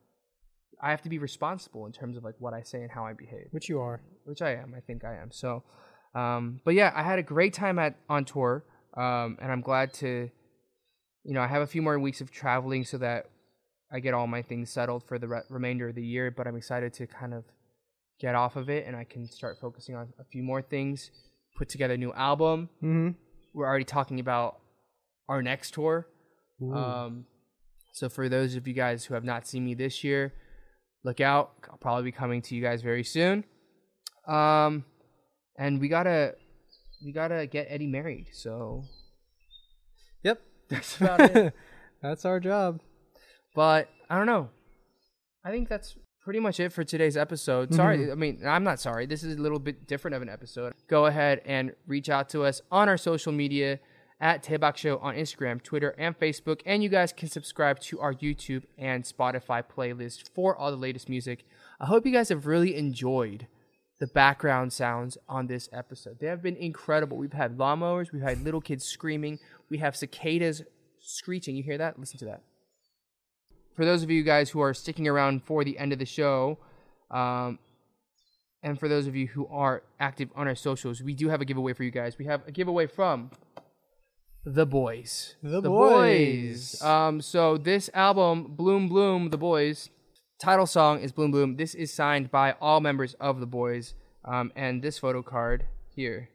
I 0.82 0.90
have 0.90 1.02
to 1.02 1.08
be 1.08 1.18
responsible 1.18 1.86
in 1.86 1.92
terms 1.92 2.16
of 2.16 2.22
like 2.24 2.36
what 2.38 2.54
I 2.54 2.62
say 2.62 2.82
and 2.82 2.90
how 2.90 3.04
I 3.04 3.12
behave 3.12 3.48
Which 3.50 3.68
you 3.68 3.80
are. 3.80 4.00
which 4.24 4.42
I 4.42 4.52
am. 4.52 4.74
I 4.76 4.80
think 4.80 5.04
I 5.04 5.14
am. 5.16 5.30
So, 5.32 5.64
um, 6.14 6.60
but 6.64 6.74
yeah, 6.74 6.92
I 6.94 7.02
had 7.02 7.18
a 7.18 7.22
great 7.22 7.52
time 7.52 7.78
at 7.80 7.96
on 8.08 8.24
tour, 8.24 8.64
um, 8.96 9.38
and 9.40 9.50
I'm 9.50 9.60
glad 9.60 9.92
to, 9.94 10.30
you 11.24 11.34
know, 11.34 11.40
I 11.40 11.48
have 11.48 11.62
a 11.62 11.66
few 11.66 11.82
more 11.82 11.98
weeks 11.98 12.20
of 12.20 12.30
traveling 12.30 12.84
so 12.84 12.98
that 12.98 13.26
I 13.92 13.98
get 14.00 14.14
all 14.14 14.26
my 14.26 14.42
things 14.42 14.70
settled 14.70 15.02
for 15.08 15.18
the 15.18 15.26
re- 15.26 15.42
remainder 15.48 15.88
of 15.88 15.94
the 15.96 16.04
year. 16.04 16.30
But 16.30 16.46
I'm 16.46 16.56
excited 16.56 16.92
to 16.94 17.06
kind 17.06 17.34
of 17.34 17.44
get 18.20 18.34
off 18.36 18.54
of 18.54 18.68
it, 18.70 18.86
and 18.86 18.94
I 18.94 19.04
can 19.04 19.26
start 19.26 19.56
focusing 19.60 19.96
on 19.96 20.12
a 20.20 20.24
few 20.24 20.42
more 20.42 20.62
things. 20.62 21.10
Put 21.56 21.68
together 21.68 21.94
a 21.94 21.98
new 21.98 22.12
album. 22.12 22.68
Mm-hmm. 22.82 23.10
We're 23.52 23.66
already 23.66 23.84
talking 23.84 24.20
about 24.20 24.60
our 25.28 25.42
next 25.42 25.74
tour. 25.74 26.06
Um, 26.62 27.24
so 27.98 28.08
for 28.08 28.28
those 28.28 28.54
of 28.54 28.66
you 28.68 28.74
guys 28.74 29.04
who 29.04 29.14
have 29.14 29.24
not 29.24 29.46
seen 29.46 29.64
me 29.64 29.74
this 29.74 30.04
year, 30.04 30.32
look 31.04 31.20
out. 31.20 31.52
I'll 31.70 31.78
probably 31.78 32.04
be 32.04 32.12
coming 32.12 32.40
to 32.42 32.54
you 32.54 32.62
guys 32.62 32.80
very 32.82 33.04
soon. 33.04 33.44
Um, 34.26 34.84
and 35.58 35.80
we 35.80 35.88
gotta 35.88 36.34
we 37.04 37.12
gotta 37.12 37.46
get 37.46 37.66
Eddie 37.68 37.86
married. 37.86 38.28
So 38.32 38.84
Yep. 40.22 40.40
that's 40.68 41.00
about 41.00 41.20
it. 41.20 41.54
That's 42.02 42.24
our 42.24 42.38
job. 42.38 42.80
But 43.56 43.88
I 44.08 44.16
don't 44.16 44.26
know. 44.26 44.50
I 45.44 45.50
think 45.50 45.68
that's 45.68 45.96
pretty 46.22 46.38
much 46.38 46.60
it 46.60 46.72
for 46.72 46.84
today's 46.84 47.16
episode. 47.16 47.74
Sorry, 47.74 48.12
I 48.12 48.14
mean 48.14 48.42
I'm 48.46 48.62
not 48.62 48.78
sorry. 48.78 49.06
This 49.06 49.24
is 49.24 49.36
a 49.36 49.40
little 49.42 49.58
bit 49.58 49.88
different 49.88 50.14
of 50.14 50.22
an 50.22 50.28
episode. 50.28 50.74
Go 50.88 51.06
ahead 51.06 51.40
and 51.44 51.72
reach 51.88 52.08
out 52.08 52.28
to 52.30 52.44
us 52.44 52.60
on 52.70 52.88
our 52.88 52.96
social 52.96 53.32
media 53.32 53.80
at 54.20 54.42
Daebak 54.42 54.76
Show 54.76 54.98
on 54.98 55.14
Instagram, 55.14 55.62
Twitter, 55.62 55.94
and 55.98 56.18
Facebook. 56.18 56.60
And 56.66 56.82
you 56.82 56.88
guys 56.88 57.12
can 57.12 57.28
subscribe 57.28 57.80
to 57.80 58.00
our 58.00 58.14
YouTube 58.14 58.64
and 58.76 59.04
Spotify 59.04 59.62
playlist 59.62 60.28
for 60.34 60.56
all 60.56 60.70
the 60.70 60.76
latest 60.76 61.08
music. 61.08 61.44
I 61.80 61.86
hope 61.86 62.06
you 62.06 62.12
guys 62.12 62.28
have 62.30 62.46
really 62.46 62.76
enjoyed 62.76 63.46
the 64.00 64.06
background 64.06 64.72
sounds 64.72 65.18
on 65.28 65.46
this 65.46 65.68
episode. 65.72 66.18
They 66.20 66.26
have 66.26 66.42
been 66.42 66.56
incredible. 66.56 67.16
We've 67.16 67.32
had 67.32 67.58
lawnmowers, 67.58 68.12
we've 68.12 68.22
had 68.22 68.42
little 68.42 68.60
kids 68.60 68.84
screaming, 68.84 69.38
we 69.70 69.78
have 69.78 69.96
cicadas 69.96 70.62
screeching. 71.00 71.56
You 71.56 71.62
hear 71.62 71.78
that? 71.78 71.98
Listen 71.98 72.18
to 72.20 72.24
that. 72.26 72.42
For 73.74 73.84
those 73.84 74.02
of 74.02 74.10
you 74.10 74.22
guys 74.22 74.50
who 74.50 74.60
are 74.60 74.74
sticking 74.74 75.06
around 75.06 75.44
for 75.44 75.64
the 75.64 75.78
end 75.78 75.92
of 75.92 75.98
the 75.98 76.06
show, 76.06 76.58
um, 77.10 77.58
and 78.62 78.78
for 78.78 78.88
those 78.88 79.06
of 79.06 79.14
you 79.14 79.28
who 79.28 79.46
are 79.48 79.82
active 80.00 80.30
on 80.34 80.48
our 80.48 80.56
socials, 80.56 81.00
we 81.00 81.14
do 81.14 81.28
have 81.28 81.40
a 81.40 81.44
giveaway 81.44 81.72
for 81.72 81.84
you 81.84 81.92
guys. 81.92 82.18
We 82.18 82.24
have 82.24 82.46
a 82.46 82.50
giveaway 82.50 82.86
from 82.86 83.30
the 84.44 84.66
Boyz. 84.66 85.34
The 85.42 85.62
Boyz. 85.62 86.82
Um, 86.82 87.20
so 87.20 87.56
this 87.56 87.90
album, 87.94 88.54
Bloom 88.56 88.88
Bloom, 88.88 89.30
the 89.30 89.38
Boyz, 89.38 89.88
title 90.40 90.66
song 90.66 91.00
is 91.00 91.12
Bloom 91.12 91.30
Bloom. 91.30 91.56
This 91.56 91.74
is 91.74 91.92
signed 91.92 92.30
by 92.30 92.52
all 92.60 92.80
members 92.80 93.14
of 93.14 93.40
the 93.40 93.46
Boyz. 93.46 93.94
Um, 94.24 94.52
and 94.56 94.82
this 94.82 94.98
photo 94.98 95.22
card 95.22 95.64
here. 95.94 96.28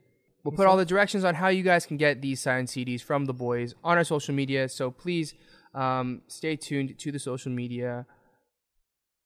We'll 0.44 0.56
put 0.56 0.68
all 0.68 0.76
the 0.76 0.86
directions 0.86 1.24
on 1.24 1.36
how 1.36 1.48
you 1.48 1.64
guys 1.64 1.86
can 1.86 1.96
get 1.96 2.22
these 2.22 2.42
signed 2.42 2.68
CDs 2.68 3.02
from 3.02 3.26
the 3.26 3.34
Boyz 3.34 3.74
on 3.84 3.98
our 3.98 4.04
social 4.04 4.34
media. 4.34 4.68
So 4.68 4.92
please 4.92 5.34
um, 5.74 6.22
stay 6.28 6.58
tuned 6.58 7.00
to 7.00 7.12
the 7.12 7.20
social 7.20 7.52
media. 7.52 8.06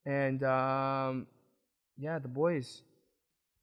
And 0.06 0.44
um, 0.44 1.28
yeah, 1.98 2.20
the 2.20 2.30
Boyz. 2.30 2.82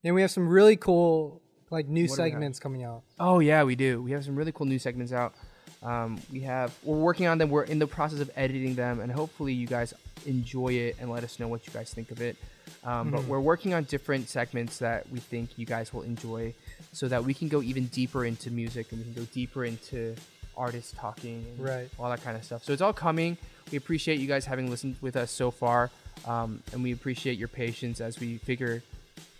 And 0.02 0.14
we 0.14 0.22
have 0.22 0.32
some 0.32 0.48
really 0.48 0.76
cool 0.76 1.42
like 1.74 1.86
new 1.88 2.04
What 2.08 2.16
do 2.16 2.22
we 2.22 2.28
have? 2.30 2.32
segments 2.34 2.58
coming 2.58 2.82
out. 2.84 3.02
Oh 3.20 3.40
yeah, 3.40 3.62
we 3.64 3.74
do. 3.76 4.02
We 4.02 4.12
have 4.12 4.24
some 4.24 4.36
really 4.36 4.52
cool 4.52 4.66
new 4.66 4.78
segments 4.78 5.12
out. 5.12 5.34
Um, 5.82 6.18
we 6.32 6.40
have 6.40 6.72
we're 6.82 6.96
working 6.96 7.26
on 7.26 7.36
them. 7.38 7.50
We're 7.50 7.64
in 7.64 7.78
the 7.78 7.86
process 7.86 8.20
of 8.20 8.30
editing 8.36 8.74
them, 8.74 9.00
and 9.00 9.12
hopefully 9.12 9.52
you 9.52 9.66
guys 9.66 9.92
enjoy 10.24 10.72
it 10.72 10.96
and 11.00 11.10
let 11.10 11.22
us 11.24 11.38
know 11.38 11.48
what 11.48 11.66
you 11.66 11.72
guys 11.72 11.92
think 11.92 12.10
of 12.10 12.22
it. 12.22 12.36
Um, 12.84 13.10
But 13.10 13.24
we're 13.24 13.40
working 13.40 13.74
on 13.74 13.84
different 13.84 14.28
segments 14.28 14.78
that 14.78 15.08
we 15.10 15.18
think 15.20 15.58
you 15.58 15.66
guys 15.66 15.92
will 15.92 16.02
enjoy, 16.02 16.54
so 16.92 17.08
that 17.08 17.22
we 17.24 17.34
can 17.34 17.48
go 17.48 17.60
even 17.62 17.86
deeper 17.86 18.24
into 18.24 18.50
music 18.50 18.92
and 18.92 19.00
we 19.00 19.04
can 19.12 19.22
go 19.24 19.28
deeper 19.32 19.64
into 19.66 20.14
artists 20.56 20.94
talking 20.96 21.44
and 21.48 21.58
Right. 21.58 21.88
all 21.98 22.08
that 22.10 22.22
kind 22.22 22.36
of 22.36 22.44
stuff. 22.44 22.62
So 22.64 22.72
it's 22.72 22.80
all 22.82 22.92
coming. 22.92 23.36
We 23.72 23.76
appreciate 23.76 24.20
you 24.20 24.26
guys 24.28 24.46
having 24.46 24.70
listened 24.70 24.96
with 25.02 25.16
us 25.16 25.30
so 25.30 25.50
far, 25.50 25.90
um, 26.26 26.62
and 26.72 26.82
we 26.82 26.92
appreciate 26.92 27.36
your 27.38 27.48
patience 27.48 28.00
as 28.00 28.20
we 28.20 28.38
figure 28.38 28.82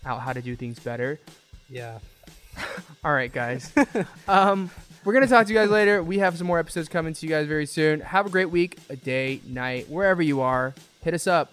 out 0.05 0.20
how 0.20 0.32
to 0.35 0.43
do 0.43 0.57
things 0.57 0.78
better. 0.78 1.20
Yeah. 1.70 1.99
All 3.05 3.12
right, 3.12 3.32
guys. 3.32 3.72
um, 4.28 4.70
we're 5.05 5.12
gonna 5.12 5.26
talk 5.26 5.46
to 5.46 5.52
you 5.52 5.59
guys 5.59 5.70
later. 5.70 6.02
We 6.02 6.18
have 6.18 6.38
some 6.38 6.46
more 6.46 6.59
episodes 6.59 6.88
coming 6.88 7.12
to 7.14 7.26
you 7.26 7.30
guys 7.30 7.46
very 7.46 7.66
soon. 7.66 8.00
Have 8.00 8.26
a 8.26 8.30
great 8.30 8.50
week, 8.50 8.78
a 8.88 8.96
day, 8.96 9.40
night, 9.46 9.88
wherever 9.88 10.22
you 10.22 10.40
are. 10.40 10.74
Hit 11.02 11.14
us 11.14 11.26
up. 11.26 11.52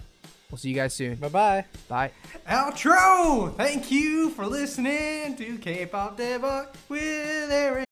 We'll 0.50 0.58
see 0.58 0.70
you 0.70 0.76
guys 0.76 0.94
soon. 0.94 1.16
Bye 1.16 1.30
bye. 1.30 1.66
Bye. 1.88 2.12
Outro! 2.48 3.56
Thank 3.56 3.90
you 3.90 4.30
for 4.32 4.46
listening 4.46 5.36
to 5.38 5.58
K-pop 5.58 6.18
Daebak 6.18 6.68
with 6.90 7.52
Eric. 7.52 7.86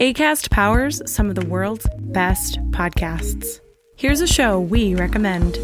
ACAST 0.00 0.50
powers 0.50 1.02
some 1.10 1.28
of 1.28 1.34
the 1.34 1.46
world's 1.46 1.86
best 1.98 2.58
podcasts. 2.70 3.60
Here's 3.96 4.20
a 4.20 4.26
show 4.26 4.60
we 4.60 4.94
recommend. 4.94 5.58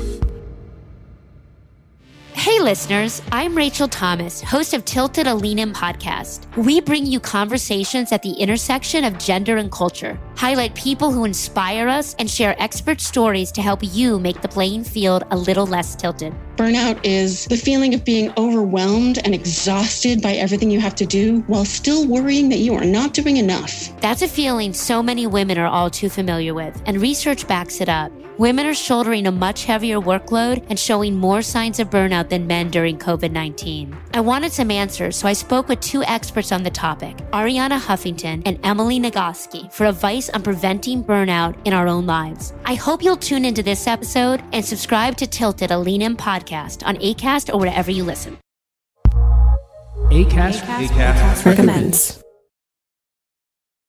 Hey, 2.44 2.60
listeners, 2.60 3.22
I'm 3.32 3.56
Rachel 3.56 3.88
Thomas, 3.88 4.42
host 4.42 4.74
of 4.74 4.84
Tilted 4.84 5.26
a 5.26 5.34
Lean 5.34 5.58
In 5.58 5.72
podcast. 5.72 6.44
We 6.62 6.78
bring 6.78 7.06
you 7.06 7.18
conversations 7.18 8.12
at 8.12 8.20
the 8.20 8.32
intersection 8.32 9.02
of 9.04 9.16
gender 9.16 9.56
and 9.56 9.72
culture, 9.72 10.20
highlight 10.36 10.74
people 10.74 11.10
who 11.10 11.24
inspire 11.24 11.88
us, 11.88 12.14
and 12.18 12.28
share 12.28 12.54
expert 12.62 13.00
stories 13.00 13.50
to 13.52 13.62
help 13.62 13.80
you 13.82 14.20
make 14.20 14.42
the 14.42 14.48
playing 14.48 14.84
field 14.84 15.24
a 15.30 15.36
little 15.38 15.66
less 15.66 15.96
tilted. 15.96 16.34
Burnout 16.56 17.00
is 17.02 17.46
the 17.46 17.56
feeling 17.56 17.94
of 17.94 18.04
being 18.04 18.30
overwhelmed 18.36 19.20
and 19.24 19.34
exhausted 19.34 20.20
by 20.20 20.34
everything 20.34 20.70
you 20.70 20.80
have 20.80 20.94
to 20.96 21.06
do 21.06 21.40
while 21.46 21.64
still 21.64 22.06
worrying 22.06 22.50
that 22.50 22.58
you 22.58 22.74
are 22.74 22.84
not 22.84 23.14
doing 23.14 23.38
enough. 23.38 23.98
That's 24.02 24.20
a 24.20 24.28
feeling 24.28 24.74
so 24.74 25.02
many 25.02 25.26
women 25.26 25.56
are 25.56 25.66
all 25.66 25.88
too 25.88 26.10
familiar 26.10 26.52
with, 26.52 26.82
and 26.84 27.00
research 27.00 27.48
backs 27.48 27.80
it 27.80 27.88
up. 27.88 28.12
Women 28.36 28.66
are 28.66 28.74
shouldering 28.74 29.28
a 29.28 29.30
much 29.30 29.64
heavier 29.64 30.00
workload 30.00 30.66
and 30.68 30.76
showing 30.76 31.14
more 31.14 31.40
signs 31.40 31.78
of 31.78 31.88
burnout 31.88 32.28
than 32.30 32.48
men 32.48 32.68
during 32.68 32.98
COVID 32.98 33.30
19. 33.30 33.96
I 34.12 34.20
wanted 34.20 34.50
some 34.50 34.72
answers, 34.72 35.14
so 35.16 35.28
I 35.28 35.32
spoke 35.34 35.68
with 35.68 35.78
two 35.80 36.02
experts 36.02 36.50
on 36.50 36.64
the 36.64 36.70
topic, 36.70 37.16
Arianna 37.30 37.78
Huffington 37.78 38.42
and 38.44 38.58
Emily 38.64 38.98
Nagoski, 38.98 39.72
for 39.72 39.86
advice 39.86 40.30
on 40.30 40.42
preventing 40.42 41.04
burnout 41.04 41.54
in 41.64 41.72
our 41.72 41.86
own 41.86 42.06
lives. 42.06 42.52
I 42.64 42.74
hope 42.74 43.04
you'll 43.04 43.16
tune 43.16 43.44
into 43.44 43.62
this 43.62 43.86
episode 43.86 44.42
and 44.52 44.64
subscribe 44.64 45.16
to 45.18 45.28
Tilted, 45.28 45.70
a 45.70 45.78
Lean 45.78 46.02
In 46.02 46.16
podcast 46.16 46.84
on 46.84 46.96
ACAST 46.96 47.54
or 47.54 47.58
wherever 47.58 47.92
you 47.92 48.02
listen. 48.02 48.36
Acast. 50.10 51.44
Recommends. 51.44 52.23